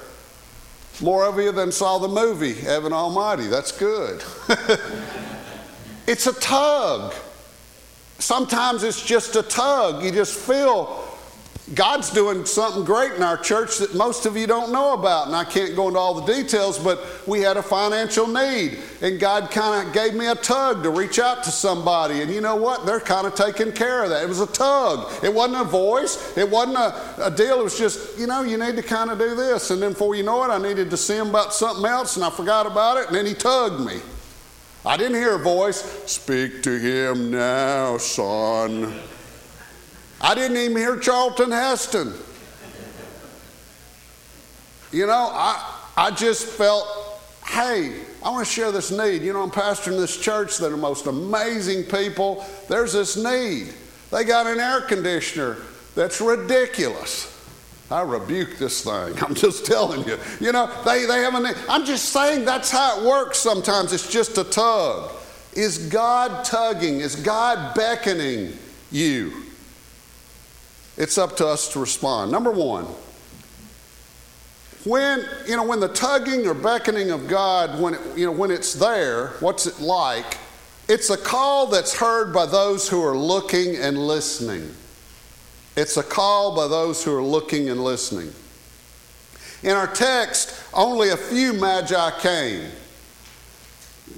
More 1.01 1.25
of 1.25 1.37
you 1.37 1.51
than 1.51 1.71
saw 1.71 1.97
the 1.97 2.07
movie, 2.07 2.59
Evan 2.67 2.91
Almighty. 2.91 3.47
That's 3.47 3.71
good. 3.71 4.23
it's 6.07 6.27
a 6.27 6.33
tug. 6.33 7.13
Sometimes 8.17 8.83
it's 8.83 9.05
just 9.05 9.35
a 9.37 9.43
tug. 9.43 10.03
You 10.03 10.11
just 10.11 10.37
feel 10.37 11.08
God's 11.75 12.09
doing 12.09 12.45
something 12.45 12.83
great 12.83 13.11
in 13.13 13.21
our 13.21 13.37
church 13.37 13.77
that 13.77 13.93
most 13.93 14.25
of 14.25 14.35
you 14.35 14.47
don't 14.47 14.71
know 14.71 14.93
about. 14.93 15.27
And 15.27 15.35
I 15.35 15.43
can't 15.43 15.75
go 15.75 15.87
into 15.87 15.99
all 15.99 16.19
the 16.19 16.33
details, 16.33 16.79
but 16.79 17.05
we 17.27 17.41
had 17.41 17.57
a 17.57 17.61
financial 17.61 18.25
need. 18.27 18.79
And 19.01 19.19
God 19.19 19.51
kind 19.51 19.87
of 19.87 19.93
gave 19.93 20.15
me 20.15 20.27
a 20.27 20.35
tug 20.35 20.81
to 20.83 20.89
reach 20.89 21.19
out 21.19 21.43
to 21.43 21.51
somebody. 21.51 22.21
And 22.21 22.31
you 22.31 22.41
know 22.41 22.55
what? 22.55 22.85
They're 22.85 22.99
kind 22.99 23.27
of 23.27 23.35
taking 23.35 23.71
care 23.71 24.03
of 24.03 24.09
that. 24.09 24.23
It 24.23 24.29
was 24.29 24.41
a 24.41 24.47
tug. 24.47 25.11
It 25.23 25.33
wasn't 25.33 25.61
a 25.61 25.63
voice, 25.65 26.35
it 26.37 26.49
wasn't 26.49 26.77
a, 26.77 27.27
a 27.27 27.31
deal. 27.31 27.59
It 27.59 27.63
was 27.63 27.77
just, 27.77 28.17
you 28.17 28.25
know, 28.25 28.41
you 28.41 28.57
need 28.57 28.75
to 28.75 28.83
kind 28.83 29.11
of 29.11 29.19
do 29.19 29.35
this. 29.35 29.69
And 29.69 29.81
then 29.81 29.91
before 29.91 30.15
you 30.15 30.23
know 30.23 30.43
it, 30.43 30.47
I 30.47 30.57
needed 30.57 30.89
to 30.89 30.97
see 30.97 31.17
him 31.17 31.29
about 31.29 31.53
something 31.53 31.85
else, 31.85 32.15
and 32.15 32.25
I 32.25 32.29
forgot 32.31 32.65
about 32.65 32.97
it. 32.97 33.07
And 33.07 33.15
then 33.15 33.25
he 33.25 33.33
tugged 33.35 33.85
me. 33.85 34.01
I 34.85 34.97
didn't 34.97 35.15
hear 35.15 35.35
a 35.35 35.39
voice, 35.39 35.81
speak 36.09 36.63
to 36.63 36.79
him 36.79 37.31
now, 37.31 37.97
son. 37.97 38.93
I 40.21 40.35
didn't 40.35 40.57
even 40.57 40.77
hear 40.77 40.97
Charlton 40.97 41.51
Heston. 41.51 42.13
You 44.91 45.05
know, 45.05 45.29
I, 45.31 45.77
I 45.95 46.11
just 46.11 46.45
felt, 46.47 46.87
hey, 47.45 48.01
I 48.23 48.29
want 48.31 48.45
to 48.45 48.51
share 48.51 48.71
this 48.71 48.91
need. 48.91 49.21
You 49.21 49.33
know, 49.33 49.43
I'm 49.43 49.51
pastoring 49.51 49.97
this 49.97 50.19
church 50.19 50.57
that 50.57 50.71
are 50.71 50.77
most 50.77 51.05
amazing 51.05 51.83
people. 51.83 52.45
There's 52.67 52.93
this 52.93 53.15
need. 53.15 53.73
They 54.11 54.23
got 54.23 54.47
an 54.47 54.59
air 54.59 54.81
conditioner 54.81 55.57
that's 55.95 56.19
ridiculous. 56.19 57.35
I 57.91 58.01
rebuke 58.01 58.57
this 58.57 58.83
thing. 58.83 59.13
I'm 59.23 59.35
just 59.35 59.65
telling 59.65 60.07
you. 60.07 60.17
You 60.39 60.51
know, 60.51 60.71
they, 60.85 61.05
they 61.05 61.21
have 61.21 61.35
a 61.35 61.55
I'm 61.69 61.85
just 61.85 62.09
saying 62.09 62.45
that's 62.45 62.71
how 62.71 62.99
it 62.99 63.05
works 63.05 63.37
sometimes. 63.37 63.93
It's 63.93 64.11
just 64.11 64.37
a 64.37 64.43
tug. 64.43 65.11
Is 65.53 65.89
God 65.89 66.45
tugging? 66.45 66.99
Is 66.99 67.15
God 67.15 67.75
beckoning 67.75 68.53
you? 68.91 69.48
It's 70.99 71.17
up 71.17 71.37
to 71.37 71.47
us 71.47 71.71
to 71.73 71.79
respond. 71.79 72.29
Number 72.29 72.51
one, 72.51 72.85
when 74.83 75.25
you 75.47 75.55
know 75.55 75.63
when 75.63 75.79
the 75.79 75.87
tugging 75.87 76.45
or 76.45 76.53
beckoning 76.53 77.09
of 77.09 77.27
God, 77.29 77.81
when 77.81 77.93
it, 77.93 78.01
you 78.17 78.25
know 78.25 78.33
when 78.33 78.51
it's 78.51 78.73
there, 78.73 79.29
what's 79.39 79.65
it 79.65 79.79
like? 79.79 80.37
It's 80.89 81.09
a 81.09 81.17
call 81.17 81.67
that's 81.67 81.97
heard 81.97 82.33
by 82.33 82.45
those 82.45 82.89
who 82.89 83.01
are 83.01 83.17
looking 83.17 83.77
and 83.77 83.97
listening. 83.97 84.75
It's 85.77 85.95
a 85.95 86.03
call 86.03 86.53
by 86.53 86.67
those 86.67 87.03
who 87.03 87.15
are 87.15 87.23
looking 87.23 87.69
and 87.69 87.81
listening. 87.81 88.33
In 89.63 89.77
our 89.77 89.87
text, 89.87 90.61
only 90.73 91.09
a 91.09 91.17
few 91.17 91.53
magi 91.53 92.19
came. 92.19 92.71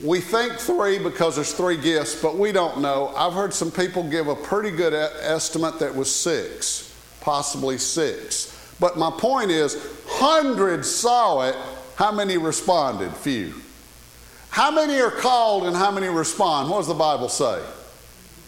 We 0.04 0.20
think 0.20 0.54
three 0.54 0.98
because 0.98 1.36
there's 1.36 1.54
three 1.54 1.78
gifts, 1.78 2.20
but 2.20 2.38
we 2.38 2.52
don't 2.52 2.82
know. 2.82 3.14
I've 3.16 3.34
heard 3.34 3.54
some 3.54 3.72
people 3.72 4.10
give 4.10 4.28
a 4.28 4.36
pretty 4.36 4.72
good 4.72 4.94
estimate 4.94 5.80
that 5.80 5.96
was 5.96 6.14
six, 6.14 6.94
possibly 7.22 7.78
six. 7.78 8.76
But 8.80 8.98
my 8.98 9.12
point 9.12 9.52
is, 9.52 9.78
hundreds 10.08 10.90
saw 10.90 11.48
it. 11.48 11.56
How 11.96 12.12
many 12.12 12.38
responded? 12.38 13.12
Few. 13.14 13.54
How 14.50 14.72
many 14.72 15.00
are 15.00 15.12
called 15.12 15.66
and 15.66 15.76
how 15.76 15.92
many 15.92 16.08
respond? 16.08 16.70
What 16.70 16.78
does 16.78 16.88
the 16.88 16.94
Bible 16.94 17.30
say? 17.30 17.62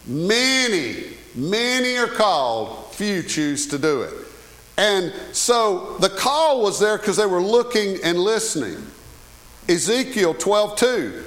Many. 0.06 1.04
Many 1.34 1.96
are 1.96 2.06
called, 2.08 2.92
few 2.94 3.22
choose 3.22 3.66
to 3.68 3.78
do 3.78 4.02
it. 4.02 4.12
And 4.76 5.12
so 5.32 5.96
the 5.98 6.08
call 6.08 6.62
was 6.62 6.80
there 6.80 6.98
because 6.98 7.16
they 7.16 7.26
were 7.26 7.40
looking 7.40 7.98
and 8.02 8.18
listening. 8.18 8.84
Ezekiel 9.68 10.34
12 10.34 10.76
2. 10.78 11.24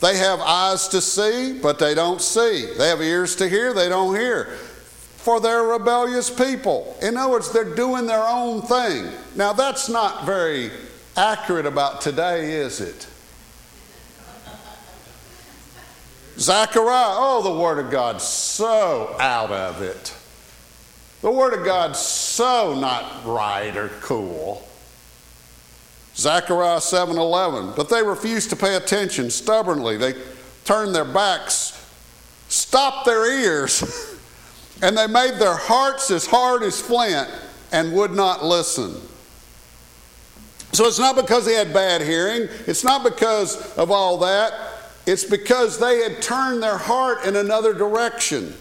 They 0.00 0.16
have 0.16 0.40
eyes 0.40 0.88
to 0.88 1.00
see, 1.00 1.58
but 1.60 1.78
they 1.78 1.94
don't 1.94 2.22
see. 2.22 2.72
They 2.76 2.88
have 2.88 3.02
ears 3.02 3.36
to 3.36 3.48
hear, 3.48 3.74
they 3.74 3.88
don't 3.88 4.14
hear. 4.14 4.46
For 4.46 5.40
they're 5.40 5.62
rebellious 5.62 6.30
people. 6.30 6.96
In 7.02 7.18
other 7.18 7.32
words, 7.32 7.52
they're 7.52 7.74
doing 7.74 8.06
their 8.06 8.26
own 8.26 8.62
thing. 8.62 9.12
Now, 9.36 9.52
that's 9.52 9.90
not 9.90 10.24
very 10.24 10.70
accurate 11.16 11.66
about 11.66 12.00
today, 12.00 12.54
is 12.54 12.80
it? 12.80 13.06
Zechariah, 16.38 17.16
oh, 17.18 17.42
the 17.42 17.60
Word 17.60 17.78
of 17.78 17.90
God's 17.90 18.24
so 18.24 19.14
out 19.20 19.50
of 19.50 19.82
it. 19.82 20.16
The 21.20 21.30
Word 21.30 21.52
of 21.52 21.66
God's 21.66 21.98
so 21.98 22.74
not 22.80 23.26
right 23.26 23.76
or 23.76 23.88
cool. 24.00 24.66
Zechariah 26.20 26.80
7:11. 26.80 27.74
But 27.74 27.88
they 27.88 28.02
refused 28.02 28.50
to 28.50 28.56
pay 28.56 28.76
attention 28.76 29.30
stubbornly. 29.30 29.96
They 29.96 30.14
turned 30.64 30.94
their 30.94 31.06
backs, 31.06 31.72
stopped 32.48 33.06
their 33.06 33.24
ears, 33.26 33.82
and 34.82 34.96
they 34.96 35.06
made 35.06 35.38
their 35.38 35.56
hearts 35.56 36.10
as 36.10 36.26
hard 36.26 36.62
as 36.62 36.78
flint 36.80 37.28
and 37.72 37.94
would 37.94 38.12
not 38.12 38.44
listen. 38.44 38.94
So 40.72 40.86
it's 40.86 40.98
not 40.98 41.16
because 41.16 41.46
they 41.46 41.54
had 41.54 41.72
bad 41.72 42.02
hearing, 42.02 42.48
it's 42.66 42.84
not 42.84 43.02
because 43.02 43.76
of 43.76 43.90
all 43.90 44.18
that. 44.18 44.52
It's 45.06 45.24
because 45.24 45.78
they 45.78 46.02
had 46.02 46.20
turned 46.20 46.62
their 46.62 46.76
heart 46.76 47.24
in 47.24 47.34
another 47.34 47.72
direction. 47.72 48.54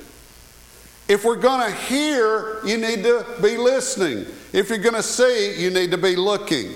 If 1.09 1.25
we're 1.25 1.35
going 1.35 1.69
to 1.69 1.75
hear, 1.75 2.65
you 2.65 2.77
need 2.77 3.03
to 3.03 3.25
be 3.41 3.57
listening. 3.57 4.25
If 4.53 4.69
you're 4.69 4.77
going 4.77 4.95
to 4.95 5.03
see, 5.03 5.61
you 5.61 5.69
need 5.69 5.91
to 5.91 5.97
be 5.97 6.15
looking. 6.15 6.73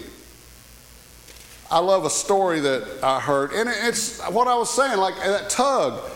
I 1.74 1.80
love 1.80 2.06
a 2.06 2.10
story 2.12 2.60
that 2.60 2.88
I 3.02 3.20
heard, 3.20 3.52
and 3.52 3.68
it's 3.68 4.22
what 4.30 4.48
I 4.48 4.54
was 4.54 4.70
saying, 4.70 5.00
like 5.00 5.16
that 5.16 5.50
tug. 5.50 6.08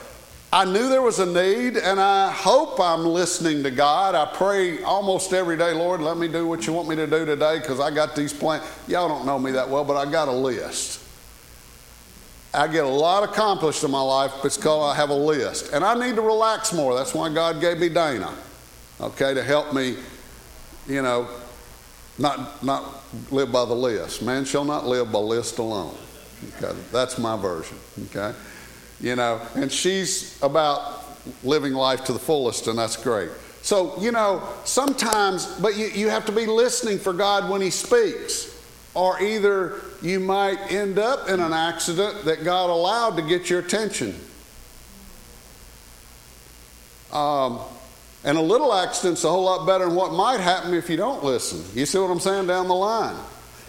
I 0.53 0.65
knew 0.65 0.87
there 0.87 1.01
was 1.01 1.17
a 1.17 1.25
need, 1.25 1.77
and 1.77 1.99
I 1.99 2.31
hope 2.31 2.79
I'm 2.79 3.03
listening 3.03 3.63
to 3.63 3.71
God. 3.71 4.13
I 4.13 4.31
pray 4.37 4.83
almost 4.83 5.33
every 5.33 5.57
day, 5.57 5.73
Lord, 5.73 5.99
let 5.99 6.15
me 6.15 6.27
do 6.27 6.47
what 6.47 6.67
you 6.67 6.73
want 6.73 6.87
me 6.87 6.95
to 6.97 7.07
do 7.07 7.25
today 7.25 7.57
because 7.57 7.79
I 7.79 7.89
got 7.89 8.15
these 8.15 8.31
plans. 8.31 8.63
Y'all 8.87 9.07
don't 9.07 9.25
know 9.25 9.39
me 9.39 9.49
that 9.53 9.67
well, 9.67 9.83
but 9.83 9.97
I 9.97 10.09
got 10.11 10.27
a 10.27 10.31
list. 10.31 11.01
I 12.53 12.67
get 12.67 12.85
a 12.85 12.87
lot 12.87 13.23
accomplished 13.23 13.83
in 13.83 13.89
my 13.89 14.01
life 14.01 14.33
because 14.43 14.67
I 14.67 14.95
have 14.95 15.09
a 15.09 15.15
list. 15.15 15.73
And 15.73 15.83
I 15.83 15.95
need 15.95 16.17
to 16.17 16.21
relax 16.21 16.71
more. 16.71 16.93
That's 16.93 17.15
why 17.15 17.33
God 17.33 17.59
gave 17.59 17.79
me 17.79 17.89
Dana, 17.89 18.31
okay, 19.01 19.33
to 19.33 19.41
help 19.41 19.73
me, 19.73 19.97
you 20.87 21.01
know, 21.01 21.27
not, 22.19 22.63
not 22.63 22.96
live 23.31 23.51
by 23.51 23.65
the 23.65 23.73
list. 23.73 24.21
Man 24.21 24.45
shall 24.45 24.65
not 24.65 24.85
live 24.85 25.11
by 25.11 25.19
list 25.19 25.59
alone. 25.59 25.95
Okay? 26.57 26.77
That's 26.91 27.17
my 27.17 27.37
version. 27.37 27.77
Okay? 28.05 28.33
You 28.99 29.15
know, 29.15 29.41
and 29.55 29.71
she's 29.71 30.41
about 30.41 31.05
living 31.43 31.73
life 31.73 32.03
to 32.05 32.13
the 32.13 32.19
fullest, 32.19 32.67
and 32.67 32.77
that's 32.77 32.97
great. 32.97 33.29
So, 33.61 33.99
you 33.99 34.11
know, 34.11 34.47
sometimes, 34.63 35.45
but 35.59 35.75
you, 35.75 35.87
you 35.87 36.09
have 36.09 36.25
to 36.27 36.31
be 36.31 36.45
listening 36.45 36.99
for 36.99 37.13
God 37.13 37.49
when 37.49 37.61
He 37.61 37.69
speaks. 37.69 38.53
Or 38.93 39.21
either 39.21 39.81
you 40.01 40.19
might 40.19 40.71
end 40.71 40.97
up 40.97 41.29
in 41.29 41.39
an 41.39 41.53
accident 41.53 42.25
that 42.25 42.43
God 42.43 42.71
allowed 42.71 43.15
to 43.17 43.21
get 43.21 43.49
your 43.49 43.59
attention. 43.59 44.19
Um, 47.13 47.59
and 48.27 48.37
a 48.37 48.41
little 48.41 48.73
accident's 48.73 49.23
a 49.23 49.29
whole 49.29 49.45
lot 49.45 49.65
better 49.65 49.85
than 49.85 49.95
what 49.95 50.11
might 50.11 50.41
happen 50.41 50.73
if 50.73 50.89
you 50.89 50.97
don't 50.97 51.23
listen. 51.23 51.63
You 51.73 51.85
see 51.85 51.97
what 51.97 52.11
I'm 52.11 52.19
saying 52.19 52.47
down 52.47 52.67
the 52.67 52.75
line? 52.75 53.15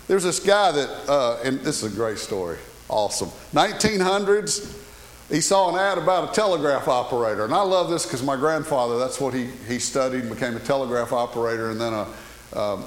There's 0.09 0.25
this 0.25 0.41
guy 0.41 0.73
that, 0.73 1.09
uh, 1.09 1.39
and 1.45 1.61
this 1.61 1.85
is 1.85 1.93
a 1.93 1.97
great 1.97 2.19
story. 2.19 2.59
Awesome. 2.89 3.29
1900s, 3.53 4.77
he 5.31 5.41
saw 5.41 5.73
an 5.73 5.79
ad 5.79 5.97
about 5.97 6.31
a 6.31 6.33
telegraph 6.33 6.89
operator. 6.89 7.45
And 7.45 7.55
I 7.55 7.63
love 7.63 7.89
this 7.89 8.05
because 8.05 8.21
my 8.25 8.35
grandfather, 8.35 8.99
that's 8.99 9.21
what 9.21 9.33
he, 9.33 9.47
he 9.69 9.79
studied 9.79 10.23
and 10.23 10.31
became 10.31 10.57
a 10.57 10.61
telegraph 10.61 11.13
operator 11.13 11.71
and 11.71 11.81
then 11.81 11.93
a 11.93 12.59
um, 12.59 12.85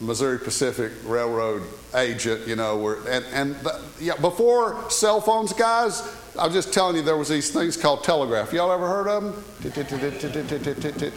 Missouri 0.00 0.38
Pacific 0.38 0.92
Railroad 1.04 1.62
agent, 1.94 2.46
you 2.46 2.54
know. 2.54 2.76
Where, 2.76 2.96
and 3.08 3.24
and 3.32 3.56
the, 3.56 3.80
yeah, 3.98 4.16
before 4.16 4.90
cell 4.90 5.20
phones, 5.20 5.52
guys, 5.52 6.02
I'm 6.38 6.52
just 6.52 6.72
telling 6.72 6.96
you, 6.96 7.02
there 7.02 7.16
was 7.16 7.28
these 7.28 7.50
things 7.50 7.76
called 7.76 8.04
telegraph. 8.04 8.52
Y'all 8.52 8.72
ever 8.72 8.86
heard 8.86 9.08
of 9.08 9.22
them? 9.22 9.44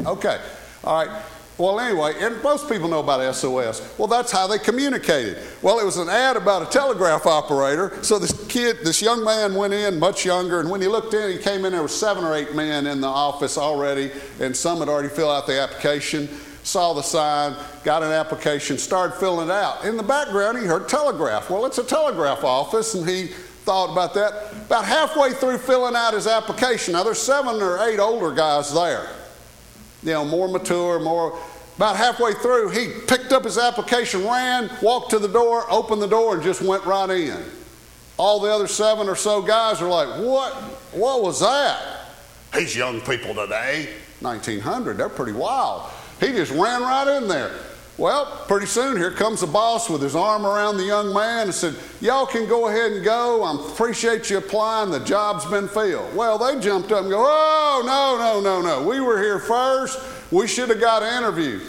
Okay, 0.06 0.42
all 0.84 1.06
right. 1.06 1.24
Well, 1.58 1.80
anyway, 1.80 2.16
and 2.20 2.42
most 2.42 2.68
people 2.68 2.88
know 2.88 3.02
about 3.02 3.36
SOS. 3.36 3.96
Well, 4.00 4.08
that's 4.08 4.32
how 4.32 4.48
they 4.48 4.58
communicated. 4.58 5.38
Well, 5.62 5.80
it 5.80 5.86
was 5.86 5.98
an 5.98 6.10
ad 6.10 6.36
about 6.36 6.64
a 6.64 6.66
telegraph 6.66 7.28
operator. 7.28 8.04
So 8.04 8.18
this 8.18 8.48
kid, 8.48 8.80
this 8.84 9.00
young 9.00 9.24
man 9.24 9.54
went 9.54 9.74
in, 9.74 10.00
much 10.00 10.26
younger, 10.26 10.60
and 10.60 10.72
when 10.72 10.82
he 10.82 10.88
looked 10.88 11.14
in, 11.14 11.32
he 11.32 11.38
came 11.38 11.64
in, 11.66 11.74
there 11.74 11.84
were 11.84 11.88
seven 11.88 12.24
or 12.24 12.34
eight 12.34 12.56
men 12.56 12.88
in 12.88 13.00
the 13.00 13.08
office 13.08 13.60
already, 13.60 14.12
and 14.40 14.56
some 14.58 14.80
had 14.80 14.90
already 14.90 15.10
filled 15.10 15.30
out 15.30 15.46
the 15.46 15.60
application, 15.60 16.28
saw 16.64 16.94
the 16.94 17.04
sign, 17.04 17.56
got 17.84 18.02
an 18.02 18.12
application, 18.12 18.80
started 18.80 19.14
filling 19.18 19.50
it 19.50 19.52
out. 19.52 19.86
In 19.86 19.98
the 19.98 20.04
background, 20.04 20.58
he 20.58 20.66
heard 20.66 20.90
telegraph. 20.90 21.52
Well, 21.52 21.68
it's 21.68 21.78
a 21.78 21.84
telegraph 21.84 22.44
office, 22.44 22.96
and 22.96 23.08
he 23.08 23.32
thought 23.72 23.90
about 23.90 24.14
that. 24.16 24.52
About 24.66 24.84
halfway 24.84 25.32
through 25.32 25.58
filling 25.58 25.96
out 25.96 26.14
his 26.14 26.28
application, 26.28 26.92
now 26.92 27.04
there's 27.04 27.20
seven 27.20 27.62
or 27.62 27.82
eight 27.88 28.00
older 28.00 28.36
guys 28.36 28.74
there. 28.74 29.08
You 30.04 30.12
know, 30.12 30.26
more 30.26 30.50
mature, 30.50 31.00
more. 31.00 31.40
About 31.78 31.96
halfway 31.96 32.34
through, 32.34 32.72
he 32.72 32.92
picked 33.08 33.32
up 33.32 33.46
his 33.46 33.58
application, 33.58 34.26
ran, 34.26 34.70
walked 34.82 35.12
to 35.12 35.20
the 35.20 35.30
door, 35.30 35.66
opened 35.72 36.02
the 36.02 36.08
door, 36.08 36.34
and 36.34 36.44
just 36.44 36.62
went 36.62 36.84
right 36.86 37.10
in. 37.10 37.42
All 38.18 38.42
the 38.42 38.52
other 38.52 38.68
seven 38.68 39.08
or 39.08 39.16
so 39.16 39.42
guys 39.42 39.82
are 39.82 39.88
like, 39.88 40.22
What? 40.22 40.54
What 40.92 41.24
was 41.24 41.40
that? 41.40 42.08
These 42.54 42.76
young 42.76 43.00
people 43.00 43.34
today, 43.34 43.88
1900, 44.20 44.98
they're 44.98 45.08
pretty 45.08 45.32
wild. 45.32 45.90
He 46.20 46.34
just 46.34 46.52
ran 46.52 46.82
right 46.82 47.08
in 47.18 47.30
there. 47.30 47.54
Well, 47.98 48.26
pretty 48.48 48.66
soon 48.66 48.98
here 48.98 49.12
comes 49.12 49.42
the 49.42 49.48
boss 49.48 49.90
with 49.90 50.02
his 50.02 50.16
arm 50.16 50.46
around 50.46 50.78
the 50.78 50.86
young 50.86 51.14
man 51.14 51.48
and 51.48 51.54
said, 51.54 51.76
Y'all 52.00 52.26
can 52.26 52.48
go 52.48 52.68
ahead 52.68 52.94
and 52.94 53.04
go. 53.04 53.44
I 53.44 53.72
appreciate 53.72 54.30
you 54.30 54.38
applying. 54.38 54.92
The 54.92 55.02
job's 55.02 55.46
been 55.46 55.68
filled. 55.68 56.16
Well, 56.16 56.38
they 56.38 56.60
jumped 56.60 56.92
up 56.92 57.02
and 57.02 57.10
go, 57.10 57.24
Oh, 57.24 57.84
no, 57.86 58.18
no, 58.18 58.42
no, 58.42 58.62
no. 58.62 58.88
We 58.88 59.02
were 59.02 59.22
here 59.22 59.40
first. 59.40 60.00
We 60.32 60.48
should 60.48 60.70
have 60.70 60.80
got 60.80 61.04
an 61.04 61.18
interview. 61.18 61.60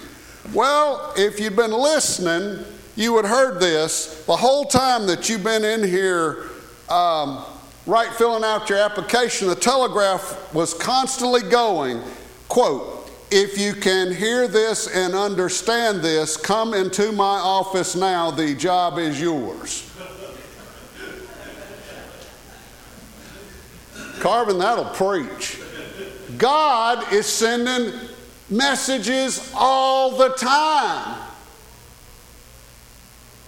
Well, 0.54 1.12
if 1.16 1.40
you'd 1.40 1.56
been 1.56 1.72
listening, 1.72 2.64
you 2.94 3.12
would 3.14 3.24
heard 3.24 3.60
this 3.60 4.24
the 4.26 4.36
whole 4.36 4.64
time 4.64 5.06
that 5.08 5.28
you've 5.28 5.44
been 5.44 5.64
in 5.64 5.82
here, 5.82 6.48
um, 6.88 7.44
right, 7.86 8.12
filling 8.14 8.44
out 8.44 8.68
your 8.68 8.78
application. 8.78 9.48
The 9.48 9.54
telegraph 9.54 10.52
was 10.54 10.74
constantly 10.74 11.42
going, 11.42 12.00
quote, 12.48 13.01
if 13.32 13.56
you 13.56 13.72
can 13.72 14.14
hear 14.14 14.46
this 14.46 14.86
and 14.86 15.14
understand 15.14 16.02
this, 16.02 16.36
come 16.36 16.74
into 16.74 17.12
my 17.12 17.38
office 17.38 17.96
now. 17.96 18.30
The 18.30 18.54
job 18.54 18.98
is 18.98 19.18
yours. 19.18 19.88
Carvin, 24.20 24.58
that'll 24.58 24.84
preach. 24.84 25.58
God 26.36 27.10
is 27.12 27.26
sending 27.26 27.98
messages 28.50 29.50
all 29.54 30.16
the 30.16 30.28
time. 30.34 31.18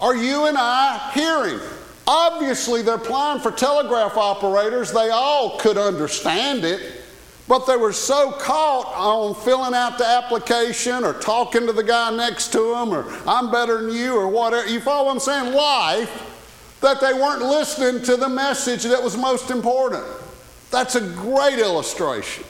Are 0.01 0.17
you 0.17 0.47
and 0.47 0.57
I 0.59 1.11
hearing? 1.13 1.61
Obviously, 2.07 2.83
they're 2.83 2.97
applying 2.97 3.41
for 3.41 3.51
telegraph 3.51 4.17
operators. 4.17 4.93
They 4.93 5.11
all 5.11 5.59
could 5.59 5.77
understand 5.77 6.65
it. 6.65 7.04
But 7.47 7.67
they 7.67 7.77
were 7.77 7.93
so 7.93 8.33
caught 8.33 8.95
on 8.95 9.35
filling 9.35 9.75
out 9.75 9.99
the 9.99 10.07
application 10.07 11.05
or 11.05 11.13
talking 11.13 11.67
to 11.67 11.73
the 11.73 11.83
guy 11.83 12.15
next 12.15 12.49
to 12.53 12.75
them 12.75 12.91
or 12.91 13.05
I'm 13.27 13.51
better 13.51 13.83
than 13.83 13.95
you 13.95 14.17
or 14.17 14.29
whatever. 14.29 14.67
You 14.67 14.81
follow 14.81 15.07
what 15.07 15.13
I'm 15.13 15.21
saying? 15.21 15.55
Life, 15.55 16.79
that 16.81 17.01
they 17.01 17.13
weren't 17.13 17.43
listening 17.43 18.03
to 18.05 18.17
the 18.17 18.29
message 18.29 18.85
that 18.85 19.03
was 19.03 19.17
most 19.17 19.51
important. 19.51 20.05
That's 20.71 20.95
a 20.95 21.03
great 21.03 21.59
illustration. 21.59 22.45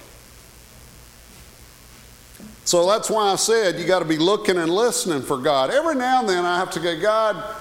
So 2.64 2.86
that's 2.86 3.10
why 3.10 3.32
I 3.32 3.36
said 3.36 3.78
you 3.78 3.86
got 3.86 3.98
to 3.98 4.04
be 4.04 4.16
looking 4.16 4.56
and 4.56 4.70
listening 4.70 5.22
for 5.22 5.38
God. 5.38 5.70
Every 5.70 5.96
now 5.96 6.20
and 6.20 6.28
then 6.28 6.44
I 6.44 6.56
have 6.56 6.70
to 6.72 6.80
go, 6.80 6.98
God, 7.00 7.56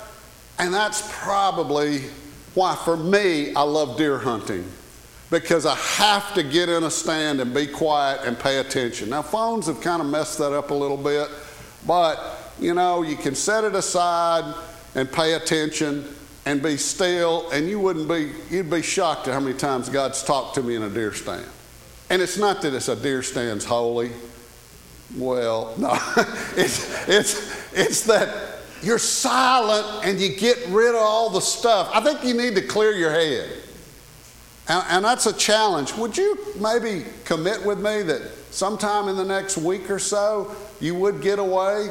and 0.60 0.74
that's 0.74 1.02
probably 1.24 2.04
why 2.54 2.76
for 2.76 2.96
me 2.96 3.54
I 3.56 3.64
love 3.64 3.98
deer 3.98 4.20
hunting 4.20 4.70
because 5.34 5.66
I 5.66 5.74
have 5.74 6.36
to 6.36 6.44
get 6.44 6.70
in 6.70 6.84
a 6.84 6.92
stand 6.92 7.42
and 7.42 7.52
be 7.52 7.66
quiet 7.66 8.22
and 8.24 8.38
pay 8.38 8.60
attention. 8.60 9.10
Now, 9.10 9.24
phones 9.24 9.66
have 9.66 9.82
kind 9.82 10.00
of 10.00 10.08
messed 10.08 10.38
that 10.38 10.54
up 10.54 10.70
a 10.70 10.76
little 10.76 10.96
bit, 10.96 11.28
but 11.88 12.54
you 12.60 12.76
know, 12.76 13.02
you 13.02 13.16
can 13.16 13.34
set 13.34 13.64
it 13.64 13.74
aside 13.74 14.54
and 14.94 15.12
pay 15.12 15.34
attention 15.34 16.08
and 16.46 16.62
be 16.62 16.78
still, 16.78 17.50
and 17.50 17.68
you 17.68 17.80
wouldn't 17.80 18.08
be, 18.08 18.32
you'd 18.52 18.70
be 18.70 18.84
shocked 18.84 19.28
at 19.28 19.34
how 19.34 19.40
many 19.40 19.58
times 19.58 19.90
God's 19.90 20.24
talked 20.24 20.54
to 20.54 20.62
me 20.62 20.76
in 20.76 20.84
a 20.84 20.90
deer 20.90 21.14
stand. 21.14 21.48
And 22.12 22.22
it's 22.22 22.38
not 22.38 22.62
that 22.62 22.76
it's 22.76 22.90
a 22.90 22.96
deer 22.96 23.24
stand's 23.24 23.66
holy. 23.66 24.12
Well, 25.18 25.74
no, 25.80 25.94
it's, 26.56 27.10
it's, 27.10 27.74
it's 27.74 28.06
that 28.06 28.60
you're 28.84 29.00
silent 29.00 30.06
and 30.06 30.20
you 30.20 30.36
get 30.36 30.64
rid 30.70 30.90
of 30.90 31.02
all 31.02 31.32
the 31.32 31.42
stuff. 31.42 31.90
I 31.92 32.02
think 32.02 32.24
you 32.24 32.36
need 32.36 32.54
to 32.54 32.62
clear 32.62 32.92
your 32.92 33.12
head. 33.12 33.63
And, 34.68 34.84
and, 34.90 35.06
that's 35.06 35.26
a 35.26 35.34
challenge. 35.34 35.94
Would 35.96 36.18
you 36.18 36.38
maybe 36.58 37.06
commit 37.26 37.66
with 37.66 37.80
me 37.80 38.02
that 38.04 38.22
sometime 38.52 39.10
in 39.10 39.18
the 39.18 39.26
next 39.26 39.58
week 39.58 39.90
or 39.90 40.00
so 40.00 40.56
you 40.80 40.96
would 40.96 41.22
get 41.22 41.38
away? 41.38 41.90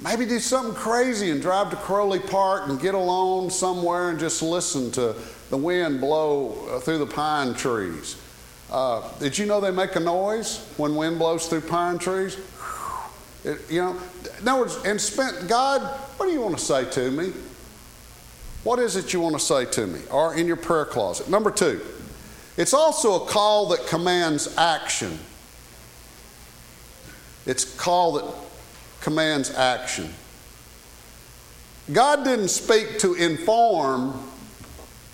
Maybe 0.00 0.24
do 0.24 0.38
something 0.38 0.76
crazy 0.76 1.30
and 1.32 1.42
drive 1.42 1.70
to 1.70 1.76
Kiroli 1.76 2.24
Park 2.30 2.68
and 2.68 2.80
get 2.80 2.94
alone 2.94 3.50
somewhere 3.50 4.10
and 4.10 4.18
just 4.18 4.42
listen 4.42 4.92
to 4.92 5.16
the 5.50 5.56
wind 5.56 6.00
blow 6.00 6.68
uh, 6.70 6.78
through 6.78 6.98
the 6.98 7.06
pine 7.06 7.52
trees. 7.54 8.16
Uh, 8.70 9.02
did 9.18 9.36
you 9.36 9.46
know 9.46 9.60
they 9.60 9.72
make 9.72 9.96
a 9.96 10.00
noise 10.00 10.72
when 10.76 10.94
wind 10.94 11.18
blows 11.18 11.48
through 11.48 11.62
pine 11.62 11.98
trees? 11.98 12.36
It, 13.44 13.58
you 13.68 13.80
know, 13.80 13.96
in 14.40 14.46
other 14.46 14.60
words, 14.60 14.76
and 14.84 15.00
spent 15.00 15.48
God, 15.48 15.82
what 16.16 16.26
do 16.26 16.32
you 16.32 16.42
want 16.42 16.58
to 16.58 16.64
say 16.64 16.88
to 16.90 17.10
me? 17.10 17.32
What 18.68 18.80
is 18.80 18.96
it 18.96 19.14
you 19.14 19.20
want 19.20 19.34
to 19.34 19.40
say 19.40 19.64
to 19.64 19.86
me? 19.86 19.98
Or 20.10 20.34
in 20.34 20.46
your 20.46 20.56
prayer 20.56 20.84
closet. 20.84 21.30
Number 21.30 21.50
two, 21.50 21.80
it's 22.58 22.74
also 22.74 23.24
a 23.24 23.26
call 23.26 23.68
that 23.68 23.86
commands 23.86 24.54
action. 24.58 25.18
It's 27.46 27.64
a 27.64 27.78
call 27.78 28.12
that 28.12 28.26
commands 29.00 29.54
action. 29.54 30.12
God 31.94 32.24
didn't 32.24 32.48
speak 32.48 32.98
to 32.98 33.14
inform. 33.14 34.22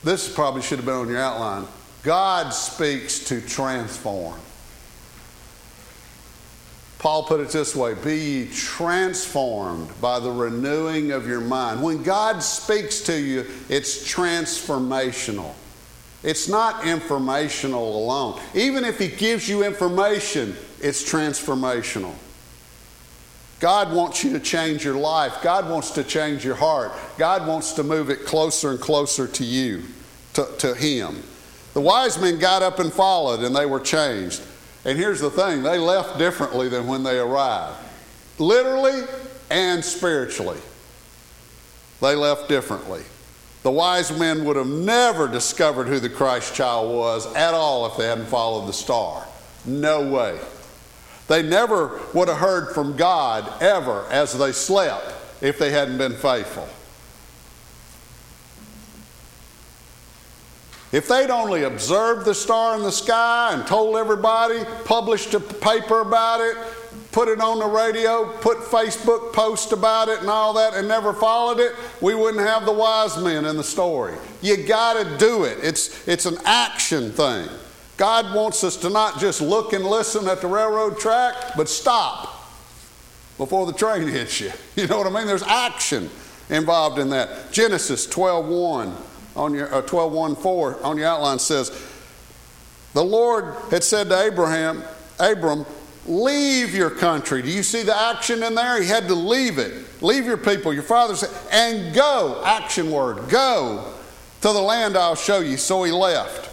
This 0.02 0.28
probably 0.28 0.62
should 0.62 0.78
have 0.78 0.86
been 0.86 0.96
on 0.96 1.09
your 1.09 1.20
outline. 1.20 1.68
God 2.02 2.50
speaks 2.52 3.20
to 3.28 3.40
transform. 3.40 4.40
Paul 7.05 7.24
put 7.24 7.40
it 7.40 7.50
this 7.50 7.76
way 7.76 7.92
Be 7.92 8.16
ye 8.16 8.46
transformed 8.46 9.90
by 10.00 10.20
the 10.20 10.30
renewing 10.30 11.12
of 11.12 11.28
your 11.28 11.42
mind. 11.42 11.82
When 11.82 12.02
God 12.02 12.42
speaks 12.42 13.00
to 13.02 13.20
you, 13.20 13.44
it's 13.68 14.11
transformational. 14.11 15.52
It's 16.22 16.48
not 16.48 16.86
informational 16.86 17.98
alone. 17.98 18.40
Even 18.55 18.86
if 18.86 18.98
He 18.98 19.09
gives 19.09 19.46
you 19.46 19.64
information, 19.64 20.57
it's 20.80 21.05
transformational. 21.05 22.14
God 23.61 23.92
wants 23.92 24.24
you 24.24 24.32
to 24.32 24.40
change 24.40 24.82
your 24.82 24.96
life. 24.96 25.42
God 25.42 25.68
wants 25.68 25.90
to 25.90 26.05
change 26.05 26.42
your 26.42 26.55
heart. 26.55 26.90
God 27.18 27.46
wants 27.46 27.72
to 27.72 27.82
move 27.82 28.09
it 28.09 28.24
closer 28.24 28.70
and 28.70 28.80
closer 28.80 29.26
to 29.28 29.44
you, 29.44 29.82
to, 30.32 30.48
to 30.57 30.74
Him. 30.74 31.22
The 31.74 31.82
wise 31.82 32.18
men 32.18 32.38
got 32.38 32.62
up 32.62 32.78
and 32.78 32.90
followed, 32.90 33.40
and 33.40 33.55
they 33.55 33.66
were 33.66 33.80
changed. 33.80 34.40
And 34.85 34.99
here's 34.99 35.20
the 35.20 35.30
thing 35.30 35.62
they 35.62 35.78
left 35.78 36.18
differently 36.18 36.68
than 36.68 36.87
when 36.87 37.03
they 37.03 37.18
arrived, 37.18 37.78
literally 38.39 39.03
and 39.51 39.85
spiritually. 39.85 40.59
They 42.01 42.14
left 42.14 42.49
differently. 42.49 43.03
The 43.62 43.70
wise 43.70 44.16
men 44.18 44.45
would 44.45 44.57
have 44.57 44.66
never 44.66 45.26
discovered 45.26 45.87
who 45.87 45.99
the 45.99 46.11
Christ 46.11 46.55
child 46.55 46.95
was 46.95 47.32
at 47.35 47.55
all 47.55 47.87
if 47.87 47.97
they 47.97 48.07
hadn't 48.07 48.26
followed 48.26 48.66
the 48.66 48.74
star. 48.74 49.26
No 49.64 50.07
way. 50.07 50.39
They 51.28 51.43
never 51.43 51.99
would 52.12 52.28
have 52.28 52.37
heard 52.37 52.74
from 52.74 52.97
God 52.97 53.51
ever 53.62 54.05
as 54.11 54.37
they 54.37 54.53
slept 54.53 55.14
if 55.41 55.59
they 55.59 55.70
hadn't 55.70 55.97
been 55.97 56.12
faithful. 56.12 56.68
If 60.95 61.09
they'd 61.09 61.28
only 61.28 61.64
observed 61.64 62.24
the 62.24 62.36
star 62.36 62.76
in 62.76 62.84
the 62.84 62.92
sky 62.92 63.53
and 63.53 63.66
told 63.66 63.97
everybody, 63.97 64.62
published 64.84 65.34
a 65.34 65.40
paper 65.40 66.03
about 66.03 66.40
it, 66.40 66.57
put 67.11 67.26
it 67.26 67.40
on 67.40 67.59
the 67.59 67.66
radio, 67.66 68.26
put 68.38 68.59
Facebook 68.59 69.32
posts 69.32 69.72
about 69.72 70.09
it 70.09 70.20
and 70.20 70.30
all 70.30 70.53
that, 70.53 70.74
and 70.74 70.86
never 70.86 71.12
followed 71.12 71.59
it, 71.59 71.74
we 72.01 72.14
wouldn't 72.14 72.47
have 72.47 72.64
the 72.64 72.72
wise 72.72 73.18
men 73.18 73.45
in 73.45 73.57
the 73.57 73.64
story. 73.64 74.14
You 74.40 74.57
got 74.57 74.92
to 74.92 75.18
do 75.18 75.42
it. 75.42 75.59
It's, 75.64 76.07
it's 76.07 76.26
an 76.26 76.38
action 76.45 77.11
thing. 77.11 77.49
God 77.97 78.32
wants 78.32 78.62
us 78.62 78.76
to 78.76 78.88
not 78.88 79.18
just 79.18 79.40
look 79.40 79.72
and 79.72 79.84
listen 79.84 80.28
at 80.28 80.40
the 80.40 80.47
railroad 80.47 81.01
track, 81.01 81.34
but 81.57 81.68
stop 81.68 82.49
before 83.36 83.66
the 83.66 83.72
train 83.72 84.07
hits 84.12 84.40
you. 84.40 84.53
You 84.76 84.86
know 84.86 84.99
what 84.99 85.09
I 85.09 85.11
mean? 85.11 85.26
There's 85.26 85.42
action 85.42 86.09
involved 86.51 87.01
in 87.01 87.11
that. 87.11 87.51
Genesis 87.51 88.07
12 88.07 88.47
1 88.47 88.97
on 89.37 89.55
your 89.55 89.72
uh, 89.74 89.82
12 89.82 90.12
1 90.12 90.37
4 90.37 90.82
on 90.85 90.97
your 90.97 91.07
outline 91.07 91.39
says, 91.39 91.70
The 92.93 93.05
Lord 93.05 93.55
had 93.70 93.82
said 93.82 94.09
to 94.09 94.20
Abraham, 94.20 94.82
Abram, 95.18 95.64
leave 96.07 96.74
your 96.74 96.91
country. 96.91 97.43
Do 97.43 97.51
you 97.51 97.62
see 97.62 97.82
the 97.82 97.97
action 97.97 98.43
in 98.43 98.55
there? 98.55 98.80
He 98.80 98.89
had 98.89 99.09
to 99.09 99.14
leave 99.14 99.59
it. 99.59 100.03
Leave 100.03 100.26
your 100.26 100.37
people, 100.37 100.72
your 100.72 100.82
father 100.82 101.16
said, 101.16 101.30
and 101.51 101.95
go, 101.95 102.43
action 102.45 102.91
word, 102.91 103.28
go 103.28 103.93
to 104.43 104.53
the 104.53 104.61
land 104.61 104.97
I'll 104.97 105.14
show 105.14 105.41
you. 105.41 105.57
So 105.57 105.85
he 105.85 105.93
left. 105.93 106.51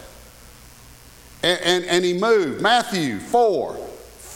And, 1.44 1.60
and, 1.62 1.86
and 1.86 2.06
he 2.06 2.14
moved. 2.14 2.62
Matthew 2.62 3.20
4. 3.20 3.81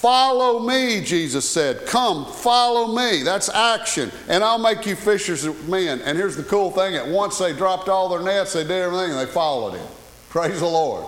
Follow 0.06 0.60
me, 0.60 1.01
Jesus 1.01 1.49
said. 1.49 1.88
Come, 1.88 2.28
follow 2.28 2.93
me. 2.93 3.24
That's 3.24 3.49
action. 3.49 4.12
And 4.28 4.43
I'll 4.43 4.60
make 4.60 4.86
you 4.86 4.95
fishers 4.95 5.45
of 5.45 5.68
men. 5.68 5.99
And 6.01 6.16
here's 6.16 6.36
the 6.36 6.43
cool 6.43 6.70
thing 6.70 6.93
at 6.93 7.08
once 7.08 7.39
they 7.39 7.53
dropped 7.53 7.89
all 7.89 8.08
their 8.10 8.22
nets, 8.22 8.53
they 8.53 8.62
did 8.62 8.70
everything, 8.70 9.10
and 9.10 9.20
they 9.20 9.26
followed 9.26 9.72
him. 9.72 9.88
Praise 10.30 10.60
the 10.60 10.68
Lord. 10.68 11.08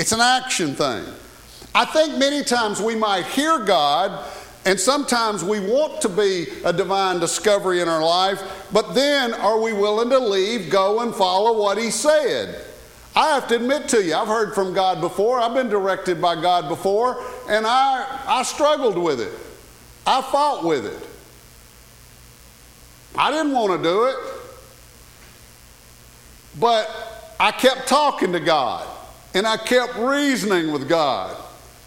It's 0.00 0.10
an 0.10 0.20
action 0.20 0.74
thing. 0.74 1.04
I 1.76 1.84
think 1.84 2.18
many 2.18 2.42
times 2.42 2.82
we 2.82 2.96
might 2.96 3.24
hear 3.26 3.60
God, 3.60 4.28
and 4.64 4.80
sometimes 4.80 5.44
we 5.44 5.60
want 5.60 6.00
to 6.00 6.08
be 6.08 6.46
a 6.64 6.72
divine 6.72 7.20
discovery 7.20 7.80
in 7.80 7.88
our 7.88 8.02
life, 8.02 8.66
but 8.72 8.96
then 8.96 9.32
are 9.32 9.60
we 9.60 9.72
willing 9.72 10.10
to 10.10 10.18
leave, 10.18 10.70
go, 10.70 11.02
and 11.02 11.14
follow 11.14 11.56
what 11.56 11.78
He 11.78 11.92
said? 11.92 12.67
I 13.18 13.34
have 13.34 13.48
to 13.48 13.56
admit 13.56 13.88
to 13.88 14.04
you, 14.04 14.14
I've 14.14 14.28
heard 14.28 14.54
from 14.54 14.72
God 14.72 15.00
before, 15.00 15.40
I've 15.40 15.52
been 15.52 15.68
directed 15.68 16.22
by 16.22 16.40
God 16.40 16.68
before, 16.68 17.20
and 17.48 17.66
I, 17.66 18.06
I 18.28 18.44
struggled 18.44 18.96
with 18.96 19.20
it. 19.20 19.32
I 20.06 20.22
fought 20.22 20.64
with 20.64 20.86
it. 20.86 21.08
I 23.16 23.32
didn't 23.32 23.50
want 23.50 23.76
to 23.76 23.82
do 23.82 24.04
it, 24.04 24.16
but 26.60 27.34
I 27.40 27.50
kept 27.50 27.88
talking 27.88 28.30
to 28.34 28.38
God, 28.38 28.86
and 29.34 29.48
I 29.48 29.56
kept 29.56 29.96
reasoning 29.96 30.70
with 30.70 30.88
God. 30.88 31.36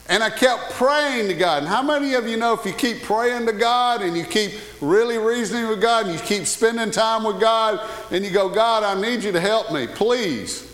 And 0.10 0.22
I 0.22 0.30
kept 0.30 0.72
praying 0.72 1.30
to 1.30 1.34
God. 1.34 1.60
And 1.60 1.68
how 1.70 1.82
many 1.82 2.16
of 2.16 2.28
you 2.28 2.36
know 2.36 2.52
if 2.54 2.66
you 2.66 2.74
keep 2.74 3.04
praying 3.04 3.46
to 3.46 3.54
God 3.54 4.02
and 4.02 4.18
you 4.18 4.26
keep 4.26 4.52
really 4.82 5.18
reasoning 5.18 5.70
with 5.70 5.80
God 5.80 6.08
and 6.08 6.14
you 6.14 6.20
keep 6.20 6.46
spending 6.46 6.92
time 6.92 7.24
with 7.24 7.40
God 7.40 7.80
and 8.10 8.26
you 8.26 8.32
go, 8.32 8.50
God, 8.50 8.84
I 8.84 9.00
need 9.00 9.24
you 9.24 9.32
to 9.32 9.40
help 9.40 9.72
me, 9.72 9.88
please 9.88 10.71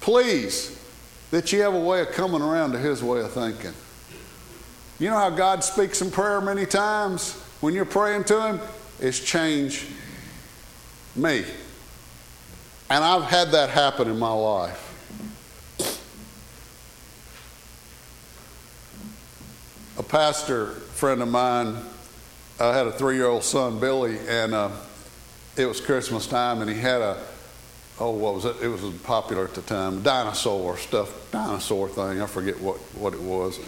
please, 0.00 0.78
that 1.30 1.52
you 1.52 1.60
have 1.62 1.74
a 1.74 1.80
way 1.80 2.00
of 2.00 2.10
coming 2.12 2.42
around 2.42 2.72
to 2.72 2.78
His 2.78 3.02
way 3.02 3.20
of 3.20 3.32
thinking. 3.32 3.72
You 4.98 5.10
know 5.10 5.16
how 5.16 5.30
God 5.30 5.62
speaks 5.62 6.02
in 6.02 6.10
prayer 6.10 6.40
many 6.40 6.66
times 6.66 7.34
when 7.60 7.74
you're 7.74 7.84
praying 7.84 8.24
to 8.24 8.46
Him? 8.46 8.60
It's 9.00 9.20
change 9.20 9.86
me. 11.14 11.44
And 12.90 13.04
I've 13.04 13.24
had 13.24 13.50
that 13.52 13.70
happen 13.70 14.08
in 14.08 14.18
my 14.18 14.32
life. 14.32 14.84
A 19.98 20.02
pastor 20.02 20.66
friend 20.66 21.20
of 21.22 21.28
mine 21.28 21.76
I 22.60 22.76
had 22.76 22.88
a 22.88 22.92
three 22.92 23.14
year 23.14 23.26
old 23.26 23.44
son, 23.44 23.78
Billy, 23.78 24.18
and 24.26 24.52
uh, 24.52 24.70
it 25.56 25.66
was 25.66 25.80
Christmas 25.80 26.26
time, 26.26 26.60
and 26.60 26.68
he 26.68 26.76
had 26.76 27.00
a 27.00 27.16
oh, 28.00 28.10
what 28.10 28.34
was 28.34 28.44
it? 28.44 28.56
It 28.62 28.68
was 28.68 28.82
popular 29.02 29.44
at 29.44 29.54
the 29.54 29.62
time. 29.62 30.02
Dinosaur 30.02 30.76
stuff, 30.78 31.30
dinosaur 31.30 31.88
thing. 31.88 32.20
I 32.22 32.26
forget 32.26 32.60
what, 32.60 32.76
what 32.94 33.12
it 33.12 33.20
was. 33.20 33.58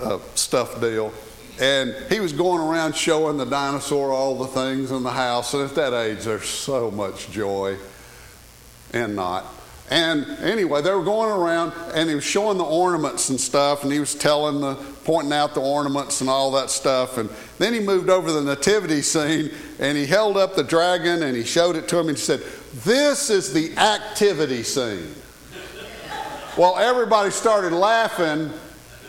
Uh, 0.00 0.18
stuff 0.34 0.80
deal. 0.80 1.12
And 1.58 1.94
he 2.10 2.20
was 2.20 2.32
going 2.32 2.60
around 2.60 2.94
showing 2.94 3.38
the 3.38 3.46
dinosaur 3.46 4.12
all 4.12 4.36
the 4.36 4.46
things 4.46 4.90
in 4.90 5.02
the 5.02 5.10
house. 5.10 5.54
And 5.54 5.62
at 5.62 5.74
that 5.76 5.94
age, 5.94 6.24
there's 6.24 6.48
so 6.48 6.90
much 6.90 7.30
joy 7.30 7.76
and 8.92 9.16
not. 9.16 9.46
And 9.88 10.26
anyway, 10.40 10.82
they 10.82 10.92
were 10.92 11.04
going 11.04 11.30
around 11.30 11.72
and 11.94 12.08
he 12.08 12.14
was 12.16 12.24
showing 12.24 12.58
the 12.58 12.64
ornaments 12.64 13.28
and 13.28 13.40
stuff, 13.40 13.84
and 13.84 13.92
he 13.92 14.00
was 14.00 14.16
telling 14.16 14.60
the, 14.60 14.74
pointing 15.04 15.32
out 15.32 15.54
the 15.54 15.60
ornaments 15.60 16.20
and 16.20 16.28
all 16.28 16.50
that 16.52 16.70
stuff. 16.70 17.18
And 17.18 17.30
then 17.58 17.72
he 17.72 17.78
moved 17.78 18.10
over 18.10 18.26
to 18.26 18.32
the 18.32 18.42
nativity 18.42 19.00
scene 19.00 19.50
and 19.78 19.96
he 19.96 20.04
held 20.04 20.36
up 20.36 20.56
the 20.56 20.64
dragon 20.64 21.22
and 21.22 21.36
he 21.36 21.44
showed 21.44 21.76
it 21.76 21.86
to 21.88 21.98
him 21.98 22.08
and 22.08 22.18
he 22.18 22.22
said, 22.22 22.42
This 22.84 23.30
is 23.30 23.54
the 23.54 23.74
activity 23.78 24.62
scene. 24.62 25.14
well, 26.58 26.76
everybody 26.76 27.30
started 27.30 27.72
laughing, 27.72 28.50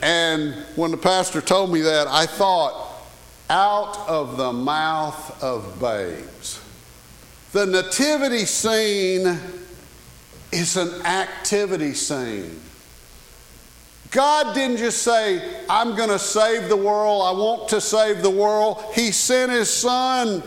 and 0.02 0.54
when 0.78 0.92
the 0.92 0.98
pastor 0.98 1.42
told 1.42 1.74
me 1.74 1.82
that, 1.82 2.08
I 2.08 2.28
thought, 2.28 3.04
out 3.50 4.08
of 4.08 4.38
the 4.38 4.54
mouth 4.54 5.44
of 5.44 5.82
babes. 5.82 6.62
The 7.52 7.66
nativity 7.66 8.46
scene 8.46 9.38
is 10.54 10.78
an 10.78 11.06
activity 11.06 11.94
scene. 11.94 12.62
God 14.12 14.56
didn't 14.56 14.78
just 14.78 15.02
say, 15.02 15.66
I'm 15.70 15.96
going 15.98 16.10
to 16.10 16.20
save 16.20 16.70
the 16.70 16.78
world, 16.78 17.24
I 17.24 17.38
want 17.38 17.68
to 17.70 17.82
save 17.82 18.22
the 18.22 18.30
world. 18.30 18.82
He 18.94 19.12
sent 19.12 19.52
His 19.52 19.70
Son, 19.70 20.42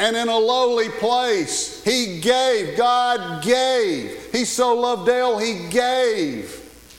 and 0.00 0.16
in 0.16 0.28
a 0.28 0.38
lowly 0.38 0.88
place, 0.88 1.84
He 1.84 2.20
gave. 2.20 2.76
God 2.76 3.42
gave. 3.42 4.32
He 4.32 4.46
so 4.46 4.74
loved 4.74 5.06
Dale, 5.06 5.38
He 5.38 5.68
gave. 5.68 6.56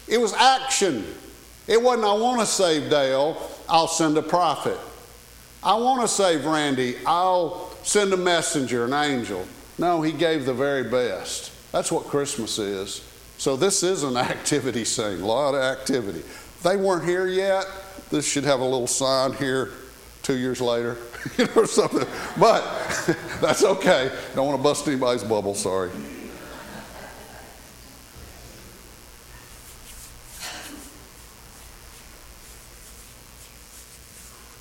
It 0.08 0.20
was 0.20 0.34
action. 0.34 1.06
It 1.68 1.82
wasn't, 1.82 2.06
I 2.06 2.14
want 2.14 2.40
to 2.42 2.46
save 2.46 2.90
Dale, 2.90 3.42
I'll 3.68 3.88
send 3.88 4.18
a 4.18 4.22
prophet. 4.22 4.78
I 5.64 5.76
want 5.76 6.02
to 6.02 6.08
save 6.08 6.46
Randy, 6.46 6.96
I'll 7.06 7.72
send 7.84 8.14
a 8.14 8.18
messenger, 8.18 8.86
an 8.86 8.94
angel. 8.94 9.46
No, 9.78 10.02
He 10.02 10.12
gave 10.12 10.46
the 10.46 10.54
very 10.54 10.84
best. 10.84 11.52
That's 11.72 11.92
what 11.92 12.06
Christmas 12.06 12.60
is. 12.60 13.04
So 13.38 13.56
this 13.56 13.82
is 13.82 14.04
an 14.04 14.18
activity 14.18 14.86
scene, 14.86 15.22
a 15.22 15.26
lot 15.26 15.56
of 15.56 15.62
activity. 15.62 16.22
They 16.64 16.78
weren't 16.78 17.06
here 17.06 17.28
yet. 17.28 17.66
This 18.12 18.30
should 18.30 18.44
have 18.44 18.60
a 18.60 18.66
little 18.66 18.86
sign 18.86 19.34
here 19.34 19.72
two 20.22 20.38
years 20.38 20.62
later, 20.62 20.98
you 21.38 21.46
know, 21.46 21.54
or 21.56 21.68
something. 21.68 22.08
But 22.40 22.64
that's 23.42 23.64
okay. 23.64 24.12
Don't 24.36 24.48
want 24.48 24.60
to 24.60 24.64
bust 24.64 24.88
anybody's 24.88 25.24
bubble, 25.24 25.56
sorry. 25.56 25.92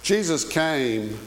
Jesus 0.03 0.45
came 0.45 1.19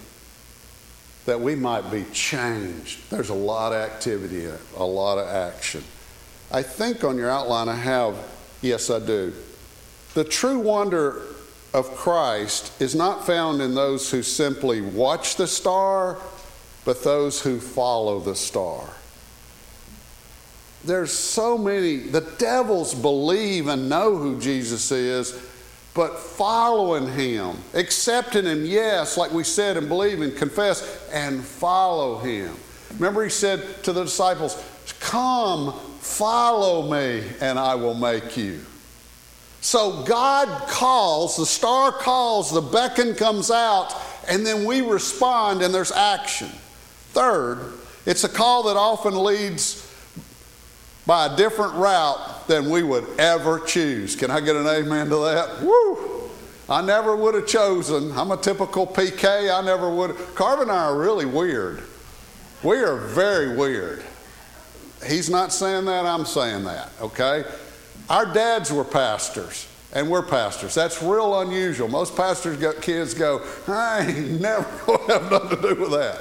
that 1.25 1.39
we 1.39 1.55
might 1.55 1.89
be 1.89 2.03
changed. 2.11 3.09
There's 3.09 3.29
a 3.29 3.33
lot 3.33 3.71
of 3.71 3.77
activity, 3.77 4.45
a 4.75 4.83
lot 4.83 5.17
of 5.17 5.27
action. 5.27 5.83
I 6.51 6.63
think 6.63 7.03
on 7.03 7.17
your 7.17 7.29
outline 7.29 7.69
I 7.69 7.75
have, 7.75 8.17
yes, 8.61 8.89
I 8.89 8.99
do. 8.99 9.33
The 10.15 10.23
true 10.23 10.59
wonder 10.59 11.21
of 11.73 11.95
Christ 11.95 12.79
is 12.81 12.93
not 12.93 13.25
found 13.25 13.61
in 13.61 13.73
those 13.73 14.11
who 14.11 14.21
simply 14.21 14.81
watch 14.81 15.35
the 15.35 15.47
star, 15.47 16.17
but 16.85 17.03
those 17.03 17.41
who 17.41 17.59
follow 17.59 18.19
the 18.19 18.35
star. 18.35 18.87
There's 20.83 21.11
so 21.11 21.57
many, 21.57 21.97
the 21.97 22.29
devils 22.37 22.93
believe 22.93 23.67
and 23.67 23.89
know 23.89 24.17
who 24.17 24.39
Jesus 24.39 24.91
is, 24.91 25.31
but 25.93 26.19
following 26.19 27.07
him, 27.07 27.57
accepting 27.73 28.45
him, 28.45 28.65
yes, 28.65 29.15
like 29.15 29.31
we 29.31 29.43
said, 29.43 29.77
and 29.77 29.87
believe 29.87 30.21
and 30.21 30.35
confess, 30.35 31.07
and 31.11 31.43
follow 31.43 32.17
him. 32.19 32.55
Remember, 32.95 33.23
he 33.23 33.29
said 33.29 33.83
to 33.83 33.93
the 33.93 34.03
disciples, 34.03 34.61
Come, 34.99 35.73
follow 35.99 36.91
me, 36.91 37.23
and 37.39 37.57
I 37.57 37.75
will 37.75 37.93
make 37.93 38.35
you. 38.35 38.65
So 39.63 40.03
God 40.03 40.67
calls, 40.67 41.37
the 41.37 41.45
star 41.45 41.93
calls, 41.93 42.51
the 42.51 42.59
beckon 42.59 43.15
comes 43.15 43.49
out, 43.49 43.95
and 44.27 44.45
then 44.45 44.65
we 44.65 44.81
respond, 44.81 45.61
and 45.61 45.73
there's 45.73 45.93
action. 45.93 46.49
Third, 47.13 47.71
it's 48.05 48.25
a 48.25 48.29
call 48.29 48.63
that 48.63 48.75
often 48.75 49.23
leads 49.23 49.89
by 51.05 51.27
a 51.27 51.37
different 51.37 51.75
route 51.75 52.45
than 52.47 52.69
we 52.69 52.83
would 52.83 53.07
ever 53.17 53.57
choose. 53.61 54.17
Can 54.17 54.29
I 54.29 54.41
get 54.41 54.57
an 54.57 54.67
amen 54.67 55.07
to 55.07 55.15
that? 55.15 55.61
Woo! 55.61 56.29
I 56.67 56.81
never 56.81 57.15
would 57.15 57.33
have 57.35 57.47
chosen. 57.47 58.11
I'm 58.17 58.31
a 58.31 58.37
typical 58.37 58.85
PK. 58.85 59.49
I 59.49 59.61
never 59.61 59.89
would. 59.89 60.17
Carvin 60.35 60.63
and 60.63 60.71
I 60.73 60.87
are 60.87 60.97
really 60.97 61.25
weird. 61.25 61.83
We 62.63 62.79
are 62.79 62.97
very 62.97 63.55
weird. 63.55 64.03
He's 65.07 65.29
not 65.29 65.53
saying 65.53 65.85
that, 65.85 66.05
I'm 66.05 66.25
saying 66.25 66.65
that, 66.65 66.89
okay? 66.99 67.45
Our 68.09 68.31
dads 68.33 68.71
were 68.71 68.83
pastors, 68.83 69.67
and 69.93 70.09
we're 70.09 70.23
pastors. 70.23 70.73
That's 70.75 71.01
real 71.01 71.39
unusual. 71.41 71.87
Most 71.87 72.15
pastors' 72.15 72.63
kids 72.81 73.13
go, 73.13 73.41
I 73.67 74.05
ain't 74.07 74.41
never 74.41 74.69
going 74.85 75.07
to 75.07 75.13
have 75.13 75.31
nothing 75.31 75.49
to 75.49 75.75
do 75.75 75.81
with 75.81 75.91
that. 75.91 76.19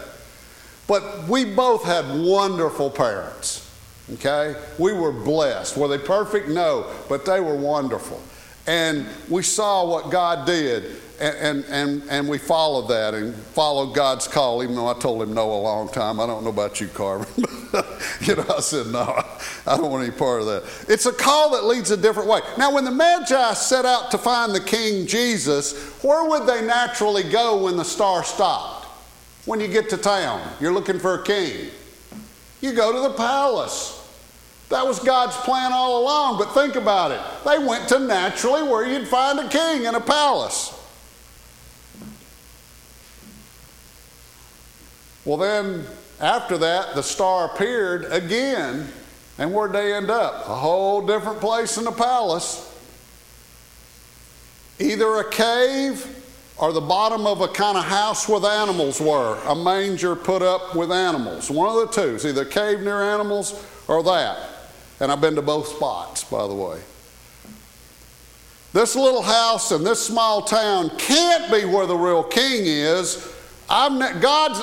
But 0.87 1.29
we 1.29 1.45
both 1.45 1.85
had 1.85 2.05
wonderful 2.21 2.91
parents, 2.91 3.69
okay? 4.15 4.57
We 4.79 4.93
were 4.93 5.13
blessed. 5.13 5.77
Were 5.77 5.89
they 5.89 5.99
perfect? 5.99 6.49
No, 6.49 6.87
but 7.09 7.25
they 7.25 7.41
were 7.41 7.57
wonderful. 7.57 8.21
And 8.67 9.07
we 9.29 9.43
saw 9.43 9.89
what 9.89 10.11
God 10.11 10.47
did 10.47 10.97
and, 11.23 11.65
and, 11.67 12.03
and 12.11 12.29
we 12.29 12.39
followed 12.39 12.89
that 12.89 13.15
and 13.15 13.35
followed 13.35 13.95
God's 13.95 14.27
call, 14.27 14.63
even 14.63 14.75
though 14.75 14.89
I 14.89 14.95
told 14.95 15.23
him 15.23 15.33
no 15.33 15.53
a 15.53 15.61
long 15.61 15.89
time. 15.89 16.19
I 16.19 16.27
don't 16.27 16.43
know 16.43 16.51
about 16.51 16.81
you, 16.81 16.89
Carvin. 16.89 17.45
you 18.21 18.37
know, 18.37 18.45
I 18.57 18.61
said, 18.61 18.89
no, 18.89 19.01
I 19.67 19.77
don't 19.77 19.91
want 19.91 20.05
any 20.05 20.13
part 20.13 20.41
of 20.41 20.47
that. 20.47 20.65
It's 20.89 21.07
a 21.07 21.13
call 21.13 21.51
that 21.53 21.65
leads 21.65 21.91
a 21.91 21.97
different 21.97 22.29
way. 22.29 22.41
Now, 22.59 22.73
when 22.73 22.85
the 22.85 22.91
Magi 22.91 23.55
set 23.55 23.85
out 23.85 24.11
to 24.11 24.19
find 24.19 24.55
the 24.55 24.61
King 24.61 25.07
Jesus, 25.07 25.93
where 26.03 26.29
would 26.29 26.47
they 26.47 26.65
naturally 26.67 27.23
go 27.23 27.65
when 27.65 27.77
the 27.77 27.85
star 27.85 28.25
stopped? 28.25 28.87
When 29.45 29.59
you 29.59 29.69
get 29.69 29.89
to 29.91 29.97
town, 29.97 30.41
you're 30.61 30.73
looking 30.73 30.99
for 30.99 31.21
a 31.21 31.23
king. 31.25 31.71
You 32.61 32.73
go 32.75 32.93
to 32.93 33.09
the 33.09 33.15
palace. 33.15 33.99
That 34.69 34.87
was 34.87 35.01
God's 35.01 35.37
plan 35.39 35.73
all 35.73 36.03
along, 36.03 36.39
but 36.39 36.55
think 36.55 36.77
about 36.77 37.11
it. 37.11 37.21
They 37.45 37.59
went 37.59 37.89
to 37.89 37.99
naturally 37.99 38.63
where 38.63 38.87
you'd 38.87 39.09
find 39.09 39.39
a 39.39 39.49
king 39.49 39.85
in 39.85 39.95
a 39.95 40.01
palace. 40.01 40.79
Well, 45.25 45.37
then 45.37 45.87
after 46.23 46.57
that, 46.59 46.95
the 46.95 47.03
star 47.03 47.47
appeared 47.47 48.05
again, 48.05 48.89
and 49.39 49.53
where'd 49.53 49.73
they 49.73 49.93
end 49.93 50.09
up? 50.09 50.49
A 50.49 50.55
whole 50.55 51.05
different 51.05 51.41
place 51.41 51.77
in 51.77 51.85
the 51.85 51.91
palace. 51.91 52.69
Either 54.79 55.17
a 55.17 55.31
cave 55.31 56.07
or 56.59 56.73
the 56.73 56.81
bottom 56.81 57.27
of 57.27 57.41
a 57.41 57.49
kind 57.49 57.77
of 57.77 57.85
house 57.85 58.29
with 58.29 58.45
animals 58.45 59.01
were, 59.01 59.37
a 59.47 59.55
manger 59.55 60.15
put 60.15 60.43
up 60.43 60.77
with 60.77 60.93
animals. 60.93 61.51
One 61.51 61.69
of 61.69 61.75
the 61.75 62.03
two. 62.03 62.15
It's 62.15 62.25
either 62.25 62.43
a 62.43 62.47
cave 62.47 62.81
near 62.81 63.03
animals 63.03 63.67
or 63.89 64.03
that. 64.05 64.39
And 65.01 65.11
I've 65.11 65.21
been 65.21 65.35
to 65.35 65.43
both 65.43 65.67
spots, 65.67 66.23
by 66.23 66.47
the 66.47 66.55
way. 66.55 66.81
This 68.73 68.95
little 68.95 69.23
house 69.23 69.73
in 69.73 69.83
this 69.83 70.01
small 70.07 70.43
town 70.43 70.91
can't 70.99 71.53
be 71.53 71.65
where 71.65 71.87
the 71.87 71.97
real 71.97 72.23
king 72.23 72.65
is. 72.65 73.35
I'm 73.69 73.99
ne- 73.99 74.21
God's. 74.21 74.63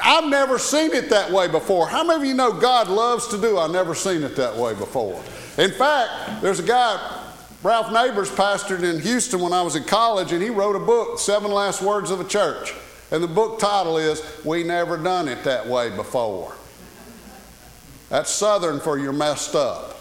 I've 0.00 0.28
never 0.28 0.58
seen 0.58 0.92
it 0.92 1.10
that 1.10 1.30
way 1.30 1.48
before. 1.48 1.88
How 1.88 2.04
many 2.04 2.20
of 2.20 2.26
you 2.26 2.34
know 2.34 2.52
God 2.52 2.88
loves 2.88 3.28
to 3.28 3.40
do? 3.40 3.58
I've 3.58 3.70
never 3.70 3.94
seen 3.94 4.22
it 4.22 4.36
that 4.36 4.56
way 4.56 4.74
before. 4.74 5.22
In 5.58 5.70
fact, 5.70 6.42
there's 6.42 6.58
a 6.58 6.62
guy, 6.62 7.24
Ralph 7.62 7.92
Neighbors, 7.92 8.30
pastored 8.30 8.82
in 8.82 9.00
Houston 9.00 9.40
when 9.40 9.52
I 9.52 9.62
was 9.62 9.76
in 9.76 9.84
college, 9.84 10.32
and 10.32 10.42
he 10.42 10.50
wrote 10.50 10.76
a 10.76 10.84
book, 10.84 11.18
Seven 11.18 11.50
Last 11.50 11.82
Words 11.82 12.10
of 12.10 12.20
a 12.20 12.24
Church. 12.24 12.74
And 13.10 13.22
the 13.22 13.28
book 13.28 13.58
title 13.58 13.98
is 13.98 14.22
We 14.44 14.64
Never 14.64 14.96
Done 14.96 15.28
It 15.28 15.44
That 15.44 15.66
Way 15.66 15.90
Before. 15.94 16.52
That's 18.08 18.30
Southern 18.30 18.80
for 18.80 18.98
you're 18.98 19.12
messed 19.12 19.54
up. 19.54 19.95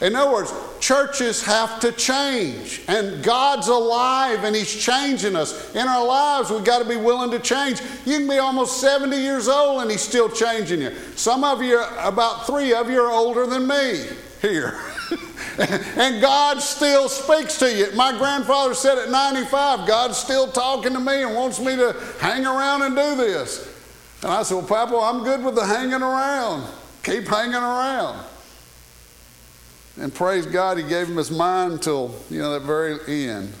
In 0.00 0.14
other 0.14 0.32
words, 0.32 0.52
churches 0.78 1.42
have 1.44 1.80
to 1.80 1.90
change, 1.90 2.82
and 2.86 3.22
God's 3.22 3.66
alive 3.66 4.44
and 4.44 4.54
He's 4.54 4.72
changing 4.72 5.34
us. 5.34 5.74
In 5.74 5.88
our 5.88 6.06
lives, 6.06 6.50
we've 6.50 6.64
got 6.64 6.80
to 6.80 6.88
be 6.88 6.96
willing 6.96 7.32
to 7.32 7.40
change. 7.40 7.80
You 8.06 8.18
can 8.18 8.28
be 8.28 8.38
almost 8.38 8.80
70 8.80 9.16
years 9.16 9.48
old 9.48 9.82
and 9.82 9.90
He's 9.90 10.00
still 10.00 10.28
changing 10.28 10.82
you. 10.82 10.94
Some 11.16 11.42
of 11.42 11.62
you, 11.62 11.82
about 11.98 12.46
three 12.46 12.72
of 12.72 12.88
you, 12.88 13.00
are 13.00 13.10
older 13.10 13.46
than 13.46 13.66
me 13.66 14.06
here. 14.40 14.78
and 15.58 16.20
God 16.20 16.60
still 16.60 17.08
speaks 17.08 17.58
to 17.58 17.74
you. 17.74 17.88
My 17.96 18.16
grandfather 18.16 18.74
said 18.74 18.98
at 18.98 19.10
95, 19.10 19.88
God's 19.88 20.16
still 20.16 20.46
talking 20.46 20.92
to 20.92 21.00
me 21.00 21.22
and 21.22 21.34
wants 21.34 21.58
me 21.58 21.74
to 21.74 21.96
hang 22.20 22.46
around 22.46 22.82
and 22.82 22.94
do 22.94 23.16
this. 23.16 23.74
And 24.22 24.30
I 24.30 24.44
said, 24.44 24.54
Well, 24.54 24.66
Papa, 24.66 24.96
I'm 24.96 25.24
good 25.24 25.42
with 25.42 25.56
the 25.56 25.66
hanging 25.66 26.02
around. 26.02 26.68
Keep 27.02 27.26
hanging 27.26 27.54
around. 27.54 28.24
And 30.00 30.14
praise 30.14 30.46
God, 30.46 30.78
He 30.78 30.84
gave 30.84 31.08
him 31.08 31.16
his 31.16 31.30
mind 31.30 31.72
until, 31.72 32.14
you 32.30 32.38
know, 32.38 32.52
that 32.52 32.62
very 32.62 32.98
end. 33.28 33.52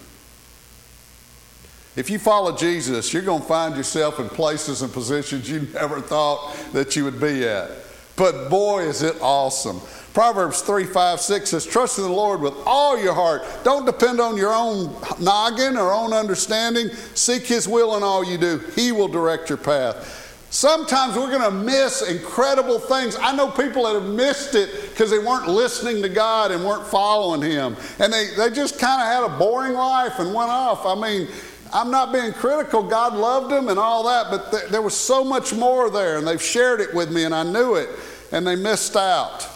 If 1.96 2.10
you 2.10 2.20
follow 2.20 2.56
Jesus, 2.56 3.12
you're 3.12 3.22
going 3.22 3.42
to 3.42 3.48
find 3.48 3.76
yourself 3.76 4.20
in 4.20 4.28
places 4.28 4.82
and 4.82 4.92
positions 4.92 5.50
you 5.50 5.60
never 5.74 6.00
thought 6.00 6.54
that 6.72 6.94
you 6.94 7.04
would 7.04 7.20
be 7.20 7.44
at. 7.44 7.70
But 8.14 8.48
boy, 8.48 8.82
is 8.82 9.02
it 9.02 9.16
awesome. 9.20 9.80
Proverbs 10.14 10.62
3 10.62 10.84
5 10.84 11.20
6 11.20 11.50
says, 11.50 11.66
Trust 11.66 11.98
in 11.98 12.04
the 12.04 12.10
Lord 12.10 12.40
with 12.40 12.54
all 12.66 13.00
your 13.00 13.14
heart. 13.14 13.42
Don't 13.62 13.84
depend 13.84 14.20
on 14.20 14.36
your 14.36 14.52
own 14.52 14.94
noggin 15.20 15.76
or 15.76 15.92
own 15.92 16.12
understanding. 16.12 16.88
Seek 17.14 17.46
His 17.46 17.68
will 17.68 17.96
in 17.96 18.02
all 18.02 18.24
you 18.24 18.38
do. 18.38 18.58
He 18.74 18.90
will 18.92 19.08
direct 19.08 19.48
your 19.48 19.58
path. 19.58 20.27
Sometimes 20.50 21.14
we're 21.14 21.30
going 21.30 21.42
to 21.42 21.50
miss 21.50 22.00
incredible 22.08 22.78
things. 22.78 23.16
I 23.20 23.36
know 23.36 23.50
people 23.50 23.84
that 23.84 23.94
have 23.94 24.10
missed 24.10 24.54
it 24.54 24.90
because 24.90 25.10
they 25.10 25.18
weren't 25.18 25.46
listening 25.46 26.00
to 26.02 26.08
God 26.08 26.50
and 26.50 26.64
weren't 26.64 26.86
following 26.86 27.42
Him. 27.42 27.76
And 27.98 28.10
they, 28.10 28.28
they 28.34 28.50
just 28.50 28.78
kind 28.78 29.02
of 29.02 29.08
had 29.08 29.34
a 29.34 29.38
boring 29.38 29.74
life 29.74 30.18
and 30.18 30.32
went 30.32 30.50
off. 30.50 30.86
I 30.86 30.94
mean, 30.94 31.28
I'm 31.72 31.90
not 31.90 32.14
being 32.14 32.32
critical. 32.32 32.82
God 32.82 33.14
loved 33.14 33.50
them 33.50 33.68
and 33.68 33.78
all 33.78 34.04
that, 34.04 34.30
but 34.30 34.50
th- 34.50 34.70
there 34.70 34.80
was 34.80 34.96
so 34.96 35.22
much 35.22 35.52
more 35.52 35.90
there, 35.90 36.16
and 36.16 36.26
they've 36.26 36.42
shared 36.42 36.80
it 36.80 36.94
with 36.94 37.12
me, 37.12 37.24
and 37.24 37.34
I 37.34 37.42
knew 37.42 37.74
it, 37.74 37.90
and 38.32 38.46
they 38.46 38.56
missed 38.56 38.96
out. 38.96 39.46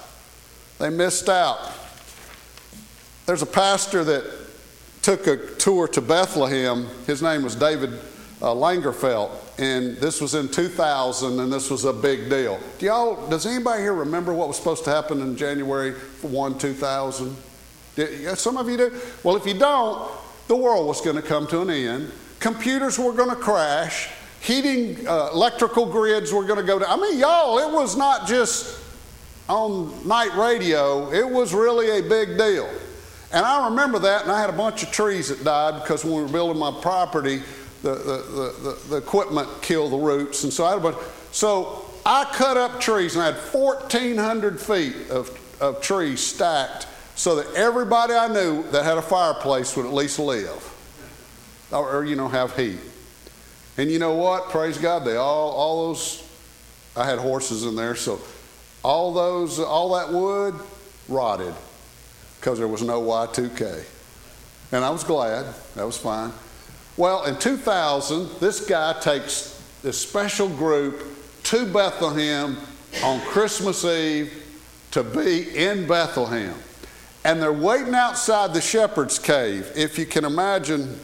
They 0.79 0.91
missed 0.91 1.31
out. 1.31 1.73
There's 3.25 3.41
a 3.41 3.47
pastor 3.47 4.05
that 4.05 4.25
took 5.01 5.27
a 5.27 5.39
tour 5.55 5.89
to 5.89 6.03
Bethlehem. 6.03 6.87
His 7.07 7.23
name 7.23 7.43
was 7.45 7.57
David 7.57 7.95
uh, 8.43 8.49
Langerfeld 8.49 9.31
and 9.59 9.97
this 9.99 10.21
was 10.21 10.35
in 10.35 10.49
2000, 10.49 11.39
and 11.39 11.53
this 11.53 11.71
was 11.71 11.85
a 11.85 11.93
big 11.93 12.31
deal. 12.31 12.59
Do 12.79 12.87
y'all, 12.87 13.29
does 13.29 13.47
anybody 13.47 13.83
here 13.83 13.93
remember 13.93 14.33
what 14.33 14.49
was 14.49 14.57
supposed 14.57 14.85
to 14.85 14.91
happen 14.91 15.21
in 15.21 15.37
January 15.37 15.93
1, 16.23 16.59
2000? 16.59 17.37
Did, 17.95 18.39
some 18.39 18.57
of 18.57 18.69
you 18.69 18.77
do. 18.77 19.01
Well, 19.23 19.37
if 19.37 19.47
you 19.47 19.55
don't, 19.55 20.11
the 20.49 20.57
world 20.57 20.87
was 20.87 21.01
going 21.01 21.17
to 21.17 21.23
come 21.23 21.47
to 21.49 21.61
an 21.61 21.71
end. 21.71 22.11
Computers 22.41 22.99
were 22.99 23.13
going 23.13 23.29
to 23.29 23.37
crash. 23.37 24.09
Heating, 24.41 25.07
uh, 25.07 25.31
electrical 25.33 25.87
grids 25.87 26.33
were 26.33 26.45
going 26.45 26.59
to 26.59 26.65
go 26.65 26.79
down. 26.79 26.89
I 26.89 26.97
mean, 27.01 27.19
y'all, 27.19 27.59
it 27.59 27.73
was 27.73 27.97
not 27.97 28.27
just 28.27 28.81
on 29.49 30.07
night 30.09 30.35
radio, 30.35 31.13
it 31.13 31.29
was 31.29 31.53
really 31.53 31.99
a 31.99 32.03
big 32.09 32.39
deal. 32.39 32.69
And 33.33 33.47
I 33.47 33.69
remember 33.69 33.99
that, 34.01 34.23
and 34.23 34.31
I 34.31 34.41
had 34.41 34.51
a 34.51 34.55
bunch 34.55 34.83
of 34.83 34.91
trees 34.91 35.29
that 35.29 35.43
died 35.45 35.83
because 35.83 36.05
when 36.05 36.15
we 36.15 36.23
were 36.23 36.29
building 36.29 36.59
my 36.59 36.73
property, 36.83 37.43
the, 37.83 37.95
the, 37.95 38.55
the, 38.63 38.79
the, 38.91 38.97
equipment 38.97 39.49
kill 39.61 39.89
the 39.89 39.97
roots. 39.97 40.45
And 40.45 40.53
so 40.53 40.65
I. 40.65 40.95
So 41.33 41.93
I 42.05 42.25
cut 42.33 42.57
up 42.57 42.81
trees 42.81 43.15
and 43.15 43.23
I 43.23 43.27
had 43.27 43.37
1,400 43.37 44.61
feet 44.61 45.11
of, 45.11 45.59
of 45.61 45.81
trees 45.81 46.21
stacked 46.21 46.89
so 47.15 47.37
that 47.37 47.55
everybody 47.55 48.15
I 48.15 48.27
knew 48.27 48.65
that 48.71 48.85
had 48.85 48.99
a 48.99 49.03
fireplace 49.03 49.77
would 49.77 49.87
at 49.87 49.93
least 49.93 50.19
live 50.19 50.69
or, 51.71 51.99
or 51.99 52.05
you 52.05 52.17
know, 52.17 52.29
have 52.29 52.57
heat. 52.57 52.79
And 53.79 53.91
you 53.91 53.99
know 53.99 54.15
what? 54.15 54.51
Praise 54.51 54.79
God, 54.79 55.05
they 55.05 55.17
all, 55.17 55.51
all 55.53 55.89
those, 55.89 56.29
I 56.97 57.07
had 57.07 57.19
horses 57.19 57.65
in 57.65 57.77
there, 57.77 57.95
so 57.95 58.21
all 58.83 59.15
those, 59.15 59.61
all 59.61 59.95
that 59.95 60.13
wood 60.13 60.55
rotted 61.09 61.55
because 62.41 62.59
there 62.59 62.69
was 62.69 62.83
no 62.83 63.01
Y2K. 63.01 63.85
And 64.73 64.85
I 64.85 64.91
was 64.91 65.05
glad, 65.05 65.47
that 65.77 65.85
was 65.85 65.97
fine. 65.97 66.33
Well, 66.97 67.25
in 67.25 67.39
2000, 67.39 68.29
this 68.39 68.67
guy 68.67 68.93
takes 69.01 69.59
this 69.83 69.99
special 69.99 70.49
group 70.49 71.03
to 71.45 71.65
Bethlehem 71.65 72.59
on 73.03 73.21
Christmas 73.21 73.85
Eve 73.85 74.31
to 74.91 75.03
be 75.03 75.57
in 75.57 75.87
Bethlehem. 75.87 76.55
And 77.25 77.41
they're 77.41 77.53
waiting 77.53 77.95
outside 77.95 78.53
the 78.53 78.61
shepherd's 78.61 79.19
cave. 79.19 79.73
If 79.75 79.99
you 79.99 80.05
can 80.05 80.27
imagine, 80.27 80.99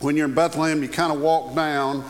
when 0.00 0.16
you're 0.16 0.26
in 0.26 0.34
Bethlehem, 0.34 0.82
you 0.82 0.88
kind 0.88 1.12
of 1.12 1.20
walk 1.20 1.54
down 1.54 2.04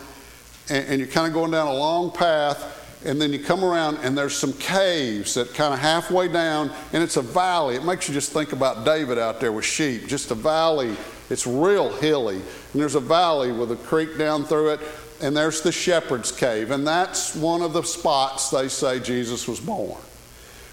and, 0.70 0.86
and 0.86 0.98
you're 0.98 1.08
kind 1.08 1.26
of 1.26 1.34
going 1.34 1.50
down 1.50 1.66
a 1.66 1.74
long 1.74 2.10
path 2.12 2.78
and 3.04 3.20
then 3.20 3.32
you 3.32 3.38
come 3.38 3.64
around 3.64 3.98
and 4.02 4.16
there's 4.16 4.36
some 4.36 4.52
caves 4.54 5.34
that 5.34 5.52
kind 5.54 5.74
of 5.74 5.80
halfway 5.80 6.28
down 6.28 6.70
and 6.92 7.02
it's 7.02 7.16
a 7.16 7.22
valley 7.22 7.74
it 7.74 7.84
makes 7.84 8.06
you 8.06 8.14
just 8.14 8.30
think 8.32 8.52
about 8.52 8.84
david 8.84 9.18
out 9.18 9.40
there 9.40 9.50
with 9.50 9.64
sheep 9.64 10.06
just 10.06 10.30
a 10.30 10.34
valley 10.36 10.96
it's 11.32 11.46
real 11.46 11.88
hilly. 11.88 12.36
And 12.36 12.80
there's 12.80 12.94
a 12.94 13.00
valley 13.00 13.50
with 13.52 13.72
a 13.72 13.76
creek 13.76 14.18
down 14.18 14.44
through 14.44 14.74
it, 14.74 14.80
and 15.22 15.36
there's 15.36 15.62
the 15.62 15.72
shepherd's 15.72 16.30
cave. 16.30 16.70
And 16.70 16.86
that's 16.86 17.34
one 17.34 17.62
of 17.62 17.72
the 17.72 17.82
spots 17.82 18.50
they 18.50 18.68
say 18.68 19.00
Jesus 19.00 19.48
was 19.48 19.58
born. 19.58 20.00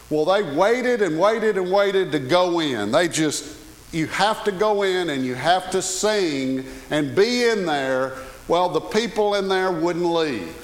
Well, 0.10 0.26
they 0.26 0.44
waited 0.44 1.02
and 1.02 1.20
waited 1.20 1.58
and 1.58 1.72
waited 1.72 2.12
to 2.12 2.20
go 2.20 2.60
in. 2.60 2.92
They 2.92 3.08
just 3.08 3.58
you 3.92 4.08
have 4.08 4.44
to 4.44 4.52
go 4.52 4.84
in 4.84 5.10
and 5.10 5.26
you 5.26 5.34
have 5.34 5.72
to 5.72 5.82
sing 5.82 6.66
and 6.92 7.16
be 7.16 7.48
in 7.50 7.66
there. 7.66 8.16
Well, 8.48 8.70
the 8.70 8.82
people 8.82 9.36
in 9.36 9.48
there 9.48 9.72
wouldn't 9.72 10.06
leave. 10.06 10.56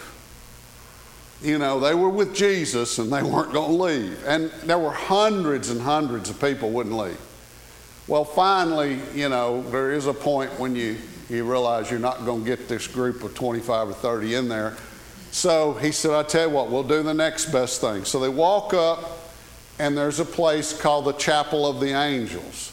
You 1.42 1.58
know, 1.58 1.80
they 1.80 1.94
were 1.94 2.10
with 2.10 2.36
Jesus 2.36 2.98
and 2.98 3.12
they 3.12 3.24
weren't 3.24 3.54
going 3.54 3.78
to 3.78 3.84
leave. 3.84 4.24
And 4.26 4.52
there 4.64 4.78
were 4.78 4.92
hundreds 4.92 5.70
and 5.70 5.82
hundreds 5.82 6.30
of 6.30 6.40
people 6.40 6.72
wouldn't 6.72 6.96
leave. 6.96 7.20
Well, 8.08 8.24
finally, 8.24 9.00
you 9.16 9.30
know, 9.30 9.64
there 9.72 9.92
is 9.92 10.06
a 10.06 10.14
point 10.14 10.60
when 10.60 10.76
you, 10.76 10.98
you 11.28 11.44
realize 11.50 11.90
you're 11.90 12.00
not 12.00 12.24
going 12.24 12.44
to 12.44 12.46
get 12.46 12.68
this 12.68 12.86
group 12.86 13.24
of 13.24 13.34
25 13.34 13.90
or 13.90 13.94
30 13.94 14.36
in 14.36 14.48
there. 14.48 14.78
So 15.32 15.74
he 15.74 15.92
said, 15.92 16.12
I 16.12 16.22
tell 16.22 16.48
you 16.48 16.54
what, 16.54 16.70
we'll 16.70 16.84
do 16.84 17.02
the 17.02 17.16
next 17.16 17.48
best 17.48 17.82
thing. 17.82 18.06
So 18.06 18.20
they 18.20 18.30
walk 18.30 18.76
up, 18.76 19.32
and 19.80 19.98
there's 19.98 20.20
a 20.20 20.26
place 20.26 20.80
called 20.80 21.06
the 21.06 21.14
Chapel 21.14 21.66
of 21.66 21.80
the 21.80 21.94
Angels. 21.94 22.72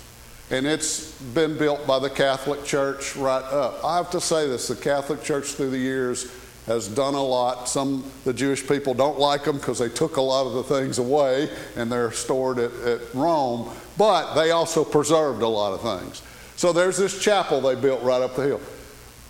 And 0.50 0.66
it's 0.66 1.12
been 1.20 1.56
built 1.56 1.86
by 1.86 1.98
the 1.98 2.10
Catholic 2.10 2.64
Church 2.64 3.16
right 3.16 3.42
up. 3.42 3.82
I 3.82 3.96
have 3.96 4.10
to 4.10 4.20
say 4.20 4.46
this 4.46 4.68
the 4.68 4.76
Catholic 4.76 5.22
Church 5.22 5.46
through 5.52 5.70
the 5.70 5.78
years 5.78 6.30
has 6.66 6.88
done 6.88 7.14
a 7.14 7.22
lot. 7.22 7.68
Some 7.70 8.04
the 8.24 8.34
Jewish 8.34 8.68
people 8.68 8.92
don't 8.92 9.18
like 9.18 9.44
them 9.44 9.56
because 9.56 9.78
they 9.78 9.88
took 9.88 10.18
a 10.18 10.20
lot 10.20 10.46
of 10.46 10.52
the 10.52 10.62
things 10.62 10.98
away 10.98 11.48
and 11.74 11.90
they're 11.90 12.12
stored 12.12 12.58
at, 12.58 12.72
at 12.82 13.00
Rome, 13.14 13.74
but 13.96 14.34
they 14.34 14.50
also 14.50 14.84
preserved 14.84 15.42
a 15.42 15.48
lot 15.48 15.72
of 15.72 16.00
things. 16.00 16.22
So 16.56 16.72
there's 16.72 16.96
this 16.96 17.20
chapel 17.20 17.60
they 17.60 17.74
built 17.74 18.02
right 18.02 18.22
up 18.22 18.36
the 18.36 18.42
hill. 18.42 18.60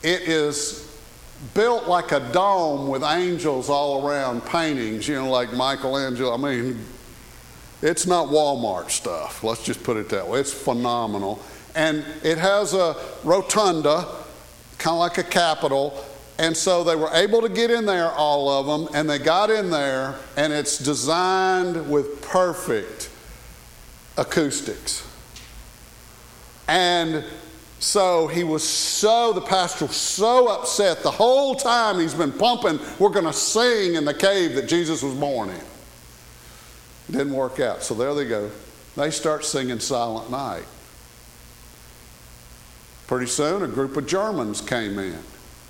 It 0.02 0.22
is 0.22 1.00
built 1.54 1.86
like 1.88 2.12
a 2.12 2.20
dome 2.32 2.88
with 2.88 3.02
angels 3.02 3.68
all 3.68 4.06
around, 4.06 4.44
paintings, 4.44 5.08
you 5.08 5.14
know, 5.14 5.30
like 5.30 5.52
Michelangelo. 5.52 6.34
I 6.34 6.36
mean, 6.36 6.78
it's 7.80 8.06
not 8.06 8.28
Walmart 8.28 8.90
stuff. 8.90 9.42
Let's 9.42 9.64
just 9.64 9.82
put 9.82 9.96
it 9.96 10.08
that 10.10 10.26
way. 10.26 10.40
It's 10.40 10.52
phenomenal. 10.52 11.42
And 11.74 12.04
it 12.22 12.38
has 12.38 12.74
a 12.74 12.96
rotunda, 13.24 14.06
kind 14.78 14.94
of 14.94 15.00
like 15.00 15.18
a 15.18 15.24
capitol. 15.24 16.04
And 16.38 16.56
so 16.56 16.84
they 16.84 16.96
were 16.96 17.10
able 17.12 17.42
to 17.42 17.48
get 17.48 17.70
in 17.70 17.86
there, 17.86 18.10
all 18.10 18.48
of 18.48 18.66
them, 18.66 18.94
and 18.94 19.08
they 19.08 19.18
got 19.18 19.50
in 19.50 19.70
there, 19.70 20.16
and 20.36 20.52
it's 20.52 20.78
designed 20.78 21.90
with 21.90 22.22
perfect 22.22 23.10
acoustics. 24.16 25.08
And 26.68 27.24
so 27.78 28.28
he 28.28 28.44
was 28.44 28.66
so, 28.66 29.32
the 29.32 29.40
pastor 29.40 29.86
was 29.86 29.96
so 29.96 30.48
upset 30.48 31.02
the 31.02 31.10
whole 31.10 31.54
time 31.54 31.98
he's 31.98 32.14
been 32.14 32.32
pumping, 32.32 32.78
we're 32.98 33.10
going 33.10 33.24
to 33.24 33.32
sing 33.32 33.96
in 33.96 34.04
the 34.04 34.14
cave 34.14 34.54
that 34.54 34.68
Jesus 34.68 35.02
was 35.02 35.14
born 35.14 35.48
in. 35.48 35.56
It 35.56 37.12
didn't 37.12 37.32
work 37.32 37.58
out. 37.58 37.82
So 37.82 37.94
there 37.94 38.14
they 38.14 38.24
go. 38.24 38.50
They 38.96 39.10
start 39.10 39.44
singing 39.44 39.80
Silent 39.80 40.30
Night. 40.30 40.64
Pretty 43.06 43.26
soon, 43.26 43.62
a 43.62 43.68
group 43.68 43.96
of 43.96 44.06
Germans 44.06 44.60
came 44.60 44.98
in. 44.98 45.18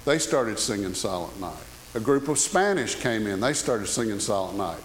They 0.04 0.18
started 0.18 0.58
singing 0.58 0.94
Silent 0.94 1.40
Night. 1.40 1.56
A 1.94 2.00
group 2.00 2.28
of 2.28 2.38
Spanish 2.38 2.94
came 2.94 3.26
in. 3.26 3.40
They 3.40 3.52
started 3.52 3.86
singing 3.86 4.20
Silent 4.20 4.58
Night. 4.58 4.80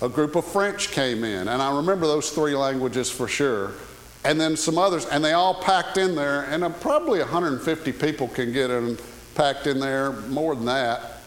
A 0.00 0.08
group 0.08 0.36
of 0.36 0.44
French 0.44 0.90
came 0.90 1.24
in. 1.24 1.48
And 1.48 1.60
I 1.60 1.76
remember 1.76 2.06
those 2.06 2.30
three 2.30 2.54
languages 2.54 3.10
for 3.10 3.26
sure. 3.26 3.72
And 4.24 4.40
then 4.40 4.56
some 4.56 4.78
others. 4.78 5.06
And 5.06 5.24
they 5.24 5.32
all 5.32 5.54
packed 5.54 5.96
in 5.96 6.14
there. 6.14 6.42
And 6.42 6.62
uh, 6.62 6.68
probably 6.68 7.18
150 7.18 7.92
people 7.92 8.28
can 8.28 8.52
get 8.52 8.70
in, 8.70 8.96
packed 9.34 9.66
in 9.66 9.80
there, 9.80 10.12
more 10.12 10.54
than 10.54 10.66
that. 10.66 11.22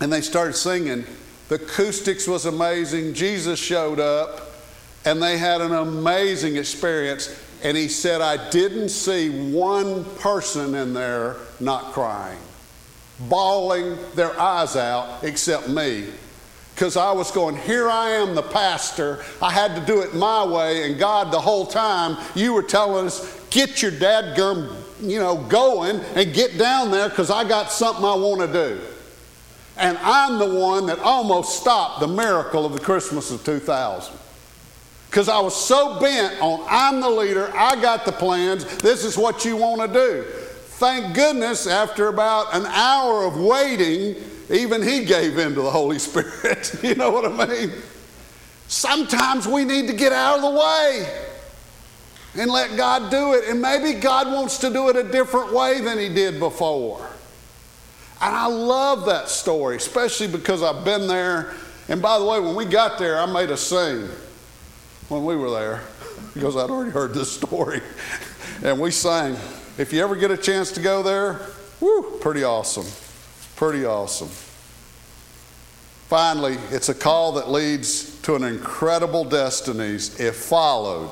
And 0.00 0.12
they 0.12 0.22
started 0.22 0.54
singing. 0.54 1.04
The 1.48 1.56
acoustics 1.56 2.26
was 2.26 2.46
amazing. 2.46 3.14
Jesus 3.14 3.58
showed 3.58 4.00
up. 4.00 4.40
And 5.04 5.22
they 5.22 5.36
had 5.36 5.60
an 5.60 5.72
amazing 5.72 6.56
experience. 6.56 7.42
And 7.62 7.76
he 7.76 7.88
said, 7.88 8.20
I 8.20 8.50
didn't 8.50 8.88
see 8.88 9.50
one 9.52 10.04
person 10.16 10.74
in 10.74 10.94
there 10.94 11.36
not 11.60 11.92
crying, 11.92 12.38
bawling 13.28 13.98
their 14.14 14.38
eyes 14.38 14.76
out, 14.76 15.24
except 15.24 15.68
me. 15.68 16.06
Because 16.76 16.98
I 16.98 17.10
was 17.10 17.30
going, 17.30 17.56
Here 17.56 17.88
I 17.88 18.10
am, 18.10 18.34
the 18.34 18.42
pastor. 18.42 19.24
I 19.40 19.50
had 19.50 19.74
to 19.76 19.80
do 19.86 20.02
it 20.02 20.14
my 20.14 20.44
way. 20.44 20.84
And 20.84 20.98
God, 20.98 21.32
the 21.32 21.40
whole 21.40 21.64
time, 21.64 22.18
you 22.34 22.52
were 22.52 22.62
telling 22.62 23.06
us, 23.06 23.40
Get 23.48 23.80
your 23.80 23.92
dadgum, 23.92 24.76
you 25.00 25.18
know, 25.18 25.38
going 25.38 26.00
and 26.14 26.34
get 26.34 26.58
down 26.58 26.90
there 26.90 27.08
because 27.08 27.30
I 27.30 27.48
got 27.48 27.72
something 27.72 28.04
I 28.04 28.14
want 28.14 28.42
to 28.42 28.52
do. 28.52 28.80
And 29.78 29.96
I'm 30.02 30.38
the 30.38 30.54
one 30.54 30.84
that 30.86 30.98
almost 30.98 31.58
stopped 31.58 32.00
the 32.00 32.08
miracle 32.08 32.66
of 32.66 32.74
the 32.74 32.80
Christmas 32.80 33.30
of 33.30 33.42
2000 33.42 34.14
because 35.08 35.30
I 35.30 35.40
was 35.40 35.56
so 35.56 35.98
bent 35.98 36.38
on 36.42 36.62
I'm 36.68 37.00
the 37.00 37.08
leader, 37.08 37.50
I 37.56 37.80
got 37.80 38.04
the 38.04 38.12
plans, 38.12 38.66
this 38.78 39.02
is 39.02 39.16
what 39.16 39.46
you 39.46 39.56
want 39.56 39.80
to 39.80 39.88
do. 39.88 40.24
Thank 40.78 41.14
goodness, 41.14 41.66
after 41.66 42.08
about 42.08 42.54
an 42.54 42.66
hour 42.66 43.24
of 43.24 43.38
waiting, 43.38 44.16
even 44.50 44.82
he 44.82 45.04
gave 45.04 45.38
in 45.38 45.54
to 45.54 45.62
the 45.62 45.70
Holy 45.70 45.98
Spirit. 45.98 46.78
you 46.82 46.94
know 46.94 47.10
what 47.10 47.24
I 47.24 47.46
mean? 47.46 47.72
Sometimes 48.68 49.46
we 49.46 49.64
need 49.64 49.86
to 49.88 49.92
get 49.92 50.12
out 50.12 50.36
of 50.36 50.42
the 50.42 50.50
way 50.50 51.22
and 52.38 52.50
let 52.50 52.76
God 52.76 53.10
do 53.10 53.34
it. 53.34 53.44
And 53.48 53.60
maybe 53.60 53.98
God 53.98 54.26
wants 54.28 54.58
to 54.58 54.70
do 54.70 54.88
it 54.88 54.96
a 54.96 55.02
different 55.02 55.52
way 55.52 55.80
than 55.80 55.98
he 55.98 56.08
did 56.08 56.38
before. 56.38 57.08
And 58.20 58.34
I 58.34 58.46
love 58.46 59.06
that 59.06 59.28
story, 59.28 59.76
especially 59.76 60.28
because 60.28 60.62
I've 60.62 60.84
been 60.84 61.06
there. 61.06 61.54
And 61.88 62.00
by 62.00 62.18
the 62.18 62.24
way, 62.24 62.40
when 62.40 62.54
we 62.54 62.64
got 62.64 62.98
there, 62.98 63.18
I 63.18 63.26
made 63.26 63.50
a 63.50 63.56
sing 63.56 64.08
when 65.08 65.24
we 65.24 65.36
were 65.36 65.50
there 65.50 65.82
because 66.34 66.56
I'd 66.56 66.70
already 66.70 66.90
heard 66.90 67.14
this 67.14 67.30
story. 67.30 67.80
and 68.62 68.80
we 68.80 68.90
sang. 68.90 69.36
If 69.78 69.92
you 69.92 70.02
ever 70.02 70.16
get 70.16 70.30
a 70.30 70.36
chance 70.36 70.72
to 70.72 70.80
go 70.80 71.02
there, 71.02 71.40
whoo, 71.80 72.18
pretty 72.20 72.42
awesome. 72.42 72.86
Pretty 73.56 73.86
awesome. 73.86 74.28
Finally, 76.08 76.58
it's 76.70 76.88
a 76.88 76.94
call 76.94 77.32
that 77.32 77.50
leads 77.50 78.20
to 78.20 78.36
an 78.36 78.44
incredible 78.44 79.24
destinies 79.24 80.20
if 80.20 80.36
followed, 80.36 81.10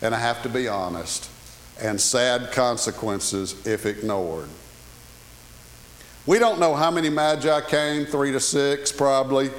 and 0.00 0.14
I 0.14 0.18
have 0.18 0.42
to 0.42 0.48
be 0.48 0.68
honest, 0.68 1.28
and 1.80 2.00
sad 2.00 2.52
consequences 2.52 3.66
if 3.66 3.86
ignored. 3.86 4.48
We 6.26 6.38
don't 6.38 6.60
know 6.60 6.74
how 6.74 6.90
many 6.90 7.08
magi 7.08 7.62
came, 7.62 8.06
three 8.06 8.30
to 8.32 8.38
six 8.38 8.92
probably, 8.92 9.50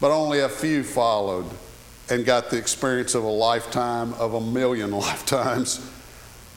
but 0.00 0.10
only 0.10 0.40
a 0.40 0.48
few 0.48 0.82
followed 0.82 1.46
and 2.08 2.24
got 2.24 2.48
the 2.48 2.56
experience 2.56 3.14
of 3.14 3.24
a 3.24 3.28
lifetime, 3.28 4.14
of 4.14 4.34
a 4.34 4.40
million 4.40 4.90
lifetimes. 4.92 5.80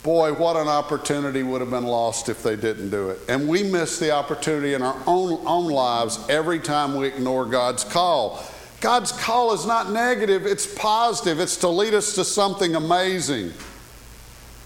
Boy, 0.04 0.34
what 0.34 0.58
an 0.58 0.68
opportunity 0.68 1.44
would 1.44 1.62
have 1.62 1.70
been 1.70 1.86
lost 1.86 2.28
if 2.28 2.44
they 2.44 2.58
didn't 2.58 2.90
do 2.90 3.10
it. 3.10 3.20
And 3.30 3.48
we 3.48 3.64
miss 3.64 4.00
the 4.00 4.12
opportunity 4.12 4.74
in 4.74 4.82
our 4.82 5.02
own, 5.08 5.42
own 5.48 5.72
lives 5.72 6.20
every 6.28 6.60
time 6.60 6.96
we 6.96 7.08
ignore 7.08 7.46
God's 7.46 7.86
call. 7.86 8.44
God's 8.82 9.14
call 9.14 9.54
is 9.54 9.66
not 9.66 9.92
negative, 9.92 10.46
it's 10.46 10.68
positive. 10.76 11.40
It's 11.40 11.56
to 11.58 11.70
lead 11.70 11.94
us 11.94 12.16
to 12.16 12.26
something 12.26 12.76
amazing. 12.76 13.54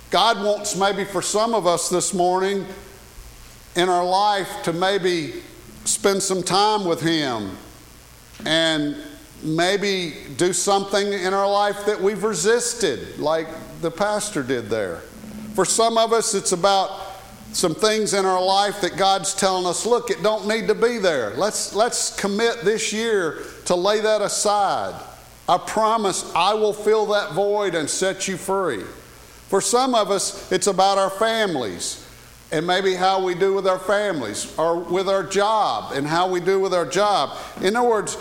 God 0.10 0.44
wants, 0.44 0.76
maybe 0.76 1.04
for 1.04 1.22
some 1.22 1.54
of 1.54 1.68
us 1.68 1.88
this 1.88 2.16
morning 2.16 2.66
in 3.76 3.90
our 3.90 4.06
life, 4.06 4.50
to 4.64 4.74
maybe 4.74 5.34
spend 5.86 6.24
some 6.24 6.42
time 6.42 6.84
with 6.84 7.00
Him 7.00 7.56
and 8.44 8.96
maybe 9.44 10.16
do 10.36 10.52
something 10.52 11.14
in 11.14 11.32
our 11.32 11.48
life 11.48 11.86
that 11.86 12.02
we've 12.02 12.24
resisted, 12.24 13.20
like 13.20 13.48
the 13.82 13.92
pastor 13.92 14.42
did 14.42 14.70
there. 14.70 15.02
For 15.58 15.66
some 15.66 15.98
of 15.98 16.14
us, 16.14 16.36
it's 16.36 16.52
about 16.52 16.92
some 17.52 17.74
things 17.74 18.14
in 18.14 18.28
our 18.28 18.40
life 18.40 18.80
that 18.82 18.96
God's 18.96 19.34
telling 19.34 19.66
us, 19.66 19.88
look, 19.88 20.12
it 20.12 20.22
don't 20.22 20.48
need 20.48 20.68
to 20.68 20.76
be 20.76 21.00
there. 21.00 21.32
Let's, 21.32 21.74
let's 21.74 22.16
commit 22.16 22.62
this 22.62 22.94
year 22.94 23.40
to 23.66 23.74
lay 23.74 24.00
that 24.02 24.22
aside. 24.22 24.94
I 25.50 25.58
promise 25.58 26.32
I 26.36 26.54
will 26.54 26.74
fill 26.74 27.08
that 27.08 27.32
void 27.32 27.74
and 27.74 27.90
set 27.90 28.28
you 28.28 28.38
free. 28.38 28.84
For 29.50 29.60
some 29.60 29.96
of 29.96 30.12
us, 30.12 30.52
it's 30.52 30.68
about 30.68 31.00
our 31.00 31.10
families 31.10 32.08
and 32.52 32.68
maybe 32.68 32.94
how 32.94 33.26
we 33.26 33.34
do 33.34 33.56
with 33.56 33.66
our 33.66 33.80
families 33.80 34.56
or 34.60 34.78
with 34.78 35.10
our 35.10 35.24
job 35.24 35.94
and 35.94 36.06
how 36.06 36.30
we 36.30 36.40
do 36.40 36.60
with 36.60 36.76
our 36.76 36.86
job. 36.86 37.36
In 37.64 37.76
other 37.76 37.90
words, 37.90 38.16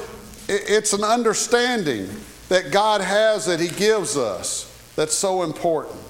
it's 0.49 0.95
an 0.95 1.05
understanding 1.05 2.09
that 2.49 2.73
God 2.73 3.03
has 3.03 3.45
that 3.45 3.61
He 3.61 3.69
gives 3.69 4.17
us 4.17 4.73
that's 4.97 5.15
so 5.15 5.43
important. 5.43 6.01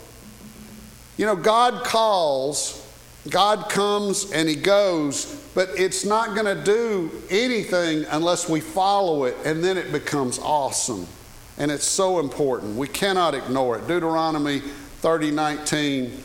You 1.16 1.26
know, 1.26 1.36
God 1.36 1.84
calls, 1.84 2.82
God 3.30 3.68
comes 3.70 4.30
and 4.32 4.48
He 4.48 4.56
goes, 4.56 5.42
but 5.54 5.70
it's 5.76 6.04
not 6.04 6.34
going 6.34 6.54
to 6.54 6.62
do 6.62 7.10
anything 7.30 8.04
unless 8.10 8.48
we 8.48 8.60
follow 8.60 9.24
it, 9.24 9.36
and 9.44 9.64
then 9.64 9.78
it 9.78 9.92
becomes 9.92 10.38
awesome. 10.38 11.06
And 11.58 11.70
it's 11.70 11.86
so 11.86 12.18
important. 12.20 12.76
We 12.76 12.88
cannot 12.88 13.34
ignore 13.34 13.78
it. 13.78 13.88
Deuteronomy 13.88 14.60
30 14.60 15.30
19. 15.30 16.22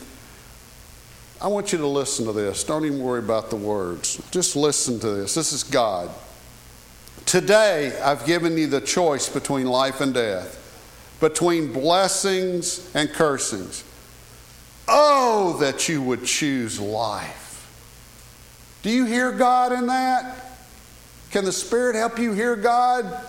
I 1.40 1.46
want 1.48 1.72
you 1.72 1.78
to 1.78 1.86
listen 1.86 2.26
to 2.26 2.32
this. 2.32 2.62
Don't 2.62 2.84
even 2.84 3.00
worry 3.00 3.18
about 3.18 3.50
the 3.50 3.56
words. 3.56 4.22
Just 4.30 4.54
listen 4.54 5.00
to 5.00 5.10
this. 5.10 5.34
This 5.34 5.52
is 5.52 5.64
God. 5.64 6.10
Today, 7.24 7.98
I've 8.00 8.26
given 8.26 8.56
you 8.56 8.66
the 8.66 8.80
choice 8.80 9.28
between 9.28 9.66
life 9.66 10.00
and 10.00 10.12
death 10.12 10.62
between 11.22 11.72
blessings 11.72 12.90
and 12.94 13.08
cursings. 13.08 13.84
Oh, 14.88 15.56
that 15.60 15.88
you 15.88 16.02
would 16.02 16.24
choose 16.24 16.80
life. 16.80 17.40
Do 18.82 18.90
you 18.90 19.04
hear 19.04 19.32
God 19.32 19.72
in 19.72 19.86
that? 19.86 20.36
Can 21.30 21.44
the 21.44 21.52
Spirit 21.52 21.96
help 21.96 22.18
you 22.18 22.32
hear 22.32 22.56
God? 22.56 23.26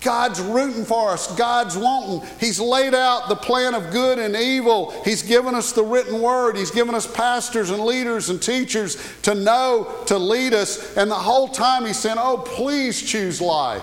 God's 0.00 0.40
rooting 0.40 0.84
for 0.84 1.10
us. 1.10 1.34
God's 1.36 1.76
wanting. 1.76 2.28
He's 2.38 2.60
laid 2.60 2.94
out 2.94 3.28
the 3.28 3.36
plan 3.36 3.74
of 3.74 3.90
good 3.90 4.18
and 4.18 4.36
evil. 4.36 4.90
He's 5.04 5.22
given 5.22 5.54
us 5.54 5.72
the 5.72 5.82
written 5.82 6.20
word. 6.20 6.56
He's 6.56 6.70
given 6.70 6.94
us 6.94 7.06
pastors 7.06 7.70
and 7.70 7.82
leaders 7.82 8.28
and 8.28 8.40
teachers 8.40 8.96
to 9.22 9.34
know, 9.34 9.92
to 10.06 10.18
lead 10.18 10.52
us. 10.52 10.96
And 10.96 11.10
the 11.10 11.16
whole 11.16 11.48
time 11.48 11.86
He's 11.86 11.98
saying, 11.98 12.18
Oh, 12.18 12.38
please 12.38 13.02
choose 13.02 13.40
life. 13.40 13.82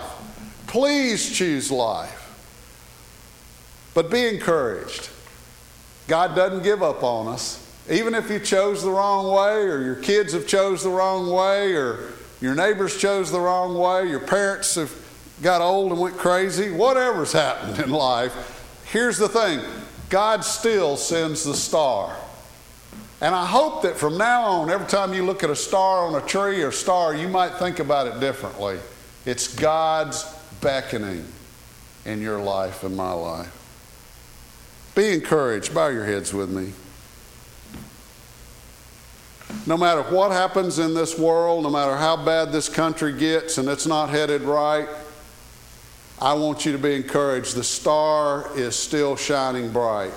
Please 0.68 1.30
choose 1.30 1.72
life. 1.72 2.20
But 3.94 4.10
be 4.10 4.26
encouraged. 4.28 5.10
God 6.14 6.36
doesn't 6.36 6.62
give 6.62 6.84
up 6.84 7.02
on 7.02 7.28
us. 7.28 7.60
Even 7.90 8.14
if 8.14 8.30
you 8.30 8.38
chose 8.38 8.84
the 8.84 8.92
wrong 8.92 9.34
way, 9.34 9.64
or 9.64 9.82
your 9.82 9.96
kids 9.96 10.34
have 10.34 10.46
chose 10.46 10.84
the 10.84 10.90
wrong 10.92 11.28
way, 11.28 11.74
or 11.74 12.12
your 12.40 12.54
neighbors 12.54 12.96
chose 13.02 13.32
the 13.32 13.40
wrong 13.40 13.76
way, 13.76 14.08
your 14.08 14.20
parents 14.20 14.76
have 14.76 14.94
got 15.42 15.60
old 15.60 15.92
and 15.92 16.00
went 16.00 16.16
crazy, 16.16 16.70
whatever's 16.70 17.32
happened 17.32 17.80
in 17.80 17.90
life, 17.90 18.84
here's 18.92 19.18
the 19.18 19.28
thing 19.28 19.60
God 20.12 20.46
still 20.46 20.98
sends 20.98 21.46
the 21.46 21.56
star. 21.56 22.16
And 23.20 23.34
I 23.34 23.48
hope 23.48 23.82
that 23.82 23.98
from 23.98 24.16
now 24.16 24.44
on, 24.44 24.70
every 24.70 24.86
time 24.86 25.16
you 25.16 25.26
look 25.26 25.44
at 25.44 25.50
a 25.50 25.56
star 25.56 26.06
on 26.06 26.14
a 26.14 26.24
tree 26.28 26.62
or 26.62 26.72
star, 26.72 27.16
you 27.16 27.28
might 27.28 27.54
think 27.54 27.80
about 27.80 28.06
it 28.06 28.20
differently. 28.20 28.78
It's 29.26 29.48
God's 29.48 30.24
beckoning 30.62 31.26
in 32.06 32.22
your 32.22 32.40
life 32.40 32.84
and 32.84 32.96
my 32.96 33.14
life. 33.14 33.63
Be 34.96 35.12
encouraged. 35.12 35.74
Bow 35.74 35.88
your 35.88 36.06
heads 36.06 36.34
with 36.34 36.50
me. 36.50 36.74
No 39.66 39.78
matter 39.78 40.02
what 40.04 40.32
happens 40.32 40.80
in 40.80 40.94
this 40.94 41.18
world, 41.18 41.64
no 41.64 41.70
matter 41.70 41.96
how 41.96 42.18
bad 42.18 42.52
this 42.52 42.70
country 42.70 43.14
gets 43.14 43.58
and 43.58 43.70
it's 43.70 43.86
not 43.86 44.10
headed 44.10 44.42
right, 44.42 44.88
I 46.22 46.34
want 46.34 46.66
you 46.66 46.72
to 46.72 46.78
be 46.78 46.96
encouraged. 46.96 47.56
The 47.56 47.64
star 47.64 48.50
is 48.58 48.76
still 48.76 49.16
shining 49.16 49.72
bright. 49.72 50.12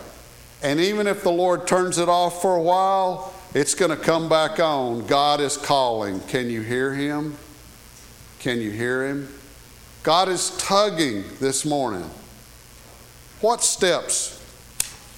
And 0.63 0.81
even 0.81 1.07
if 1.07 1.23
the 1.23 1.31
Lord 1.31 1.67
turns 1.67 1.99
it 1.99 2.09
off 2.09 2.43
for 2.43 2.57
a 2.57 2.63
while, 2.63 3.33
it's 3.55 3.75
going 3.75 3.91
to 3.91 3.97
come 3.97 4.29
back 4.29 4.59
on. 4.59 5.07
God 5.07 5.41
is 5.41 5.57
calling. 5.57 6.21
Can 6.21 6.51
you 6.51 6.61
hear 6.63 6.93
Him? 6.93 7.37
Can 8.39 8.61
you 8.61 8.71
hear 8.71 9.07
Him? 9.07 9.29
God 10.03 10.29
is 10.29 10.57
tugging 10.59 11.25
this 11.41 11.65
morning. 11.65 12.09
What 13.41 13.63
steps 13.63 14.36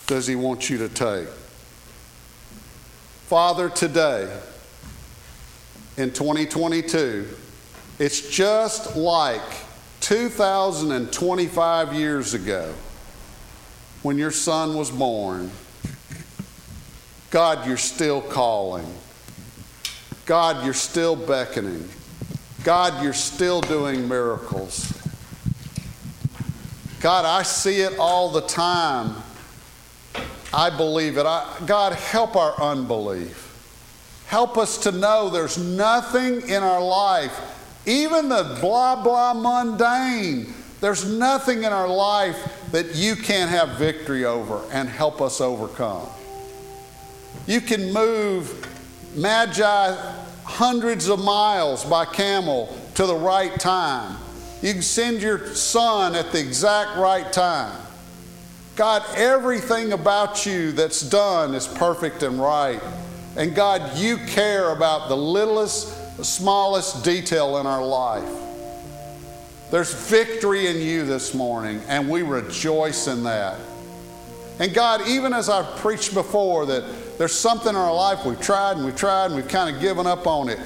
does 0.09 0.27
He 0.27 0.35
want 0.35 0.69
you 0.69 0.79
to 0.79 0.89
take? 0.89 1.29
Father, 3.29 3.69
today, 3.69 4.29
in 5.99 6.11
2022, 6.13 7.29
it's 8.01 8.29
just 8.31 8.97
like 8.97 9.43
2,025 10.01 11.93
years 11.93 12.35
ago 12.35 12.75
when 14.03 14.17
your 14.17 14.31
son 14.31 14.75
was 14.75 14.91
born. 14.91 15.51
God, 17.31 17.67
you're 17.67 17.77
still 17.77 18.23
calling. 18.23 18.87
God, 20.25 20.65
you're 20.65 20.73
still 20.73 21.17
beckoning. 21.17 21.87
God, 22.65 23.03
you're 23.05 23.13
still 23.13 23.61
doing 23.61 24.09
miracles. 24.09 24.91
God, 27.01 27.27
I 27.27 27.43
see 27.43 27.81
it 27.81 27.99
all 27.99 28.31
the 28.31 28.41
time 28.41 29.15
I 30.53 30.71
believe 30.71 31.19
it. 31.19 31.27
I, 31.27 31.57
God, 31.67 31.93
help 31.93 32.37
our 32.37 32.61
unbelief. 32.61 33.45
Help 34.27 34.59
us 34.59 34.79
to 34.79 34.93
know 34.93 35.31
there's 35.31 35.59
nothing 35.59 36.49
in 36.49 36.63
our 36.63 36.85
life, 36.85 37.39
even 37.87 38.29
the 38.29 38.59
blah, 38.61 39.03
blah, 39.03 39.35
mundane, 39.35 40.53
there's 40.81 41.11
nothing 41.11 41.65
in 41.65 41.73
our 41.73 41.89
life 41.89 42.69
that 42.71 42.95
you 42.95 43.17
can't 43.17 43.51
have 43.51 43.71
victory 43.79 44.25
over 44.25 44.63
and 44.71 44.89
help 44.89 45.21
us 45.21 45.41
overcome. 45.41 46.09
You 47.47 47.61
can 47.61 47.93
move 47.93 48.67
magi 49.17 49.97
hundreds 50.45 51.09
of 51.09 51.19
miles 51.19 51.85
by 51.85 52.05
camel 52.05 52.77
to 52.95 53.07
the 53.07 53.15
right 53.15 53.59
time. 53.59 54.17
You 54.63 54.73
can 54.73 54.83
send 54.83 55.21
your 55.21 55.55
son 55.55 56.15
at 56.15 56.31
the 56.31 56.39
exact 56.39 56.97
right 56.97 57.33
time. 57.33 57.77
God, 58.79 59.03
everything 59.17 59.91
about 59.91 60.47
you 60.47 60.71
that's 60.71 61.01
done 61.01 61.53
is 61.57 61.67
perfect 61.67 62.23
and 62.23 62.41
right. 62.41 62.81
And 63.37 63.53
God, 63.53 63.99
you 63.99 64.19
care 64.19 64.71
about 64.71 65.09
the 65.09 65.17
littlest, 65.17 66.25
smallest 66.25 67.05
detail 67.05 67.59
in 67.59 67.67
our 67.67 67.85
life. 67.85 68.31
There's 69.73 69.93
victory 70.09 70.69
in 70.69 70.77
you 70.77 71.05
this 71.05 71.35
morning, 71.35 71.83
and 71.89 72.09
we 72.09 72.23
rejoice 72.23 73.09
in 73.09 73.25
that. 73.25 73.59
And 74.61 74.73
God, 74.73 75.09
even 75.09 75.33
as 75.33 75.49
I've 75.49 75.67
preached 75.79 76.15
before, 76.15 76.65
that 76.67 77.19
there's 77.19 77.35
something 77.35 77.71
in 77.71 77.75
our 77.75 77.93
life 77.93 78.25
we've 78.25 78.41
tried 78.41 78.77
and 78.77 78.85
we've 78.85 78.95
tried 78.95 79.27
and 79.27 79.35
we've 79.35 79.49
kind 79.49 79.75
of 79.75 79.83
given 79.83 80.07
up 80.07 80.29
on 80.29 80.49
it. 80.49 80.61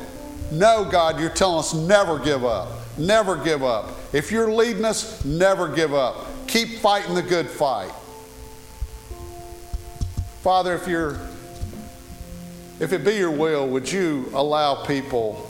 No, 0.50 0.84
God, 0.84 1.18
you're 1.18 1.30
telling 1.30 1.60
us 1.60 1.72
never 1.72 2.18
give 2.18 2.44
up. 2.44 2.68
Never 2.98 3.42
give 3.42 3.64
up. 3.64 3.88
If 4.12 4.30
you're 4.30 4.52
leading 4.52 4.84
us, 4.84 5.24
never 5.24 5.66
give 5.66 5.94
up. 5.94 6.26
Keep 6.46 6.80
fighting 6.80 7.14
the 7.14 7.22
good 7.22 7.48
fight. 7.48 7.90
Father, 10.42 10.74
if 10.74 10.88
you're 10.88 11.20
if 12.80 12.92
it 12.92 13.04
be 13.04 13.14
your 13.14 13.30
will, 13.30 13.68
would 13.68 13.90
you 13.92 14.28
allow 14.34 14.74
people, 14.74 15.48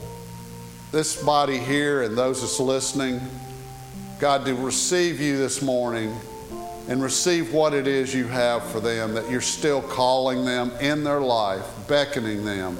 this 0.91 1.23
body 1.23 1.57
here 1.57 2.03
and 2.03 2.15
those 2.15 2.41
that's 2.41 2.59
listening, 2.59 3.19
God, 4.19 4.45
to 4.45 4.53
receive 4.53 5.19
you 5.19 5.35
this 5.35 5.63
morning 5.63 6.15
and 6.87 7.01
receive 7.01 7.51
what 7.51 7.73
it 7.73 7.87
is 7.87 8.13
you 8.13 8.27
have 8.27 8.63
for 8.65 8.79
them, 8.79 9.15
that 9.15 9.31
you're 9.31 9.41
still 9.41 9.81
calling 9.81 10.45
them 10.45 10.69
in 10.79 11.03
their 11.03 11.21
life, 11.21 11.65
beckoning 11.87 12.45
them 12.45 12.77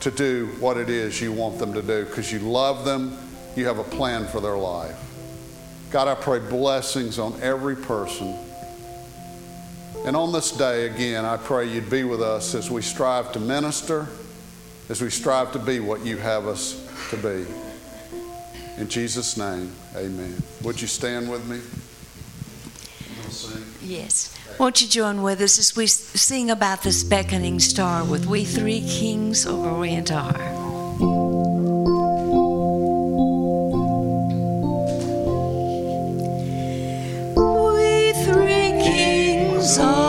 to 0.00 0.10
do 0.10 0.48
what 0.60 0.76
it 0.76 0.90
is 0.90 1.22
you 1.22 1.32
want 1.32 1.58
them 1.58 1.72
to 1.72 1.80
do 1.80 2.04
because 2.04 2.30
you 2.30 2.40
love 2.40 2.84
them, 2.84 3.16
you 3.56 3.66
have 3.66 3.78
a 3.78 3.84
plan 3.84 4.26
for 4.26 4.42
their 4.42 4.58
life. 4.58 4.98
God, 5.90 6.06
I 6.06 6.16
pray 6.16 6.38
blessings 6.38 7.18
on 7.18 7.40
every 7.40 7.76
person. 7.76 8.36
And 10.04 10.16
on 10.16 10.32
this 10.32 10.50
day, 10.50 10.86
again, 10.86 11.24
I 11.24 11.36
pray 11.36 11.66
you'd 11.68 11.90
be 11.90 12.04
with 12.04 12.22
us 12.22 12.54
as 12.54 12.70
we 12.70 12.80
strive 12.80 13.32
to 13.32 13.40
minister, 13.40 14.08
as 14.88 15.02
we 15.02 15.10
strive 15.10 15.52
to 15.52 15.58
be 15.58 15.78
what 15.78 16.04
you 16.04 16.16
have 16.16 16.46
us 16.46 16.86
to 17.10 17.16
be. 17.16 17.46
In 18.80 18.88
Jesus' 18.88 19.36
name, 19.36 19.72
amen. 19.94 20.42
Would 20.62 20.80
you 20.80 20.88
stand 20.88 21.30
with 21.30 21.46
me? 21.46 21.60
Yes. 23.82 24.34
Won't 24.58 24.80
you 24.80 24.88
join 24.88 25.22
with 25.22 25.40
us 25.42 25.58
as 25.58 25.76
we 25.76 25.86
sing 25.86 26.50
about 26.50 26.82
this 26.82 27.04
beckoning 27.04 27.60
star 27.60 28.04
with 28.04 28.26
We 28.26 28.44
Three 28.44 28.80
Kings 28.80 29.44
of 29.44 29.58
Orient 29.58 30.10
are? 30.10 31.49
King 39.78 39.99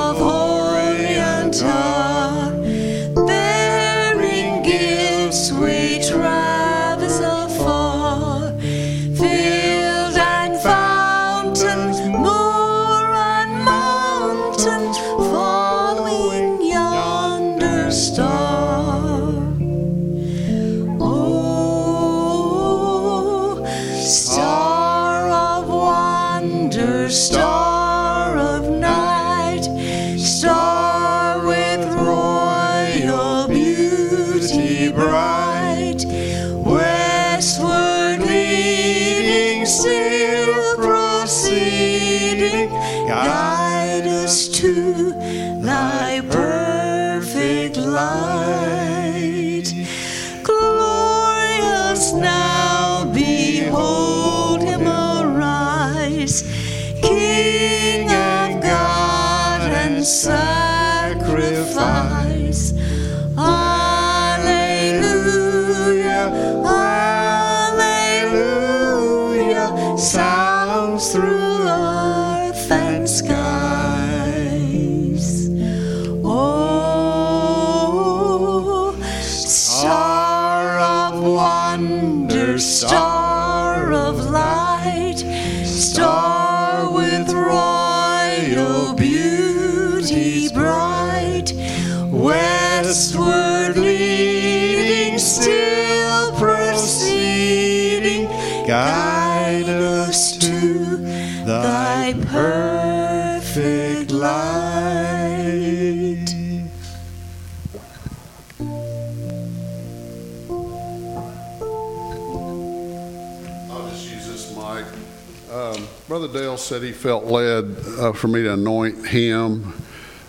Said 116.71 116.83
he 116.83 116.93
felt 116.93 117.25
led 117.25 117.75
uh, 117.99 118.13
for 118.13 118.29
me 118.29 118.43
to 118.43 118.53
anoint 118.53 119.05
him 119.05 119.73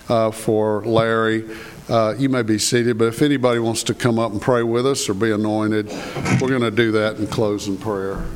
uh, 0.08 0.32
for 0.32 0.82
Larry. 0.84 1.48
Uh, 1.88 2.16
you 2.18 2.28
may 2.28 2.42
be 2.42 2.58
seated, 2.58 2.98
but 2.98 3.04
if 3.04 3.22
anybody 3.22 3.60
wants 3.60 3.84
to 3.84 3.94
come 3.94 4.18
up 4.18 4.32
and 4.32 4.42
pray 4.42 4.64
with 4.64 4.84
us 4.84 5.08
or 5.08 5.14
be 5.14 5.30
anointed, 5.30 5.86
we're 6.40 6.48
going 6.48 6.62
to 6.62 6.72
do 6.72 6.90
that 6.90 7.18
in 7.18 7.28
closing 7.28 7.76
prayer. 7.76 8.26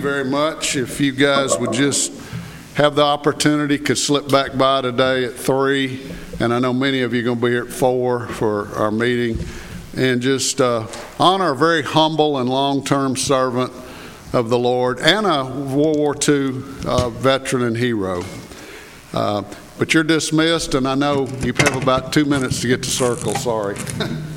Very 0.00 0.24
much. 0.24 0.76
If 0.76 1.00
you 1.00 1.12
guys 1.12 1.58
would 1.58 1.72
just 1.72 2.12
have 2.74 2.94
the 2.94 3.02
opportunity, 3.02 3.78
could 3.78 3.98
slip 3.98 4.28
back 4.28 4.56
by 4.56 4.80
today 4.80 5.26
at 5.26 5.34
three, 5.34 6.10
and 6.40 6.54
I 6.54 6.58
know 6.58 6.72
many 6.72 7.02
of 7.02 7.12
you 7.12 7.20
are 7.20 7.24
going 7.24 7.38
to 7.38 7.46
be 7.46 7.52
here 7.52 7.64
at 7.64 7.70
four 7.70 8.26
for 8.28 8.68
our 8.76 8.90
meeting, 8.90 9.38
and 9.96 10.22
just 10.22 10.60
uh, 10.60 10.86
honor 11.18 11.52
a 11.52 11.56
very 11.56 11.82
humble 11.82 12.38
and 12.38 12.48
long-term 12.48 13.16
servant 13.16 13.72
of 14.32 14.48
the 14.48 14.58
Lord 14.58 15.00
and 15.00 15.26
a 15.26 15.44
World 15.44 15.98
War 15.98 16.16
II 16.16 16.62
uh, 16.86 17.10
veteran 17.10 17.64
and 17.64 17.76
hero. 17.76 18.24
Uh, 19.12 19.42
but 19.78 19.92
you're 19.92 20.02
dismissed, 20.02 20.74
and 20.74 20.88
I 20.88 20.94
know 20.94 21.26
you 21.42 21.52
have 21.52 21.76
about 21.76 22.12
two 22.12 22.24
minutes 22.24 22.60
to 22.62 22.68
get 22.68 22.82
to 22.84 22.90
circle. 22.90 23.34
Sorry. 23.34 23.76